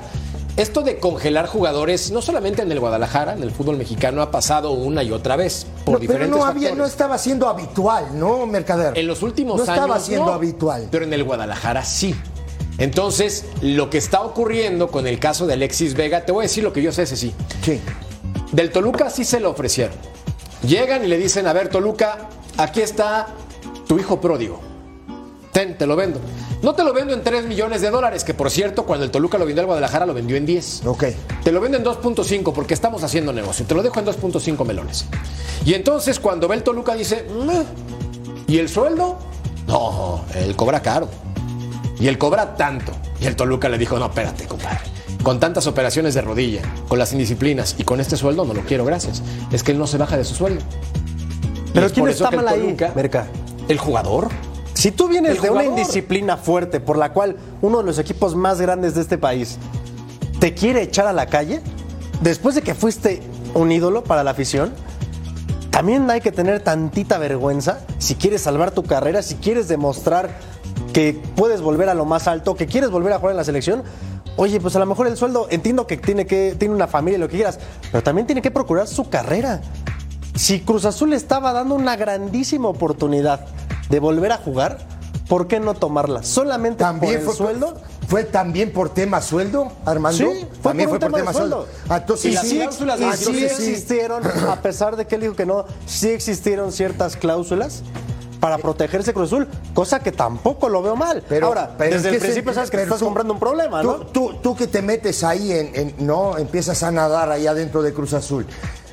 esto 0.57 0.83
de 0.83 0.99
congelar 0.99 1.47
jugadores, 1.47 2.11
no 2.11 2.21
solamente 2.21 2.63
en 2.63 2.71
el 2.71 2.79
Guadalajara, 2.79 3.33
en 3.33 3.43
el 3.43 3.51
fútbol 3.51 3.77
mexicano, 3.77 4.21
ha 4.21 4.31
pasado 4.31 4.73
una 4.73 5.03
y 5.03 5.11
otra 5.11 5.37
vez 5.37 5.67
por 5.85 5.95
No, 5.95 5.99
pero 6.01 6.01
diferentes 6.01 6.31
no, 6.39 6.45
había, 6.45 6.69
factores. 6.69 6.79
no 6.79 6.87
estaba 6.87 7.19
siendo 7.19 7.49
habitual, 7.49 8.19
¿no, 8.19 8.47
Mercader? 8.47 8.97
En 8.99 9.07
los 9.07 9.23
últimos 9.23 9.57
no 9.57 9.63
años. 9.63 9.75
estaba 9.75 9.99
siendo 10.01 10.27
no, 10.27 10.33
habitual. 10.33 10.89
Pero 10.91 11.05
en 11.05 11.13
el 11.13 11.25
Guadalajara 11.25 11.85
sí. 11.85 12.15
Entonces, 12.79 13.45
lo 13.61 13.91
que 13.91 13.99
está 13.99 14.23
ocurriendo 14.23 14.89
con 14.91 15.07
el 15.07 15.19
caso 15.19 15.47
de 15.47 15.55
Alexis 15.55 15.95
Vega, 15.95 16.25
te 16.25 16.33
voy 16.33 16.45
a 16.45 16.49
decir 16.49 16.65
lo 16.65 16.73
que 16.73 16.83
yo 16.83 16.93
sé, 16.93 17.03
ese 17.03 17.17
sí. 17.17 17.35
Sí. 17.65 17.81
Del 18.53 18.71
Toluca 18.71 19.09
sí 19.09 19.25
se 19.25 19.41
lo 19.41 19.51
ofrecieron. 19.51 19.95
Llegan 20.67 21.05
y 21.05 21.09
le 21.09 21.17
dicen, 21.19 21.47
a 21.47 21.53
ver, 21.53 21.69
Toluca, 21.69 22.29
aquí 22.57 22.81
está 22.81 23.29
tu 23.87 23.99
hijo 23.99 24.21
pródigo. 24.21 24.61
Ten, 25.53 25.77
te 25.77 25.87
lo 25.87 25.97
vendo. 25.97 26.21
No 26.63 26.75
te 26.75 26.85
lo 26.85 26.93
vendo 26.93 27.13
en 27.13 27.23
3 27.23 27.47
millones 27.47 27.81
de 27.83 27.91
dólares, 27.91 28.23
que 28.23 28.35
por 28.35 28.49
cierto, 28.51 28.85
cuando 28.87 29.05
el 29.05 29.11
Toluca 29.11 29.37
lo 29.37 29.45
vendió 29.45 29.63
al 29.63 29.67
Guadalajara, 29.67 30.07
lo 30.07 30.15
vendió 30.15 30.37
en 30.37 30.47
10. 30.47 30.83
Ok. 30.87 31.05
Te 31.43 31.51
lo 31.51 31.61
vendo 31.61 31.77
en 31.77 31.85
2.5 31.85 32.53
porque 32.53 32.73
estamos 32.73 33.03
haciendo 33.03 33.33
negocio. 33.33 33.67
Te 33.67 33.75
lo 33.75 33.83
dejo 33.83 33.99
en 33.99 34.07
2.5 34.07 34.65
melones. 34.65 35.07
Y 35.65 35.75
entonces 35.75 36.21
cuando 36.21 36.47
ve 36.47 36.55
el 36.57 36.63
Toluca 36.63 36.95
dice, 36.95 37.27
"Meh". 37.47 37.65
¿y 38.47 38.59
el 38.59 38.69
sueldo? 38.69 39.19
No, 39.67 40.25
él 40.35 40.55
cobra 40.55 40.81
caro. 40.83 41.09
Y 41.99 42.07
él 42.07 42.17
cobra 42.19 42.55
tanto. 42.57 42.93
Y 43.21 43.27
el 43.27 43.35
Toluca 43.37 43.69
le 43.69 43.79
dijo, 43.79 43.99
no, 43.99 44.07
espérate, 44.07 44.47
compadre. 44.47 44.81
Con 45.23 45.39
tantas 45.41 45.67
operaciones 45.69 46.15
de 46.15 46.21
rodilla, 46.21 46.63
con 46.89 46.99
las 46.99 47.13
indisciplinas 47.13 47.77
y 47.79 47.85
con 47.85 48.01
este 48.01 48.17
sueldo 48.17 48.45
no 48.45 48.55
lo 48.55 48.63
quiero, 48.63 48.85
gracias. 48.85 49.23
Es 49.53 49.63
que 49.63 49.71
él 49.73 49.79
no 49.79 49.87
se 49.87 49.99
baja 49.99 50.17
de 50.17 50.25
su 50.25 50.35
sueldo. 50.35 50.63
Pero 51.75 51.87
es 51.87 51.93
¿quién 51.93 52.03
por 52.05 52.11
eso 52.11 52.25
está 52.25 52.31
que 52.31 52.37
el 52.37 52.45
mal 52.45 52.55
ahí, 52.55 52.61
Toluca- 52.61 52.93
Merca? 52.95 53.27
El 53.69 53.79
jugador. 53.79 54.29
Si 54.83 54.91
tú 54.91 55.07
vienes 55.07 55.41
de 55.41 55.49
una 55.49 55.63
indisciplina 55.63 56.37
fuerte 56.37 56.81
por 56.81 56.99
la 56.99 57.13
cual 57.13 57.37
uno 57.61 57.79
de 57.79 57.85
los 57.85 58.01
equipos 58.01 58.35
más 58.35 58.61
grandes 58.61 58.97
de 58.97 59.03
este 59.03 59.17
país 59.17 59.57
te 60.41 60.55
quiere 60.55 60.83
echar 60.83 61.07
a 61.07 61.13
la 61.13 61.27
calle, 61.27 61.63
después 62.21 62.57
de 62.57 62.63
que 62.63 62.75
fuiste 62.75 63.23
un 63.55 63.71
ídolo 63.71 64.03
para 64.03 64.25
la 64.25 64.33
afición, 64.33 64.73
también 65.71 66.11
hay 66.11 66.21
que 66.21 66.33
tener 66.33 66.65
tantita 66.65 67.19
vergüenza 67.19 67.79
si 67.99 68.17
quieres 68.17 68.43
salvar 68.43 68.73
tu 68.73 68.83
carrera, 68.83 69.23
si 69.23 69.37
quieres 69.37 69.69
demostrar 69.69 70.31
que 70.93 71.17
puedes 71.37 71.61
volver 71.61 71.89
a 71.89 71.95
lo 71.95 72.05
más 72.05 72.27
alto, 72.27 72.57
que 72.57 72.67
quieres 72.67 72.91
volver 72.91 73.13
a 73.13 73.19
jugar 73.19 73.35
en 73.35 73.37
la 73.37 73.45
selección. 73.45 73.85
Oye, 74.37 74.59
pues 74.59 74.75
a 74.75 74.81
lo 74.81 74.87
mejor 74.87 75.07
el 75.07 75.17
sueldo, 75.17 75.47
entiendo 75.51 75.87
que 75.87 75.97
tiene 75.97 76.27
que 76.27 76.57
tiene 76.59 76.75
una 76.75 76.89
familia 76.89 77.19
y 77.19 77.21
lo 77.21 77.29
que 77.29 77.37
quieras, 77.37 77.61
pero 77.93 78.03
también 78.03 78.27
tiene 78.27 78.43
que 78.43 78.51
procurar 78.51 78.89
su 78.89 79.09
carrera. 79.09 79.61
Si 80.35 80.59
Cruz 80.59 80.87
Azul 80.87 81.13
estaba 81.13 81.53
dando 81.53 81.77
una 81.77 81.95
grandísima 81.95 82.67
oportunidad 82.67 83.47
de 83.93 84.01
volver 84.01 84.33
a 84.33 84.39
jugar, 84.39 84.79
¿por 85.29 85.47
qué 85.47 85.61
no 85.61 85.75
tomarla? 85.75 86.23
Solamente 86.23 86.79
También 86.83 87.13
por 87.13 87.21
el 87.21 87.27
fue, 87.27 87.35
sueldo. 87.37 87.75
¿Fue 88.09 88.25
también 88.25 88.73
por 88.73 88.89
tema 88.89 89.21
sueldo, 89.21 89.71
Armando? 89.85 90.17
Sí, 90.19 90.47
fue 90.63 90.71
también 90.73 90.89
por 90.89 90.95
un 90.97 91.01
tema 91.13 91.19
de 91.23 91.33
sueldo. 91.33 91.67
Ah, 91.89 91.99
entonces 91.99 92.33
y 92.33 92.37
sí, 92.39 92.47
sí, 92.49 92.57
cláusulas 92.57 93.01
y 93.01 93.05
ah, 93.05 93.13
sí 93.17 93.25
entonces 93.27 93.53
sí. 93.57 93.63
existieron, 93.71 94.23
a 94.51 94.57
pesar 94.63 94.97
de 94.97 95.07
que 95.07 95.15
él 95.17 95.21
dijo 95.21 95.37
que 95.37 95.45
no, 95.47 95.67
sí 95.87 96.09
existieron 96.09 96.73
ciertas 96.73 97.17
cláusulas 97.17 97.83
para 98.41 98.57
protegerse 98.59 99.13
Cruz 99.15 99.29
Azul, 99.29 99.47
cosa 99.75 100.01
que 100.01 100.11
tampoco 100.11 100.69
lo 100.71 100.83
veo 100.83 100.97
mal. 100.97 101.23
Pero, 101.29 101.47
Ahora, 101.49 101.75
pero 101.79 101.95
desde 101.97 102.09
es 102.09 102.15
el 102.15 102.21
principio 102.21 102.51
se- 102.53 102.55
sabes 102.57 102.71
que 102.71 102.79
te 102.79 102.83
estás 102.85 102.99
tú- 102.99 103.05
comprando 103.05 103.35
un 103.35 103.41
problema, 103.41 103.83
tú, 103.83 103.89
¿no? 103.89 103.95
Tú, 104.07 104.35
tú 104.43 104.57
que 104.57 104.67
te 104.67 104.81
metes 104.83 105.23
ahí, 105.23 105.53
en, 105.53 105.71
en- 105.75 105.95
no, 105.99 106.37
empiezas 106.39 106.83
a 106.83 106.91
nadar 106.91 107.31
ahí 107.31 107.47
adentro 107.47 107.83
de 107.83 107.93
Cruz 107.93 108.15
Azul. 108.15 108.47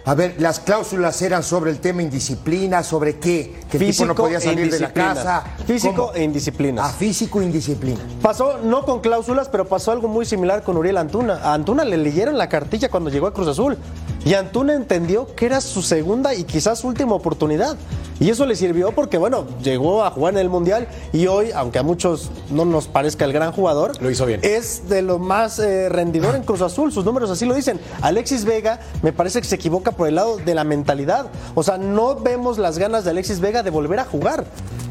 A 0.10 0.16
ver, 0.16 0.38
las 0.40 0.60
cláusulas 0.60 1.22
eran 1.22 1.44
sobre 1.44 1.70
el 1.70 1.78
tema 1.78 2.02
indisciplina, 2.02 2.82
sobre 2.82 3.20
qué, 3.20 3.60
que 3.70 3.78
el 3.78 3.92
tipo 3.92 4.06
no 4.06 4.16
podía 4.16 4.40
e 4.40 4.42
salir 4.42 4.72
de 4.72 4.80
la 4.80 4.88
indisciplina. 4.88 5.14
casa. 5.14 5.44
Físico 5.68 5.96
¿Cómo? 6.08 6.14
e 6.16 6.24
indisciplinas. 6.24 6.90
Ah, 6.90 6.92
físico 6.92 7.42
e 7.42 7.46
indisciplina. 7.46 8.00
Pasó 8.20 8.58
no 8.58 8.86
con 8.86 9.02
cláusulas, 9.02 9.50
pero 9.50 9.68
pasó 9.68 9.92
algo 9.92 10.08
muy 10.08 10.26
similar 10.26 10.64
con 10.64 10.78
Uriel 10.78 10.98
Antuna. 10.98 11.36
A 11.44 11.54
Antuna 11.54 11.86
le 11.86 11.96
leyeron 11.98 12.40
la 12.40 12.50
cartilla 12.50 12.90
cuando 12.90 13.12
llegó 13.12 13.28
a 13.28 13.34
Cruz 13.36 13.50
Azul. 13.50 13.78
Y 14.26 14.34
Antuna 14.34 14.74
entendió 14.74 15.34
que 15.36 15.46
era 15.46 15.62
su 15.62 15.82
segunda 15.82 16.36
y 16.36 16.44
quizás 16.44 16.84
última 16.84 17.14
oportunidad. 17.16 17.78
Y 18.20 18.30
eso 18.30 18.46
le 18.46 18.56
sirvió 18.58 18.92
porque, 18.92 19.18
bueno, 19.18 19.46
llegó 19.64 20.04
a 20.04 20.12
jugar 20.12 20.34
en 20.34 20.42
el 20.42 20.50
Mundial 20.50 20.90
y 21.14 21.28
hoy, 21.28 21.52
aunque 21.56 21.80
a 21.80 21.84
muchos 21.84 22.30
no 22.52 22.66
nos 22.66 22.88
parezca 22.88 23.24
el 23.24 23.32
gran 23.32 23.54
jugador, 23.54 23.94
Lo 24.02 24.12
hizo 24.12 24.26
bien. 24.26 24.42
es 24.44 24.90
de 24.90 25.02
lo 25.02 25.20
más 25.20 25.58
eh, 25.60 25.88
rendidor 25.88 26.36
en 26.36 26.44
Cruz 26.44 26.62
Azul. 26.62 26.92
Sus 26.92 27.06
números 27.06 27.30
así 27.30 27.46
lo 27.46 27.54
dicen. 27.56 27.80
Alexis 28.02 28.44
Vega 28.44 28.82
me 29.04 29.14
parece 29.14 29.40
que 29.40 29.48
se 29.48 29.56
equivoca 29.56 29.92
por 29.92 30.08
el 30.10 30.16
lado 30.16 30.36
de 30.38 30.54
la 30.54 30.66
mentalidad. 30.66 31.28
O 31.56 31.64
sea, 31.64 31.78
no 31.78 32.16
vemos 32.16 32.58
las 32.58 32.78
ganas 32.78 33.06
de 33.06 33.12
Alexis 33.12 33.40
Vega 33.40 33.64
de 33.64 33.70
volver 33.70 34.00
a 34.00 34.06
jugar. 34.06 34.46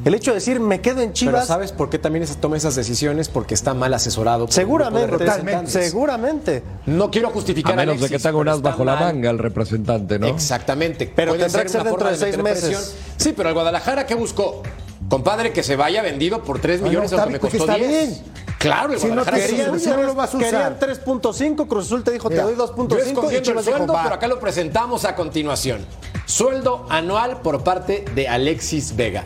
El 0.04 0.14
hecho 0.14 0.30
de 0.30 0.36
decir, 0.36 0.58
me 0.58 0.80
quedo 0.80 1.00
en 1.00 1.08
Pero 1.08 1.12
Chivas, 1.12 1.48
¿sabes 1.48 1.72
por 1.72 1.90
qué 1.90 1.98
también 1.98 2.24
toma 2.40 2.56
esas 2.56 2.74
decisiones? 2.76 3.28
Porque 3.28 3.52
está 3.52 3.74
mal 3.74 3.92
asesorado. 3.92 4.46
seguramente, 4.48 5.26
seguramente. 5.66 6.62
No 6.86 7.10
quiero 7.10 7.30
justificar 7.30 7.74
A 7.74 7.76
menos 7.76 7.92
Alexis, 7.96 8.10
de 8.10 8.16
que 8.16 8.22
tenga 8.22 8.38
un 8.38 8.44
pero 8.44 8.52
as 8.52 8.56
está 8.58 8.70
bajo 8.70 8.84
la 8.84 8.94
mal. 8.94 9.00
Manga 9.18 9.30
el 9.30 9.38
representante, 9.38 10.18
¿no? 10.18 10.26
Exactamente. 10.28 11.10
Pero 11.14 11.32
Puede 11.32 11.44
tendrá 11.44 11.62
que 11.62 11.68
ser 11.68 11.80
una 11.80 11.90
dentro 11.90 12.06
forma 12.06 12.16
de 12.16 12.24
seis 12.32 12.38
meses. 12.42 12.64
presión. 12.64 12.82
Sí, 13.16 13.34
pero 13.36 13.48
el 13.48 13.54
Guadalajara, 13.54 14.06
¿qué 14.06 14.14
buscó? 14.14 14.62
Compadre, 15.08 15.52
que 15.52 15.62
se 15.62 15.76
vaya 15.76 16.02
vendido 16.02 16.42
por 16.42 16.60
3 16.60 16.80
Ah, 16.80 16.82
no, 16.82 16.88
millones, 16.88 17.12
está 17.12 17.22
aunque 17.22 17.38
me 17.38 17.48
bien, 17.48 17.58
costó 17.58 17.72
está 17.72 17.86
10. 17.86 18.08
bien. 18.08 18.22
Claro, 18.58 18.92
el 18.92 18.98
Si 19.00 19.06
no 19.06 19.14
Guadalajara 19.14 19.46
sí 19.46 19.50
querían, 19.52 19.72
lo 19.72 19.78
si 19.78 19.88
no 19.88 20.02
lo 20.02 20.14
vas 20.14 20.34
a 20.34 20.36
usar. 20.36 20.50
Querían 20.50 20.78
3.5, 20.78 21.68
Cruz 21.68 21.86
Azul 21.86 22.04
te 22.04 22.10
dijo, 22.10 22.28
Mira, 22.28 22.42
te 22.42 22.48
doy 22.48 22.56
Yo 22.58 22.66
2.5 22.66 22.96
y 22.98 23.08
escondiendo 23.08 23.50
el 23.52 23.56
dijo, 23.58 23.62
sueldo, 23.76 23.98
pero 24.02 24.14
acá 24.14 24.28
lo 24.28 24.40
presentamos 24.40 25.04
a 25.04 25.14
continuación. 25.14 25.86
Sueldo 26.26 26.86
anual 26.90 27.40
por 27.40 27.62
parte 27.64 28.04
de 28.14 28.28
Alexis 28.28 28.94
Vega. 28.96 29.24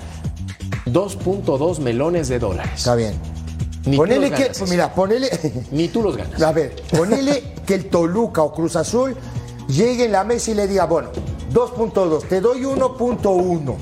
2.2 0.87 1.79
melones 1.79 2.29
de 2.29 2.39
dólares. 2.39 2.73
Está 2.77 2.95
bien. 2.95 3.15
Ni 3.85 3.93
tú 3.93 4.03
ponele 4.03 4.31
los 4.31 4.39
que, 4.39 4.45
ganas, 4.49 4.71
mira, 4.71 4.95
ponele. 4.95 5.31
Ni 5.73 5.89
tú 5.89 6.03
los 6.03 6.17
ganas. 6.17 6.41
A 6.43 6.53
ver, 6.53 6.77
ponele 6.97 7.55
que 7.67 7.75
el 7.75 7.87
Toluca 7.89 8.43
o 8.43 8.53
Cruz 8.53 8.77
Azul 8.77 9.17
llegue 9.73 10.05
en 10.07 10.13
la 10.13 10.25
mesa 10.25 10.51
y 10.51 10.55
le 10.55 10.67
diga, 10.69 10.85
bueno, 10.87 11.11
2.2, 11.53 12.25
te 12.29 12.41
doy 12.41 12.63
1.1. 12.63 13.77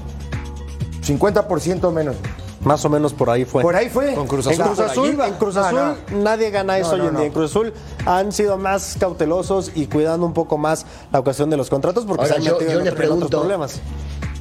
50% 1.06 1.92
menos. 1.92 2.16
Más 2.62 2.84
o 2.84 2.90
menos 2.90 3.14
por 3.14 3.30
ahí 3.30 3.46
fue. 3.46 3.62
Por 3.62 3.74
ahí 3.74 3.88
fue. 3.88 4.12
Con 4.14 4.26
Cruz 4.26 4.46
En 4.46 4.52
Azul. 4.60 4.64
Cruz 4.66 4.76
por 4.76 4.84
ahí 4.84 4.90
Azul, 4.90 5.20
en 5.26 5.34
Cruz 5.34 5.56
Azul 5.56 5.78
no. 6.12 6.18
nadie 6.22 6.50
gana 6.50 6.76
eso 6.78 6.90
No, 6.90 6.94
hoy 6.94 7.00
no, 7.00 7.06
en 7.06 7.10
día. 7.12 7.20
no. 7.20 7.26
En 7.26 7.32
Cruz 7.32 7.50
Azul 7.50 7.72
han 8.04 8.32
sido 8.32 8.58
más 8.58 8.96
cautelosos 9.00 9.72
y 9.74 9.86
cuidando 9.86 10.26
un 10.26 10.34
poco 10.34 10.58
más 10.58 10.84
la 11.10 11.20
ocasión 11.20 11.48
de 11.48 11.56
los 11.56 11.70
contratos 11.70 12.04
porque 12.04 12.24
Ahora, 12.24 12.34
se 12.34 12.40
han 12.40 12.44
yo- 12.46 12.52
metido 12.52 12.72
yo 12.72 12.80
en, 12.80 12.86
en 12.86 12.92
otros 12.92 12.98
pregunto- 12.98 13.28
problemas. 13.40 13.80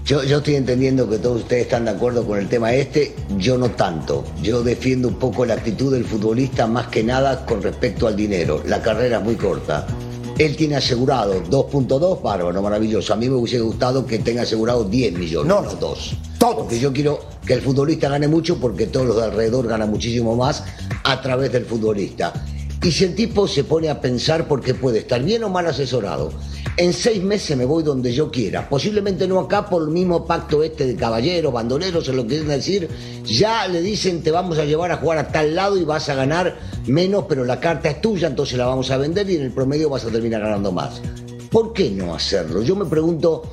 Yo, 0.03 0.23
yo 0.23 0.39
estoy 0.39 0.55
entendiendo 0.55 1.07
que 1.09 1.17
todos 1.19 1.41
ustedes 1.43 1.63
están 1.63 1.85
de 1.85 1.91
acuerdo 1.91 2.25
con 2.25 2.39
el 2.39 2.49
tema 2.49 2.73
este, 2.73 3.15
yo 3.37 3.57
no 3.57 3.69
tanto. 3.71 4.23
Yo 4.41 4.63
defiendo 4.63 5.07
un 5.07 5.15
poco 5.15 5.45
la 5.45 5.53
actitud 5.53 5.93
del 5.93 6.03
futbolista 6.03 6.67
más 6.67 6.87
que 6.87 7.03
nada 7.03 7.45
con 7.45 7.61
respecto 7.61 8.05
al 8.07 8.15
dinero. 8.17 8.61
La 8.65 8.81
carrera 8.81 9.19
es 9.19 9.23
muy 9.23 9.35
corta. 9.35 9.85
Él 10.39 10.55
tiene 10.55 10.77
asegurado 10.77 11.43
2.2, 11.43 12.21
bárbaro, 12.21 12.61
maravilloso. 12.61 13.13
A 13.13 13.17
mí 13.17 13.27
me 13.29 13.35
hubiese 13.35 13.59
gustado 13.59 14.05
que 14.05 14.19
tenga 14.19 14.43
asegurado 14.43 14.85
10 14.85 15.13
millones, 15.19 15.47
No, 15.49 15.61
no, 15.61 15.69
2. 15.75 15.79
todos. 16.39 16.55
Porque 16.55 16.79
yo 16.79 16.93
quiero 16.93 17.19
que 17.45 17.53
el 17.55 17.61
futbolista 17.61 18.07
gane 18.07 18.27
mucho 18.29 18.57
porque 18.57 18.87
todos 18.87 19.05
los 19.05 19.17
de 19.17 19.23
alrededor 19.23 19.67
ganan 19.67 19.89
muchísimo 19.91 20.37
más 20.37 20.63
a 21.03 21.21
través 21.21 21.51
del 21.51 21.65
futbolista. 21.65 22.31
Y 22.82 22.91
si 22.91 23.03
el 23.03 23.13
tipo 23.13 23.45
se 23.45 23.65
pone 23.65 23.89
a 23.89 23.99
pensar 23.99 24.47
porque 24.47 24.73
puede 24.73 24.99
estar 24.99 25.21
bien 25.21 25.43
o 25.43 25.49
mal 25.49 25.67
asesorado, 25.67 26.32
en 26.77 26.93
seis 26.93 27.21
meses 27.21 27.57
me 27.57 27.65
voy 27.65 27.84
donde 27.84 28.13
yo 28.13 28.32
quiera. 28.32 28.69
Posiblemente 28.69 29.27
no 29.27 29.38
acá 29.38 29.65
por 29.69 29.82
el 29.82 29.89
mismo 29.89 30.25
pacto 30.25 30.63
este 30.63 30.88
de 30.88 30.95
caballeros, 30.95 31.51
bandoleros, 31.51 32.05
se 32.05 32.13
lo 32.13 32.25
quieren 32.25 32.47
decir. 32.47 32.88
Ya 33.25 33.67
le 33.67 33.82
dicen 33.82 34.23
te 34.23 34.32
vamos 34.32 34.57
a 34.59 34.63
llevar 34.63 34.93
a 34.93 34.97
jugar 34.97 35.17
a 35.17 35.27
tal 35.27 35.55
lado 35.55 35.77
y 35.77 35.84
vas 35.84 36.07
a 36.07 36.15
ganar 36.15 36.57
menos, 36.88 37.25
pero 37.27 37.43
la 37.43 37.59
carta 37.59 37.89
es 37.89 37.99
tuya, 37.99 38.30
entonces 38.30 38.57
la 38.57 38.65
vamos 38.65 38.89
a 38.91 38.97
vender 38.97 39.30
y 39.30 39.36
en 39.36 39.41
el 39.41 39.51
promedio 39.51 39.89
vas 39.89 40.05
a 40.05 40.09
terminar 40.09 40.39
ganando 40.41 40.71
más. 40.71 41.01
¿Por 41.51 41.73
qué 41.73 41.91
no 41.91 42.15
hacerlo? 42.15 42.63
Yo 42.63 42.77
me 42.77 42.86
pregunto, 42.86 43.43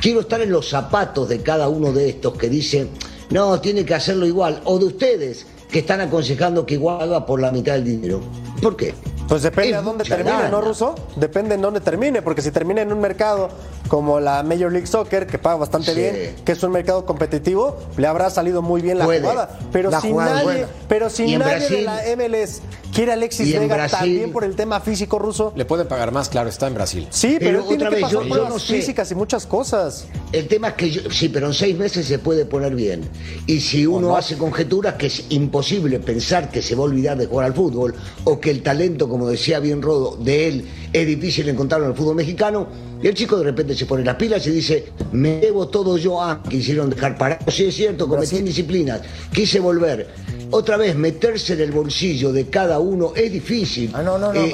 quiero 0.00 0.20
estar 0.20 0.40
en 0.40 0.50
los 0.50 0.68
zapatos 0.68 1.28
de 1.28 1.40
cada 1.40 1.68
uno 1.68 1.92
de 1.92 2.08
estos 2.08 2.36
que 2.36 2.48
dicen, 2.48 2.88
no, 3.30 3.60
tiene 3.60 3.84
que 3.84 3.94
hacerlo 3.94 4.26
igual, 4.26 4.60
o 4.64 4.80
de 4.80 4.86
ustedes 4.86 5.46
que 5.70 5.78
están 5.78 6.00
aconsejando 6.00 6.66
que 6.66 6.74
igual 6.74 7.00
haga 7.00 7.24
por 7.24 7.40
la 7.40 7.52
mitad 7.52 7.74
del 7.74 7.84
dinero. 7.84 8.20
¿Por 8.62 8.76
qué? 8.76 8.94
Pues 9.32 9.40
depende 9.42 9.74
a 9.76 9.80
dónde 9.80 10.04
termine, 10.04 10.50
¿no. 10.50 10.60
Ruso? 10.60 10.94
Depende 11.16 11.54
en 11.54 11.62
dónde 11.62 11.80
termine, 11.80 12.20
porque 12.20 12.42
si 12.42 12.50
termina 12.50 12.82
en 12.82 12.92
un 12.92 13.00
mercado 13.00 13.48
como 13.88 14.20
la 14.20 14.42
Major 14.42 14.70
League 14.70 14.86
Soccer, 14.86 15.26
que 15.26 15.38
paga 15.38 15.56
bastante 15.56 15.94
Sí. 15.94 15.98
bien, 16.00 16.36
que 16.44 16.52
es 16.52 16.62
un 16.62 16.70
mercado 16.70 17.06
competitivo, 17.06 17.78
le 17.96 18.06
habrá 18.06 18.28
salido 18.28 18.60
muy 18.60 18.82
bien 18.82 18.98
la 18.98 19.06
Puede. 19.06 19.20
jugada. 19.22 19.58
Pero 19.72 19.88
La 19.90 20.02
si 20.02 20.10
jugada 20.10 20.32
nadie, 20.32 20.44
buena. 20.44 20.66
pero 20.86 21.08
si 21.08 21.22
nadie 21.38 21.38
Brasil- 21.56 21.76
de 21.78 21.82
la 21.82 22.02
MLS 22.14 22.60
quiere 22.94 23.10
a 23.12 23.14
Alexis 23.14 23.58
Vega 23.58 23.74
Brasil- 23.74 23.98
también 23.98 24.32
por 24.32 24.44
el 24.44 24.54
tema 24.54 24.80
físico 24.80 25.18
ruso, 25.18 25.54
Le 25.56 25.64
pueden 25.64 25.88
pagar 25.88 26.12
más, 26.12 26.28
claro, 26.28 26.50
está 26.50 26.66
en 26.66 26.74
Brasil. 26.74 27.06
sí, 27.08 27.36
pero, 27.38 27.40
Pero 27.40 27.58
él 27.60 27.64
tiene 27.68 27.84
otra 27.84 27.88
que 27.88 27.94
vez, 27.94 28.02
pasar 28.14 28.28
yo- 28.28 28.48
no 28.50 28.58
sé. 28.58 28.74
físicas 28.74 29.10
y 29.12 29.14
muchas 29.14 29.46
cosas. 29.46 30.06
El 30.32 30.46
tema 30.46 30.68
es 30.68 30.74
que 30.74 30.90
yo- 30.90 31.10
sí, 31.10 31.30
pero 31.30 31.46
en 31.46 31.54
seis 31.54 31.74
meses 31.76 32.06
se 32.06 32.18
puede 32.18 32.44
poner 32.44 32.74
bien. 32.74 33.08
Y 33.46 33.60
si 33.60 33.86
uno 33.86 34.14
hace 34.14 34.36
conjeturas 34.36 34.94
que 34.94 35.06
es 35.06 35.24
imposible 35.30 36.00
pensar 36.00 36.50
que 36.50 36.60
se 36.60 36.74
va 36.74 36.82
a 36.82 36.84
olvidar 36.84 37.16
de 37.16 37.24
jugar 37.26 37.46
al 37.46 37.54
fútbol 37.54 37.94
o 38.24 38.38
que 38.40 38.50
el 38.50 38.62
talento, 38.62 39.08
como 39.08 39.21
decía 39.26 39.60
bien 39.60 39.82
Rodo, 39.82 40.16
de 40.16 40.48
él 40.48 40.64
es 40.92 41.06
difícil 41.06 41.48
encontrarlo 41.48 41.86
en 41.86 41.92
el 41.92 41.96
fútbol 41.96 42.16
mexicano, 42.16 42.66
y 43.02 43.08
el 43.08 43.14
chico 43.14 43.36
de 43.36 43.44
repente 43.44 43.74
se 43.74 43.86
pone 43.86 44.04
las 44.04 44.14
pilas 44.16 44.46
y 44.46 44.50
dice, 44.50 44.86
me 45.12 45.38
debo 45.38 45.68
todo 45.68 45.96
yo 45.98 46.22
a 46.22 46.42
quisieron 46.42 46.88
dejar 46.90 47.18
parado. 47.18 47.50
Sí, 47.50 47.64
es 47.64 47.74
cierto, 47.74 48.06
cometí 48.08 48.36
indisciplinas, 48.36 49.00
quise 49.32 49.58
volver. 49.58 50.08
Otra 50.50 50.76
vez, 50.76 50.94
meterse 50.94 51.54
en 51.54 51.60
el 51.62 51.72
bolsillo 51.72 52.32
de 52.32 52.46
cada 52.46 52.78
uno 52.78 53.12
es 53.16 53.32
difícil. 53.32 53.90
Ah, 53.94 54.02
no, 54.02 54.18
no, 54.18 54.32
no, 54.32 54.40
Eh. 54.40 54.52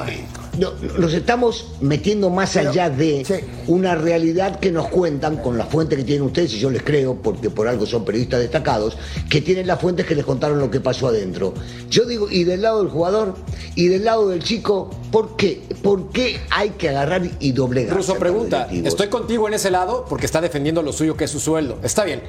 No, 0.58 0.72
nos 0.98 1.12
estamos 1.14 1.72
metiendo 1.80 2.30
más 2.30 2.52
Pero, 2.54 2.70
allá 2.70 2.90
de 2.90 3.24
sí. 3.24 3.34
una 3.66 3.94
realidad 3.94 4.60
que 4.60 4.70
nos 4.70 4.88
cuentan 4.88 5.36
con 5.38 5.56
la 5.56 5.66
fuente 5.66 5.96
que 5.96 6.04
tienen 6.04 6.24
ustedes, 6.24 6.52
y 6.54 6.58
yo 6.58 6.70
les 6.70 6.82
creo, 6.82 7.16
porque 7.16 7.50
por 7.50 7.68
algo 7.68 7.86
son 7.86 8.04
periodistas 8.04 8.40
destacados, 8.40 8.96
que 9.30 9.40
tienen 9.40 9.66
las 9.66 9.80
fuentes 9.80 10.06
que 10.06 10.14
les 10.14 10.24
contaron 10.24 10.58
lo 10.58 10.70
que 10.70 10.80
pasó 10.80 11.08
adentro. 11.08 11.54
Yo 11.88 12.04
digo, 12.04 12.28
y 12.30 12.44
del 12.44 12.62
lado 12.62 12.82
del 12.82 12.90
jugador, 12.90 13.34
y 13.74 13.88
del 13.88 14.04
lado 14.04 14.28
del 14.28 14.42
chico, 14.42 14.90
¿por 15.10 15.36
qué? 15.36 15.62
¿Por 15.82 16.10
qué 16.10 16.40
hay 16.50 16.70
que 16.70 16.88
agarrar 16.88 17.22
y 17.40 17.52
doblegar? 17.52 17.96
Russo 17.96 18.14
pregunta, 18.16 18.68
estoy 18.70 19.08
contigo 19.08 19.48
en 19.48 19.54
ese 19.54 19.70
lado 19.70 20.04
porque 20.08 20.26
está 20.26 20.40
defendiendo 20.40 20.82
lo 20.82 20.92
suyo 20.92 21.16
que 21.16 21.24
es 21.24 21.30
su 21.30 21.40
sueldo. 21.40 21.78
Está 21.82 22.04
bien. 22.04 22.22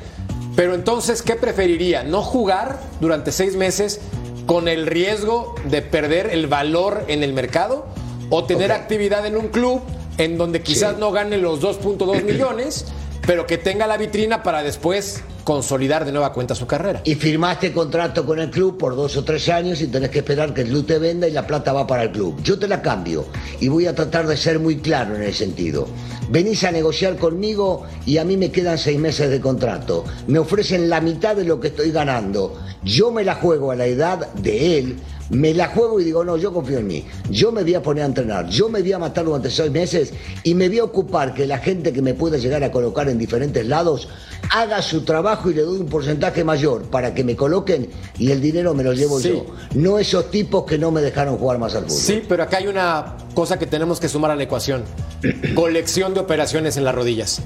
Pero 0.55 0.73
entonces, 0.73 1.21
¿qué 1.21 1.35
preferiría? 1.35 2.03
¿No 2.03 2.21
jugar 2.21 2.79
durante 2.99 3.31
seis 3.31 3.55
meses 3.55 4.01
con 4.45 4.67
el 4.67 4.87
riesgo 4.87 5.55
de 5.69 5.81
perder 5.81 6.31
el 6.31 6.47
valor 6.47 7.05
en 7.07 7.23
el 7.23 7.33
mercado? 7.33 7.87
¿O 8.29 8.43
tener 8.43 8.71
actividad 8.71 9.25
en 9.25 9.37
un 9.37 9.47
club 9.47 9.81
en 10.17 10.37
donde 10.37 10.61
quizás 10.61 10.93
Sí. 10.95 10.97
no 10.99 11.11
gane 11.11 11.37
los 11.37 11.61
2.2 11.61 12.23
millones, 12.25 12.85
pero 13.25 13.45
que 13.45 13.57
tenga 13.57 13.87
la 13.87 13.97
vitrina 13.97 14.43
para 14.43 14.63
después 14.63 15.23
consolidar 15.43 16.05
de 16.05 16.11
nueva 16.11 16.31
cuenta 16.31 16.53
su 16.53 16.67
carrera? 16.67 17.01
Y 17.05 17.15
firmaste 17.15 17.73
contrato 17.73 18.25
con 18.25 18.39
el 18.39 18.51
club 18.51 18.77
por 18.77 18.95
dos 18.95 19.17
o 19.17 19.23
tres 19.23 19.49
años 19.49 19.81
y 19.81 19.87
tenés 19.87 20.09
que 20.11 20.19
esperar 20.19 20.53
que 20.53 20.61
el 20.61 20.67
club 20.67 20.85
te 20.85 20.99
venda 20.99 21.27
y 21.27 21.31
la 21.31 21.47
plata 21.47 21.73
va 21.73 21.87
para 21.87 22.03
el 22.03 22.11
club. 22.11 22.39
Yo 22.43 22.59
te 22.59 22.67
la 22.67 22.81
cambio 22.81 23.25
y 23.59 23.67
voy 23.67 23.87
a 23.87 23.95
tratar 23.95 24.27
de 24.27 24.37
ser 24.37 24.59
muy 24.59 24.77
claro 24.77 25.15
en 25.15 25.23
ese 25.23 25.45
sentido. 25.45 25.87
Venís 26.29 26.63
a 26.63 26.71
negociar 26.71 27.15
conmigo 27.17 27.83
y 28.05 28.19
a 28.19 28.23
mí 28.25 28.37
me 28.37 28.51
quedan 28.51 28.77
seis 28.77 28.99
meses 28.99 29.31
de 29.31 29.41
contrato. 29.41 30.03
Me 30.27 30.37
ofrecen 30.37 30.87
la 30.87 31.01
mitad 31.01 31.35
de 31.35 31.45
lo 31.45 31.59
que 31.59 31.69
estoy 31.69 31.89
ganando. 31.91 32.55
Yo 32.83 33.09
me 33.11 33.23
la 33.23 33.33
juego 33.33 33.71
a 33.71 33.75
la 33.75 33.87
edad 33.87 34.31
de 34.33 34.77
él. 34.77 34.99
Me 35.29 35.53
la 35.53 35.67
juego 35.67 35.99
y 35.99 36.03
digo, 36.03 36.23
no, 36.23 36.37
yo 36.37 36.51
confío 36.53 36.79
en 36.79 36.87
mí. 36.87 37.05
Yo 37.29 37.51
me 37.51 37.61
voy 37.63 37.75
a 37.75 37.83
poner 37.83 38.03
a 38.03 38.07
entrenar. 38.07 38.47
Yo 38.49 38.67
me 38.67 38.81
voy 38.81 38.93
a 38.93 38.99
matar 38.99 39.25
durante 39.25 39.49
seis 39.51 39.71
meses 39.71 40.11
y 40.43 40.55
me 40.55 40.67
voy 40.69 40.79
a 40.79 40.83
ocupar 40.85 41.33
que 41.35 41.45
la 41.45 41.59
gente 41.59 41.93
que 41.93 42.01
me 42.01 42.13
pueda 42.15 42.37
llegar 42.37 42.63
a 42.63 42.71
colocar 42.71 43.07
en 43.09 43.17
diferentes 43.19 43.65
lados 43.65 44.09
haga 44.51 44.81
su 44.81 45.03
trabajo 45.05 45.51
y 45.51 45.53
le 45.53 45.61
doy 45.61 45.79
un 45.79 45.85
porcentaje 45.85 46.43
mayor 46.43 46.83
para 46.89 47.13
que 47.13 47.23
me 47.23 47.35
coloquen 47.35 47.89
y 48.17 48.31
el 48.31 48.41
dinero 48.41 48.73
me 48.73 48.83
lo 48.83 48.93
llevo 48.93 49.19
Sí. 49.19 49.29
yo. 49.29 49.45
No 49.75 49.99
esos 49.99 50.31
tipos 50.31 50.65
que 50.65 50.79
no 50.79 50.89
me 50.89 51.01
dejaron 51.01 51.37
jugar 51.37 51.59
más 51.59 51.75
al 51.75 51.83
fútbol. 51.83 51.97
Sí, 51.97 52.23
pero 52.27 52.41
acá 52.43 52.57
hay 52.57 52.65
una 52.67 53.15
cosa 53.35 53.59
que 53.59 53.67
tenemos 53.67 53.99
que 53.99 54.09
sumar 54.09 54.31
a 54.31 54.35
la 54.35 54.43
ecuación. 54.43 54.83
Colección 55.53 56.15
de 56.15 56.21
operaciones 56.21 56.77
en 56.77 56.85
las 56.85 56.95
rodillas. 56.95 57.41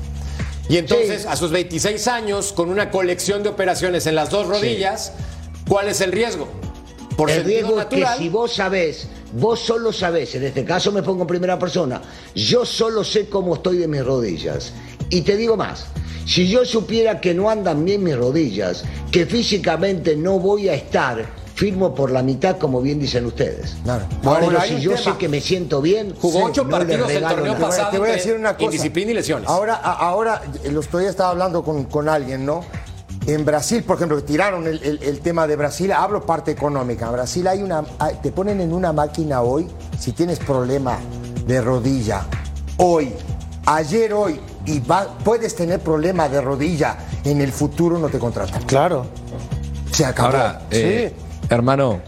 Y 0.70 0.78
entonces, 0.78 1.24
Sí. 1.24 1.28
a 1.30 1.36
sus 1.36 1.52
26 1.52 2.08
años, 2.08 2.54
con 2.54 2.70
una 2.70 2.90
colección 2.90 3.44
de 3.44 3.50
operaciones 3.50 4.08
en 4.08 4.16
las 4.16 4.30
dos 4.30 4.48
rodillas, 4.48 5.12
¿cuál 5.68 5.90
es 5.90 6.00
el 6.00 6.14
riesgo? 6.14 6.48
Por 7.18 7.30
el 7.30 7.44
riesgo 7.44 7.80
es 7.80 7.86
que 7.88 8.06
si 8.18 8.30
vos 8.30 8.54
sabés, 8.54 9.08
vos 9.34 9.60
solo 9.60 9.92
sabés, 9.92 10.36
en 10.36 10.44
este 10.44 10.64
caso 10.66 10.92
me 10.92 11.04
pongo 11.04 11.22
en 11.22 11.28
primera 11.28 11.60
persona, 11.60 12.02
yo 12.36 12.66
solo 12.66 13.04
sé 13.04 13.30
cómo 13.30 13.56
estoy 13.56 13.78
de 13.78 13.88
mis 13.88 14.04
rodillas. 14.04 14.74
Y 15.10 15.22
te 15.22 15.38
digo 15.38 15.56
más, 15.56 15.86
si 16.26 16.48
yo 16.48 16.66
supiera 16.66 17.20
que 17.20 17.34
no 17.34 17.50
andan 17.50 17.86
bien 17.86 18.04
mis 18.04 18.18
rodillas, 18.18 18.84
que 19.12 19.26
físicamente 19.26 20.16
no 20.16 20.40
voy 20.40 20.70
a 20.70 20.74
estar, 20.74 21.26
firmo 21.56 21.94
por 21.94 22.12
la 22.12 22.24
mitad, 22.24 22.58
como 22.58 22.82
bien 22.82 23.00
dicen 23.00 23.26
ustedes. 23.26 23.76
Claro. 23.84 24.08
Hay 24.60 24.70
si 24.70 24.82
yo 24.82 24.92
tema. 24.92 25.04
sé 25.04 25.18
que 25.18 25.30
me 25.30 25.40
siento 25.40 25.82
bien, 25.82 26.16
jugó 26.20 26.40
sí, 26.40 26.46
ocho 26.50 26.64
no 26.64 26.70
le 26.70 26.78
partidos 26.78 27.10
el 27.10 27.16
regalo 27.16 27.36
torneo 27.36 27.54
nada. 27.54 27.68
pasado. 27.68 27.92
Te 27.92 28.00
voy 28.00 28.10
a 28.10 28.14
decir 28.14 28.34
una 28.34 28.54
cosa. 28.54 28.66
Indisciplina 28.66 29.12
y 29.12 29.14
lesiones. 29.14 29.50
Ahora, 29.50 29.76
ahora, 29.76 30.42
el 30.64 30.78
otro 30.78 31.00
día 31.00 31.10
estaba 31.10 31.30
hablando 31.30 31.64
con, 31.64 31.86
con 31.86 32.10
alguien, 32.10 32.46
¿no? 32.46 32.66
En 33.26 33.46
Brasil, 33.46 33.84
por 33.84 33.96
ejemplo, 33.98 34.18
que 34.18 34.24
tiraron 34.24 34.68
el, 34.68 34.82
el- 34.84 35.02
el 35.02 35.20
tema 35.22 35.48
de 35.48 35.56
Brasil, 35.56 35.92
hablo 35.94 36.26
parte 36.26 36.52
económica. 36.52 37.06
En 37.08 37.14
Brasil 37.14 37.48
hay 37.48 37.64
una, 37.64 37.84
hay- 38.00 38.16
te 38.22 38.32
ponen 38.32 38.60
en 38.60 38.74
una 38.74 38.92
máquina 38.92 39.42
hoy, 39.42 39.68
si 39.98 40.12
tienes 40.12 40.40
problema 40.40 40.98
de 41.48 41.62
rodilla, 41.62 42.26
hoy, 42.78 43.14
ayer, 43.66 44.14
hoy, 44.14 44.40
y 44.66 44.80
va- 44.82 45.18
puedes 45.24 45.56
tener 45.56 45.80
problemas 45.80 46.32
de 46.32 46.42
rodilla 46.42 46.98
en 47.24 47.40
el 47.42 47.52
futuro, 47.54 47.98
no 47.98 48.10
te 48.10 48.20
contratan. 48.20 48.62
Claro. 48.64 49.06
Se 49.94 50.04
acabó. 50.06 50.28
Ahora, 50.30 50.62
eh, 50.72 51.14
hermano, 51.50 52.02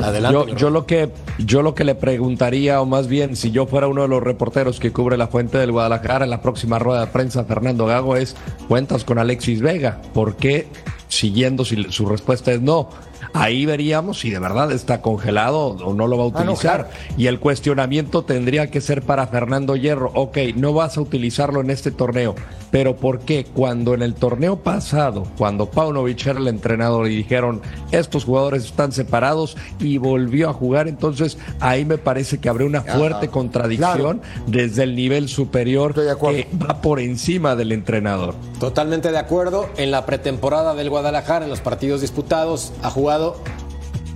Adelante, 0.00 0.50
yo, 0.50 0.56
yo 0.56 0.70
lo 0.70 0.86
que 0.86 1.10
yo 1.38 1.62
lo 1.62 1.74
que 1.74 1.84
le 1.84 1.94
preguntaría, 1.94 2.80
o 2.80 2.86
más 2.86 3.08
bien, 3.08 3.36
si 3.36 3.50
yo 3.50 3.66
fuera 3.66 3.88
uno 3.88 4.02
de 4.02 4.08
los 4.08 4.22
reporteros 4.22 4.80
que 4.80 4.92
cubre 4.92 5.16
la 5.16 5.28
fuente 5.28 5.58
del 5.58 5.72
Guadalajara 5.72 6.24
en 6.24 6.30
la 6.30 6.42
próxima 6.42 6.78
rueda 6.78 7.00
de 7.00 7.06
prensa, 7.08 7.44
Fernando 7.44 7.86
Gago, 7.86 8.16
es 8.16 8.36
cuentas 8.68 9.04
con 9.04 9.18
Alexis 9.18 9.60
Vega. 9.60 10.00
¿Por 10.14 10.36
qué? 10.36 10.68
Siguiendo 11.08 11.64
si 11.64 11.84
su 11.90 12.06
respuesta 12.06 12.52
es 12.52 12.60
no. 12.60 12.90
Ahí 13.32 13.66
veríamos 13.66 14.20
si 14.20 14.30
de 14.30 14.38
verdad 14.38 14.72
está 14.72 15.00
congelado 15.02 15.58
o 15.68 15.94
no 15.94 16.06
lo 16.06 16.16
va 16.18 16.24
a 16.24 16.28
Ah, 16.28 16.44
no, 16.44 16.52
utilizar. 16.52 16.90
Y 17.16 17.26
el 17.26 17.40
cuestionamiento 17.40 18.22
tendría 18.22 18.70
que 18.70 18.80
ser 18.80 19.02
para 19.02 19.26
Fernando 19.26 19.76
Hierro. 19.76 20.10
Ok, 20.14 20.38
no 20.56 20.72
vas 20.72 20.96
a 20.96 21.00
utilizarlo 21.00 21.60
en 21.60 21.70
este 21.70 21.90
torneo. 21.90 22.34
Pero 22.70 22.96
¿por 22.96 23.20
qué? 23.20 23.46
Cuando 23.46 23.94
en 23.94 24.02
el 24.02 24.14
torneo 24.14 24.56
pasado, 24.56 25.26
cuando 25.38 25.70
Paunovic 25.70 26.26
era 26.26 26.38
el 26.38 26.48
entrenador 26.48 27.08
y 27.10 27.16
dijeron 27.16 27.62
estos 27.92 28.24
jugadores 28.26 28.66
están 28.66 28.92
separados 28.92 29.56
y 29.80 29.96
volvió 29.96 30.50
a 30.50 30.52
jugar, 30.52 30.86
entonces 30.86 31.38
ahí 31.60 31.86
me 31.86 31.96
parece 31.96 32.38
que 32.38 32.48
habría 32.50 32.66
una 32.66 32.82
fuerte 32.82 33.28
contradicción 33.28 34.20
desde 34.46 34.82
el 34.82 34.94
nivel 34.96 35.28
superior 35.30 35.94
de 35.94 36.14
que 36.14 36.46
va 36.62 36.82
por 36.82 37.00
encima 37.00 37.56
del 37.56 37.72
entrenador. 37.72 38.34
Totalmente 38.60 39.10
de 39.12 39.18
acuerdo. 39.18 39.68
En 39.76 39.90
la 39.90 40.04
pretemporada 40.06 40.74
del 40.74 40.90
Guadalajara, 40.90 41.44
en 41.44 41.50
los 41.50 41.60
partidos 41.60 42.00
disputados, 42.00 42.72
ha 42.82 42.90
jugado 42.90 43.36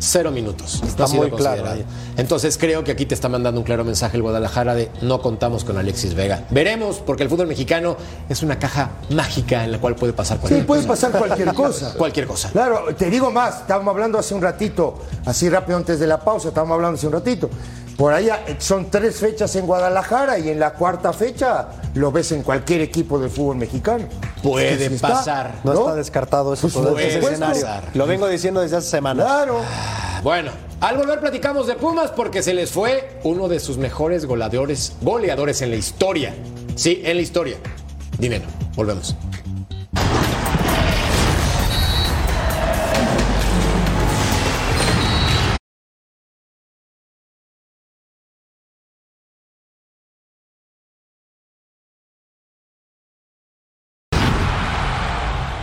cero 0.04 0.32
minutos. 0.32 0.82
Está 0.84 1.06
muy 1.06 1.30
claro. 1.30 1.62
Entonces 2.16 2.58
creo 2.58 2.82
que 2.82 2.90
aquí 2.90 3.06
te 3.06 3.14
está 3.14 3.28
mandando 3.28 3.60
un 3.60 3.64
claro 3.64 3.84
mensaje 3.84 4.16
el 4.16 4.22
Guadalajara 4.22 4.74
de 4.74 4.90
no 5.00 5.22
contamos 5.22 5.62
con 5.64 5.78
Alexis 5.78 6.14
Vega. 6.14 6.42
Veremos, 6.50 6.96
porque 6.96 7.22
el 7.22 7.28
fútbol 7.28 7.46
mexicano 7.46 7.96
es 8.28 8.42
una 8.42 8.58
caja 8.58 8.90
mágica 9.10 9.64
en 9.64 9.70
la 9.70 9.78
cual 9.78 9.94
puede 9.94 10.12
pasar 10.12 10.38
Sí, 10.38 10.40
cualquier 10.40 10.66
puede 10.66 10.86
cosa. 10.86 11.06
pasar 11.08 11.20
cualquier 11.26 11.54
cosa. 11.54 11.94
Cualquier 11.96 12.26
cosa. 12.26 12.50
Claro, 12.50 12.86
te 12.98 13.08
digo 13.10 13.30
más, 13.30 13.60
estábamos 13.60 13.92
hablando 13.92 14.18
hace 14.18 14.34
un 14.34 14.42
ratito, 14.42 14.98
así 15.24 15.48
rápido 15.48 15.76
antes 15.78 16.00
de 16.00 16.06
la 16.08 16.18
pausa, 16.18 16.48
estábamos 16.48 16.74
hablando 16.74 16.96
hace 16.98 17.06
un 17.06 17.12
ratito. 17.12 17.48
Por 17.96 18.12
ahí 18.12 18.28
eh, 18.28 18.56
son 18.58 18.90
tres 18.90 19.16
fechas 19.16 19.54
en 19.56 19.66
Guadalajara 19.66 20.38
y 20.38 20.48
en 20.48 20.58
la 20.58 20.72
cuarta 20.72 21.12
fecha 21.12 21.68
lo 21.94 22.10
ves 22.10 22.32
en 22.32 22.42
cualquier 22.42 22.80
equipo 22.80 23.18
del 23.18 23.30
fútbol 23.30 23.56
mexicano. 23.56 24.06
Puede 24.42 24.86
está, 24.86 25.08
pasar. 25.08 25.54
No, 25.62 25.72
está 25.72 25.94
descartado 25.94 26.54
eso, 26.54 26.62
Pues 26.62 26.74
todo 26.74 26.92
puede 26.92 27.08
ese 27.08 27.18
escenario. 27.18 27.62
pasar. 27.62 27.84
Lo 27.94 28.06
vengo 28.06 28.26
diciendo 28.28 28.60
desde 28.60 28.76
hace 28.76 28.88
semanas. 28.88 29.26
Claro. 29.26 29.60
Bueno, 30.22 30.50
al 30.80 30.96
volver 30.96 31.20
platicamos 31.20 31.66
de 31.66 31.74
Pumas 31.74 32.10
porque 32.12 32.42
se 32.42 32.54
les 32.54 32.70
fue 32.70 33.18
uno 33.24 33.48
de 33.48 33.60
sus 33.60 33.76
mejores 33.76 34.24
goleadores, 34.24 34.94
goleadores 35.02 35.62
en 35.62 35.70
la 35.70 35.76
historia. 35.76 36.34
Sí, 36.74 37.02
en 37.04 37.16
la 37.16 37.22
historia. 37.22 37.56
Dinero. 38.18 38.44
Volvemos. 38.74 39.14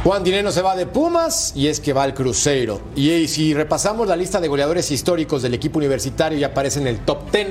Juan 0.10 0.24
Dineno 0.24 0.52
se 0.52 0.64
va 0.64 0.76
de 0.76 0.88
Pumas 0.88 1.54
y 1.56 1.68
es 1.68 1.80
que 1.80 1.94
va 1.94 2.02
al 2.02 2.16
Cruzeiro. 2.16 2.82
Y, 2.96 3.28
si 3.28 3.54
repasamos 3.54 4.08
la 4.08 4.16
lista 4.16 4.42
de 4.42 4.48
goleadores 4.48 4.90
históricos 4.90 5.44
del 5.44 5.54
equipo 5.54 5.78
universitario, 5.78 6.40
ya 6.40 6.48
aparece 6.48 6.80
en 6.80 6.88
el 6.88 7.06
top 7.06 7.32
10. 7.32 7.48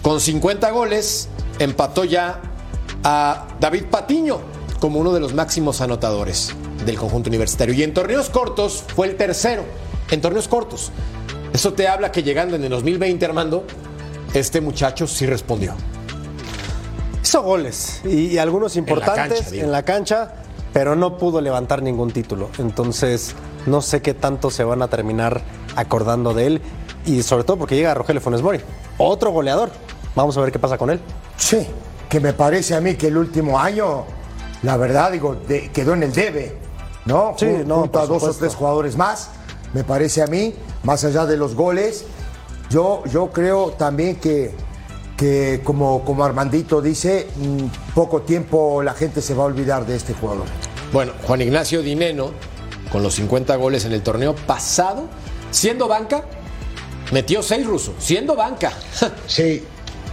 Con 0.00 0.20
50 0.20 0.70
goles, 0.70 1.28
empató 1.58 2.04
ya 2.04 2.40
a 3.02 3.48
David 3.58 3.86
Patiño 3.90 4.38
como 4.78 5.00
uno 5.00 5.12
de 5.12 5.18
los 5.18 5.34
máximos 5.34 5.80
anotadores 5.80 6.54
del 6.84 6.96
conjunto 6.96 7.30
universitario. 7.30 7.74
Y 7.74 7.82
en 7.82 7.92
torneos 7.92 8.30
cortos 8.30 8.84
fue 8.94 9.08
el 9.08 9.16
tercero. 9.16 9.64
En 10.12 10.20
torneos 10.20 10.46
cortos. 10.46 10.92
Eso 11.52 11.72
te 11.72 11.88
habla 11.88 12.12
que 12.12 12.22
llegando 12.22 12.54
en 12.54 12.62
el 12.62 12.70
2020, 12.70 13.24
Armando, 13.24 13.64
este 14.34 14.60
muchacho 14.60 15.08
sí 15.08 15.26
respondió. 15.26 15.74
Hizo 17.24 17.42
goles 17.42 18.02
y, 18.04 18.26
y 18.26 18.38
algunos 18.38 18.76
importantes 18.76 19.50
en 19.50 19.72
la 19.72 19.82
cancha, 19.82 20.45
pero 20.76 20.94
no 20.94 21.16
pudo 21.16 21.40
levantar 21.40 21.80
ningún 21.82 22.10
título. 22.10 22.50
Entonces, 22.58 23.34
no 23.64 23.80
sé 23.80 24.02
qué 24.02 24.12
tanto 24.12 24.50
se 24.50 24.62
van 24.62 24.82
a 24.82 24.88
terminar 24.88 25.40
acordando 25.74 26.34
de 26.34 26.46
él 26.48 26.62
y 27.06 27.22
sobre 27.22 27.44
todo 27.44 27.56
porque 27.56 27.76
llega 27.76 27.94
Rogelio 27.94 28.20
Funes 28.20 28.42
Mori, 28.42 28.60
otro 28.98 29.30
goleador. 29.30 29.70
Vamos 30.14 30.36
a 30.36 30.42
ver 30.42 30.52
qué 30.52 30.58
pasa 30.58 30.76
con 30.76 30.90
él. 30.90 31.00
Sí, 31.38 31.66
que 32.10 32.20
me 32.20 32.34
parece 32.34 32.74
a 32.74 32.82
mí 32.82 32.94
que 32.94 33.06
el 33.06 33.16
último 33.16 33.58
año, 33.58 34.04
la 34.64 34.76
verdad, 34.76 35.12
digo, 35.12 35.34
de- 35.48 35.70
quedó 35.72 35.94
en 35.94 36.02
el 36.02 36.12
debe, 36.12 36.58
¿no? 37.06 37.32
Sí, 37.38 37.46
Jun- 37.46 37.64
no, 37.66 37.76
junto 37.76 37.98
a 37.98 38.02
por 38.06 38.20
dos 38.20 38.24
o 38.24 38.34
tres 38.38 38.54
jugadores 38.54 38.98
más, 38.98 39.30
me 39.72 39.82
parece 39.82 40.22
a 40.22 40.26
mí, 40.26 40.54
más 40.82 41.04
allá 41.04 41.24
de 41.24 41.38
los 41.38 41.54
goles. 41.54 42.04
Yo, 42.68 43.02
yo 43.10 43.30
creo 43.32 43.70
también 43.78 44.16
que, 44.16 44.54
que 45.16 45.62
como, 45.64 46.04
como 46.04 46.22
Armandito 46.22 46.82
dice, 46.82 47.28
mm, 47.36 47.94
poco 47.94 48.20
tiempo 48.20 48.82
la 48.82 48.92
gente 48.92 49.22
se 49.22 49.32
va 49.32 49.44
a 49.44 49.46
olvidar 49.46 49.86
de 49.86 49.96
este 49.96 50.12
jugador. 50.12 50.44
Bueno, 50.92 51.12
Juan 51.22 51.42
Ignacio 51.42 51.82
Dineno, 51.82 52.32
con 52.90 53.02
los 53.02 53.14
50 53.14 53.56
goles 53.56 53.84
en 53.84 53.92
el 53.92 54.02
torneo 54.02 54.34
pasado, 54.34 55.08
siendo 55.50 55.88
banca, 55.88 56.24
metió 57.12 57.42
6 57.42 57.66
rusos, 57.66 57.94
siendo 57.98 58.36
banca. 58.36 58.72
Sí, 59.26 59.62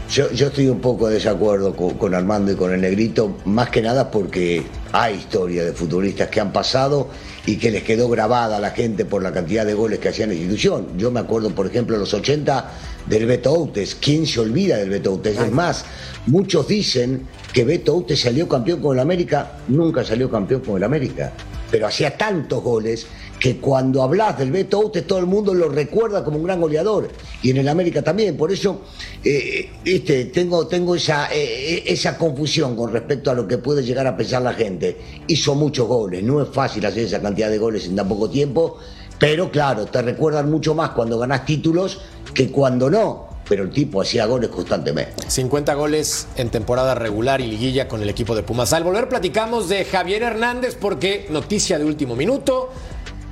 yo, 0.10 0.32
yo 0.32 0.48
estoy 0.48 0.68
un 0.68 0.80
poco 0.80 1.08
de 1.08 1.16
desacuerdo 1.16 1.76
con, 1.76 2.14
Armando 2.14 2.52
y 2.52 2.56
con 2.56 2.74
el 2.74 2.82
negrito, 2.82 3.38
más 3.46 3.70
que 3.70 3.82
nada 3.82 4.12
porque 4.12 4.64
hay 4.92 5.16
historia 5.16 5.64
de 5.64 5.74
futbolistas 5.74 6.30
que 6.30 6.40
han 6.40 6.52
pasado 6.52 7.08
y 7.46 7.58
que 7.58 7.72
les 7.72 7.84
quedó 7.84 8.10
grabada 8.10 8.58
a 8.58 8.60
la 8.60 8.72
gente 8.72 9.06
por 9.06 9.24
la 9.24 9.32
cantidad 9.32 9.66
de 9.66 9.74
goles 9.74 10.00
que 10.00 10.10
hacían 10.10 10.32
en 10.32 10.38
la 10.38 10.42
institución. 10.44 10.98
Yo 10.98 11.10
me 11.10 11.20
acuerdo, 11.20 11.52
por 11.52 11.68
ejemplo, 11.68 11.96
en 11.96 12.02
los 12.02 12.14
80 12.14 12.72
del 13.08 13.26
Beto 13.26 13.52
Outes. 13.52 13.96
¿Quién 13.96 14.26
se 14.26 14.40
olvida 14.40 14.78
del 14.78 14.90
Beto 14.90 15.12
Outes? 15.12 15.40
Es 15.40 15.52
más, 15.52 15.86
muchos 16.28 16.68
dicen 16.68 17.28
que 17.54 17.64
Beto 17.64 17.94
Outes 17.94 18.20
salió 18.20 18.48
campeón 18.48 18.82
con 18.82 18.96
el 18.96 19.02
América, 19.02 19.60
nunca 19.68 20.04
salió 20.04 20.30
campeón 20.30 20.62
con 20.62 20.78
el 20.78 20.84
América, 20.84 21.34
pero 21.70 21.88
hacía 21.88 22.18
tantos 22.18 22.64
goles 22.64 23.08
que 23.44 23.58
cuando 23.58 24.02
hablas 24.02 24.38
del 24.38 24.52
Beto 24.52 24.80
Outes 24.80 25.06
todo 25.06 25.20
el 25.20 25.26
mundo 25.26 25.54
lo 25.54 25.68
recuerda 25.68 26.24
como 26.24 26.38
un 26.38 26.44
gran 26.44 26.62
goleador 26.62 27.10
y 27.42 27.50
en 27.50 27.58
el 27.58 27.68
América 27.68 28.02
también. 28.02 28.38
Por 28.38 28.54
eso 28.54 28.84
eh, 29.22 29.70
este, 29.84 30.26
tengo, 30.26 30.66
tengo 30.66 30.96
esa, 30.96 31.28
eh, 31.30 31.84
esa 31.86 32.18
confusión 32.18 32.76
con 32.78 32.94
respecto 32.94 33.32
a 33.32 33.34
lo 33.34 33.46
que 33.46 33.58
puede 33.58 33.84
llegar 33.84 34.08
a 34.08 34.16
pensar 34.16 34.42
la 34.44 34.54
gente. 34.54 34.96
Hizo 35.28 35.56
muchos 35.56 35.90
goles, 35.90 36.24
no 36.24 36.42
es 36.42 36.48
fácil 36.48 36.86
hacer 36.86 37.04
esa 37.04 37.22
cantidad 37.22 37.50
de 37.50 37.58
goles 37.58 37.86
en 37.86 37.98
tan 37.98 38.08
poco 38.08 38.30
tiempo, 38.30 38.78
pero 39.24 39.50
claro, 39.50 39.86
te 39.86 40.02
recuerdan 40.02 40.52
mucho 40.52 40.76
más 40.76 40.90
cuando 40.90 41.18
ganás 41.18 41.46
títulos 41.46 42.02
que 42.34 42.52
cuando 42.52 42.90
no. 42.90 43.30
Pero 43.48 43.64
el 43.64 43.70
tipo 43.70 44.02
hacía 44.02 44.26
goles 44.26 44.50
constantemente. 44.50 45.30
50 45.30 45.74
goles 45.76 46.28
en 46.36 46.50
temporada 46.50 46.94
regular 46.94 47.40
y 47.40 47.48
liguilla 47.48 47.88
con 47.88 48.02
el 48.02 48.10
equipo 48.10 48.36
de 48.36 48.44
Pumas. 48.44 48.74
Al 48.74 48.84
volver 48.84 49.08
platicamos 49.08 49.70
de 49.70 49.86
Javier 49.86 50.24
Hernández 50.24 50.76
porque 50.76 51.28
noticia 51.30 51.80
de 51.80 51.86
último 51.86 52.18
minuto. 52.18 52.72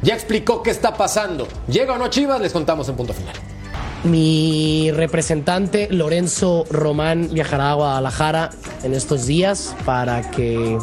Ya 0.02 0.14
explicó 0.14 0.64
qué 0.64 0.72
está 0.72 0.94
pasando. 0.96 1.46
¿Llega 1.68 1.96
o 1.96 1.98
no 1.98 2.08
Chivas? 2.08 2.40
Les 2.40 2.54
contamos 2.54 2.88
en 2.88 2.96
punto 2.96 3.12
final. 3.12 3.36
Mi 4.06 4.92
representante 4.92 5.90
Lorenzo 5.92 6.64
Román 6.70 7.34
viajará 7.34 7.72
a 7.72 7.74
Guadalajara 7.74 8.52
en 8.84 8.94
estos 8.94 9.26
días 9.26 9.76
para 9.84 10.32
que 10.32 10.78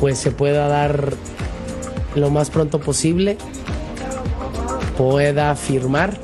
pues 0.00 0.18
se 0.18 0.30
pueda 0.30 0.66
dar 0.66 1.12
lo 2.14 2.30
más 2.30 2.50
pronto 2.50 2.80
posible, 2.80 3.36
pueda 4.98 5.54
firmar 5.54 6.18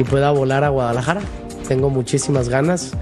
y 0.00 0.04
pueda 0.04 0.32
volar 0.32 0.64
a 0.64 0.68
Guadalajara. 0.68 1.20
Tengo 1.68 1.88
muchísimas 1.88 2.48
ganas. 2.48 2.92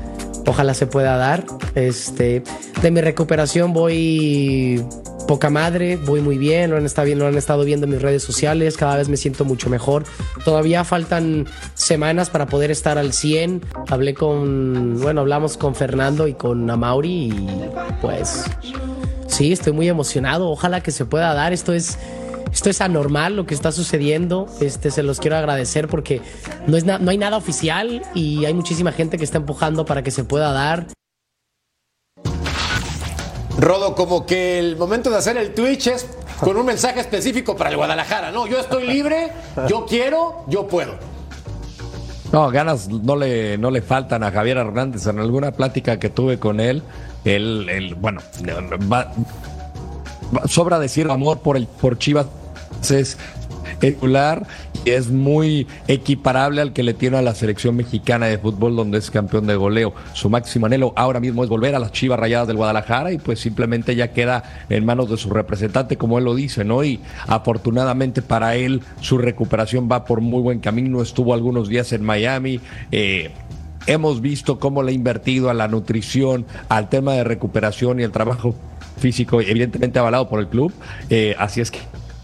Ojalá 0.47 0.75
se 0.75 0.87
pueda 0.87 1.17
dar. 1.17 1.45
Este, 1.75 2.43
de 2.83 2.91
mi 2.91 3.01
recuperación 3.01 3.73
voy 3.73 4.85
poca 5.27 5.49
madre, 5.49 5.97
voy 5.97 6.21
muy 6.21 6.37
bien, 6.37 6.71
lo 6.71 6.77
han, 6.77 6.85
estado 6.85 7.65
viendo, 7.65 7.87
mis 7.87 8.03
redes 8.03 8.23
sociales, 8.23 8.77
cada 8.77 8.97
vez 8.97 9.09
me 9.09 9.17
siento 9.17 9.47
mucho 9.47 9.71
mejor. 9.71 10.05
Todavía 10.45 10.85
faltan 10.85 11.47
semanas 11.75 12.29
para 12.29 12.47
poder 12.47 12.71
estar 12.71 12.99
al 12.99 13.15
100. 13.15 13.63
Hablé 13.89 14.13
con, 14.13 15.01
bueno, 15.01 15.23
hablamos 15.23 15.57
con 15.57 15.75
Fernando 15.75 16.29
y 16.29 16.35
con 16.35 16.69
Amauri 16.69 17.33
pues 18.03 18.45
sí, 19.27 19.53
estoy 19.53 19.73
muy 19.73 19.89
emocionado. 19.89 20.51
Ojalá 20.51 20.83
que 20.83 20.91
se 20.91 21.07
pueda 21.07 21.33
dar. 21.33 21.55
Esto 21.55 21.73
es, 21.73 21.99
esto 22.53 22.71
es 22.71 22.81
anormal 22.81 23.35
lo 23.37 23.47
que 23.47 23.55
está 23.55 23.73
sucediendo. 23.73 24.47
Este, 24.61 24.91
se 24.91 25.03
los 25.03 25.19
quiero 25.19 25.37
agradecer 25.37 25.89
porque 25.89 26.21
no, 26.67 26.77
es 26.77 26.85
no 26.85 27.11
hay 27.11 27.19
nada 27.19 27.37
oficial 27.37 28.03
y 28.15 28.45
hay 28.45 28.55
muchísima 28.55 28.93
gente 28.93 29.19
que 29.19 29.25
está 29.25 29.39
empujando 29.39 29.85
para 29.85 30.03
que 30.03 30.11
se 30.11 30.25
pueda 30.25 30.53
dar. 30.53 30.87
Rodo, 33.59 33.95
como 33.95 34.27
que 34.27 34.59
el 34.59 34.77
momento 34.77 35.11
de 35.11 35.17
hacer 35.17 35.37
el 35.37 35.55
Twitch 35.55 35.87
es 35.89 36.07
con 36.41 36.57
un 36.57 36.67
mensaje 36.67 37.01
específico 37.01 37.57
para 37.57 37.71
el 37.71 37.77
Guadalajara. 37.77 38.31
No, 38.33 38.47
yo 38.47 38.59
estoy 38.59 38.87
libre, 38.87 39.31
yo 39.69 39.87
quiero, 39.87 40.45
yo 40.49 40.67
puedo. 40.67 40.95
No, 42.33 42.51
ganas 42.51 42.89
no 42.89 43.15
le, 43.15 43.59
no 43.59 43.71
le 43.71 43.83
faltan 43.83 44.23
a 44.25 44.31
Javier 44.33 44.57
Hernández. 44.57 45.07
En 45.07 45.19
alguna 45.19 45.53
plática 45.53 45.99
que 45.99 46.09
tuve 46.09 46.39
con 46.39 46.61
él, 46.61 46.83
él, 47.25 47.69
él, 47.69 47.95
bueno, 47.95 48.21
va, 48.91 49.13
va- 50.35 50.49
sobra 50.49 50.79
decir 50.79 51.09
amor 51.11 51.41
por 51.41 51.59
el 51.59 51.67
por 51.67 51.99
Chivas 51.99 52.27
es 52.91 53.19
titular 53.79 54.47
y 54.85 54.91
es 54.91 55.11
muy 55.11 55.67
equiparable 55.89 56.61
al 56.61 56.73
que 56.73 56.83
le 56.83 56.95
tiene 56.95 57.19
a 57.19 57.23
la 57.23 57.35
selección 57.35 57.77
mexicana 57.77 58.27
de 58.27 58.39
fútbol 58.39 58.77
donde 58.77 58.99
es 58.99 59.11
campeón 59.11 59.47
de 59.47 59.57
goleo. 59.57 59.95
Su 60.13 60.31
máximo 60.31 60.67
anhelo 60.67 60.93
ahora 60.97 61.21
mismo 61.21 61.43
es 61.45 61.51
volver 61.51 61.75
a 61.75 61.79
las 61.79 61.93
Chivas 61.93 62.19
Rayadas 62.19 62.49
del 62.49 62.57
Guadalajara 62.57 63.13
y 63.13 63.19
pues 63.19 63.41
simplemente 63.41 63.95
ya 63.95 64.13
queda 64.13 64.43
en 64.69 64.85
manos 64.85 65.11
de 65.11 65.17
su 65.17 65.31
representante 65.31 65.97
como 65.97 66.19
él 66.19 66.25
lo 66.25 66.35
dice, 66.35 66.65
¿no? 66.65 66.85
Y 66.85 67.01
afortunadamente 67.27 68.23
para 68.23 68.57
él 68.57 68.83
su 69.01 69.19
recuperación 69.19 69.89
va 69.91 70.05
por 70.05 70.21
muy 70.21 70.43
buen 70.43 70.61
camino. 70.61 71.03
Estuvo 71.03 71.35
algunos 71.35 71.69
días 71.69 71.93
en 71.93 72.03
Miami. 72.03 72.61
eh, 72.91 73.31
Hemos 73.87 74.21
visto 74.21 74.61
cómo 74.61 74.85
le 74.85 74.93
ha 74.93 74.95
invertido 74.95 75.51
a 75.51 75.55
la 75.55 75.67
nutrición, 75.67 76.47
al 76.69 76.89
tema 76.89 77.15
de 77.15 77.25
recuperación 77.25 77.99
y 77.99 78.05
el 78.05 78.13
trabajo 78.13 78.55
físico, 78.99 79.41
evidentemente 79.41 79.99
avalado 79.99 80.29
por 80.29 80.39
el 80.39 80.47
club. 80.47 80.73
Eh, 81.11 81.35
así 81.37 81.61
es 81.61 81.73
que, 81.73 81.81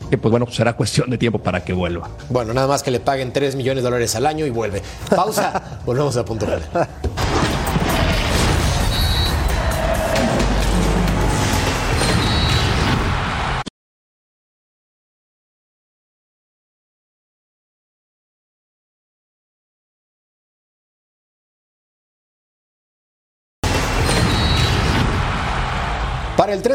que, 0.09 0.19
pues 0.19 0.31
bueno, 0.31 0.47
será 0.51 0.75
cuestión 0.75 1.11
de 1.11 1.19
tiempo 1.19 1.39
para 1.39 1.65
que 1.65 1.73
vuelva. 1.73 2.09
Bueno, 2.29 2.53
nada 2.55 2.67
más 2.67 2.83
que 2.83 2.91
le 2.91 3.01
paguen 3.01 3.33
3 3.33 3.57
millones 3.57 3.83
de 3.83 3.91
dólares 3.91 4.15
al 4.17 4.27
año 4.27 4.47
y 4.47 4.51
vuelve. 4.51 4.83
Pausa, 5.15 5.81
volvemos 5.87 6.17
a 6.17 6.25
punto 6.25 6.47
final. 6.47 6.63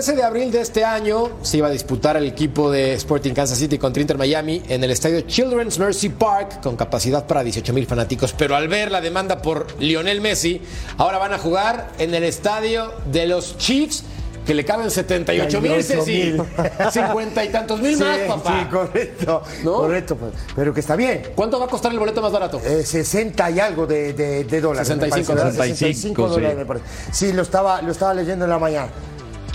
13 0.04 0.18
de 0.18 0.24
abril 0.24 0.52
de 0.52 0.60
este 0.60 0.84
año 0.84 1.30
se 1.44 1.60
iba 1.60 1.70
a 1.70 1.72
disputar 1.72 2.18
el 2.18 2.26
equipo 2.26 2.70
de 2.70 2.94
Sporting 2.96 3.32
Kansas 3.34 3.58
City 3.58 3.78
contra 3.78 4.02
Inter 4.02 4.18
Miami 4.18 4.62
en 4.68 4.84
el 4.84 4.92
estadio 4.92 5.22
Children's 5.22 5.80
Mercy 5.80 6.10
Park 6.10 6.60
con 6.62 6.76
capacidad 6.76 7.26
para 7.26 7.42
18 7.42 7.72
mil 7.72 7.88
fanáticos. 7.88 8.34
Pero 8.38 8.58
al 8.58 8.68
ver 8.68 8.92
la 8.92 9.00
demanda 9.00 9.42
por 9.42 9.66
Lionel 9.80 10.20
Messi, 10.20 10.60
ahora 10.98 11.20
van 11.20 11.32
a 11.32 11.38
jugar 11.40 11.92
en 12.00 12.14
el 12.14 12.26
estadio 12.26 12.92
de 13.14 13.28
los 13.28 13.58
Chiefs 13.58 14.04
que 14.46 14.54
le 14.54 14.66
caben 14.66 14.92
78 14.92 15.62
mil, 15.62 15.82
78 15.82 16.04
Ceci. 16.04 16.32
mil. 16.34 16.92
50 16.92 17.46
y 17.46 17.50
tantos 17.50 17.80
mil 17.80 17.96
Sí, 17.96 18.04
más, 18.04 18.20
papá. 18.28 18.60
Sí, 18.60 18.70
correcto. 18.76 19.42
¿No? 19.64 19.74
Correcto, 19.76 20.18
pues, 20.18 20.34
pero 20.54 20.74
que 20.74 20.82
está 20.82 20.98
bien. 20.98 21.30
¿Cuánto 21.34 21.60
va 21.62 21.68
a 21.68 21.70
costar 21.70 21.94
el 21.94 22.00
boleto 22.00 22.22
más 22.22 22.34
barato? 22.34 22.60
Eh, 22.66 22.84
60 22.84 23.52
y 23.52 23.60
algo 23.62 23.88
de, 23.88 24.12
de- 24.12 24.44
de 24.44 24.60
dólares. 24.60 24.90
me 24.90 24.96
65, 24.96 25.28
parece, 25.34 25.46
¿verdad? 25.58 25.76
65, 25.76 26.26
sí. 26.28 26.30
dólares, 26.34 26.58
me 26.58 26.66
parece. 26.66 26.86
Sí, 27.14 27.32
lo 27.32 27.42
estaba, 27.42 27.82
lo 27.82 27.94
estaba 27.94 28.14
leyendo 28.14 28.44
en 28.44 28.52
la 28.52 28.60
mañana. 28.60 28.90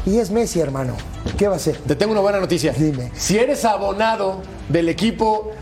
Y 0.07 0.19
es 0.19 0.31
Messi, 0.31 0.61
hermano. 0.61 0.95
¿Qué 1.37 1.49
va 1.49 1.55
a 1.55 1.57
hacer? 1.57 1.77
Te 1.79 1.95
tengo 1.97 2.13
una 2.13 2.21
buena 2.21 2.41
noticia. 2.41 2.73
Dime. 2.73 3.11
Si 3.15 3.39
eres 3.39 3.65
abonado 3.65 4.41
del 4.69 4.89
equipo 4.89 5.53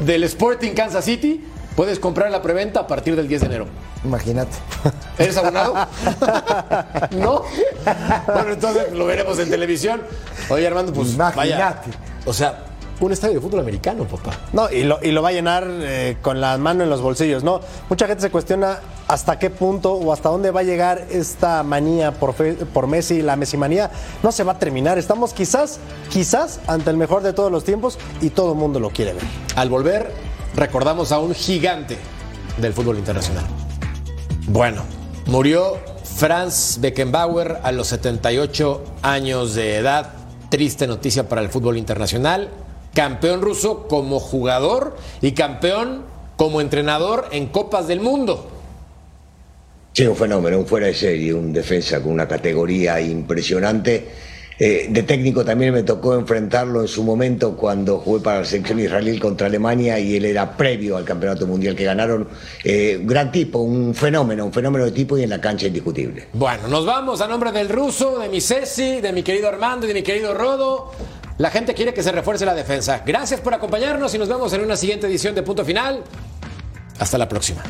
del 0.00 0.24
Sporting 0.24 0.72
Kansas 0.72 1.04
City, 1.04 1.44
puedes 1.74 1.98
comprar 1.98 2.30
la 2.30 2.42
preventa 2.42 2.80
a 2.80 2.86
partir 2.86 3.16
del 3.16 3.26
10 3.28 3.40
de 3.40 3.46
enero. 3.46 3.66
Imagínate. 4.04 4.56
¿Eres 5.18 5.36
abonado? 5.36 5.74
¿No? 7.12 7.42
Bueno, 8.26 8.52
entonces 8.52 8.92
lo 8.92 9.06
veremos 9.06 9.38
en 9.38 9.50
televisión. 9.50 10.02
Oye, 10.48 10.66
Armando, 10.66 10.92
pues 10.92 11.16
vaya. 11.16 11.34
Imagínate. 11.34 11.90
O 12.24 12.32
sea, 12.32 12.65
un 13.00 13.12
estadio 13.12 13.34
de 13.34 13.40
fútbol 13.40 13.60
americano, 13.60 14.04
papá. 14.04 14.32
No, 14.52 14.70
y 14.70 14.82
lo, 14.84 14.98
y 15.02 15.10
lo 15.10 15.22
va 15.22 15.28
a 15.28 15.32
llenar 15.32 15.66
eh, 15.68 16.16
con 16.22 16.40
la 16.40 16.56
mano 16.58 16.82
en 16.84 16.90
los 16.90 17.00
bolsillos, 17.02 17.44
¿no? 17.44 17.60
Mucha 17.90 18.06
gente 18.06 18.22
se 18.22 18.30
cuestiona 18.30 18.78
hasta 19.08 19.38
qué 19.38 19.50
punto 19.50 19.92
o 19.92 20.12
hasta 20.12 20.28
dónde 20.30 20.50
va 20.50 20.60
a 20.60 20.62
llegar 20.64 21.04
esta 21.10 21.62
manía 21.62 22.12
por, 22.12 22.32
fe- 22.34 22.54
por 22.54 22.86
Messi, 22.86 23.22
la 23.22 23.36
Messi-manía. 23.36 23.90
No 24.22 24.32
se 24.32 24.42
va 24.44 24.52
a 24.52 24.58
terminar. 24.58 24.98
Estamos 24.98 25.32
quizás, 25.32 25.78
quizás 26.10 26.60
ante 26.66 26.90
el 26.90 26.96
mejor 26.96 27.22
de 27.22 27.32
todos 27.32 27.52
los 27.52 27.64
tiempos 27.64 27.98
y 28.20 28.30
todo 28.30 28.52
el 28.52 28.58
mundo 28.58 28.80
lo 28.80 28.90
quiere 28.90 29.12
ver. 29.12 29.22
Al 29.56 29.68
volver, 29.68 30.10
recordamos 30.54 31.12
a 31.12 31.18
un 31.18 31.34
gigante 31.34 31.98
del 32.58 32.72
fútbol 32.72 32.96
internacional. 32.98 33.44
Bueno, 34.48 34.82
murió 35.26 35.76
Franz 36.16 36.78
Beckenbauer 36.80 37.58
a 37.62 37.72
los 37.72 37.88
78 37.88 38.82
años 39.02 39.54
de 39.54 39.76
edad. 39.76 40.12
Triste 40.48 40.86
noticia 40.86 41.28
para 41.28 41.42
el 41.42 41.48
fútbol 41.48 41.76
internacional. 41.76 42.48
Campeón 42.96 43.42
ruso 43.42 43.86
como 43.88 44.18
jugador 44.18 44.96
y 45.20 45.32
campeón 45.32 46.00
como 46.36 46.62
entrenador 46.62 47.26
en 47.30 47.44
Copas 47.48 47.88
del 47.88 48.00
Mundo. 48.00 48.48
Sí, 49.92 50.06
un 50.06 50.16
fenómeno, 50.16 50.58
un 50.58 50.66
fuera 50.66 50.86
de 50.86 50.94
serie, 50.94 51.34
un 51.34 51.52
defensa 51.52 52.02
con 52.02 52.12
una 52.12 52.26
categoría 52.26 52.98
impresionante. 52.98 54.08
Eh, 54.58 54.86
de 54.88 55.02
técnico 55.02 55.44
también 55.44 55.74
me 55.74 55.82
tocó 55.82 56.14
enfrentarlo 56.14 56.80
en 56.80 56.88
su 56.88 57.04
momento 57.04 57.54
cuando 57.54 57.98
jugué 57.98 58.22
para 58.22 58.38
la 58.38 58.44
selección 58.46 58.80
israelí 58.80 59.18
contra 59.18 59.48
Alemania 59.48 59.98
y 59.98 60.16
él 60.16 60.24
era 60.24 60.56
previo 60.56 60.96
al 60.96 61.04
campeonato 61.04 61.46
mundial 61.46 61.76
que 61.76 61.84
ganaron. 61.84 62.26
Eh, 62.64 62.98
gran 63.02 63.30
tipo, 63.30 63.58
un 63.58 63.94
fenómeno, 63.94 64.46
un 64.46 64.52
fenómeno 64.54 64.86
de 64.86 64.92
tipo 64.92 65.18
y 65.18 65.22
en 65.22 65.28
la 65.28 65.40
cancha 65.42 65.66
indiscutible. 65.66 66.28
Bueno, 66.32 66.66
nos 66.68 66.86
vamos 66.86 67.20
a 67.20 67.28
nombre 67.28 67.52
del 67.52 67.68
ruso, 67.68 68.18
de 68.20 68.30
mi 68.30 68.40
Ceci, 68.40 69.02
de 69.02 69.12
mi 69.12 69.22
querido 69.22 69.48
Armando 69.48 69.84
y 69.84 69.88
de 69.88 69.94
mi 69.94 70.02
querido 70.02 70.32
Rodo. 70.32 70.92
La 71.38 71.50
gente 71.50 71.74
quiere 71.74 71.92
que 71.92 72.02
se 72.02 72.12
refuerce 72.12 72.46
la 72.46 72.54
defensa. 72.54 73.02
Gracias 73.04 73.40
por 73.40 73.52
acompañarnos 73.52 74.14
y 74.14 74.18
nos 74.18 74.28
vemos 74.28 74.52
en 74.52 74.62
una 74.62 74.76
siguiente 74.76 75.06
edición 75.06 75.34
de 75.34 75.42
Punto 75.42 75.64
Final. 75.64 76.02
Hasta 76.98 77.18
la 77.18 77.28
próxima. 77.28 77.62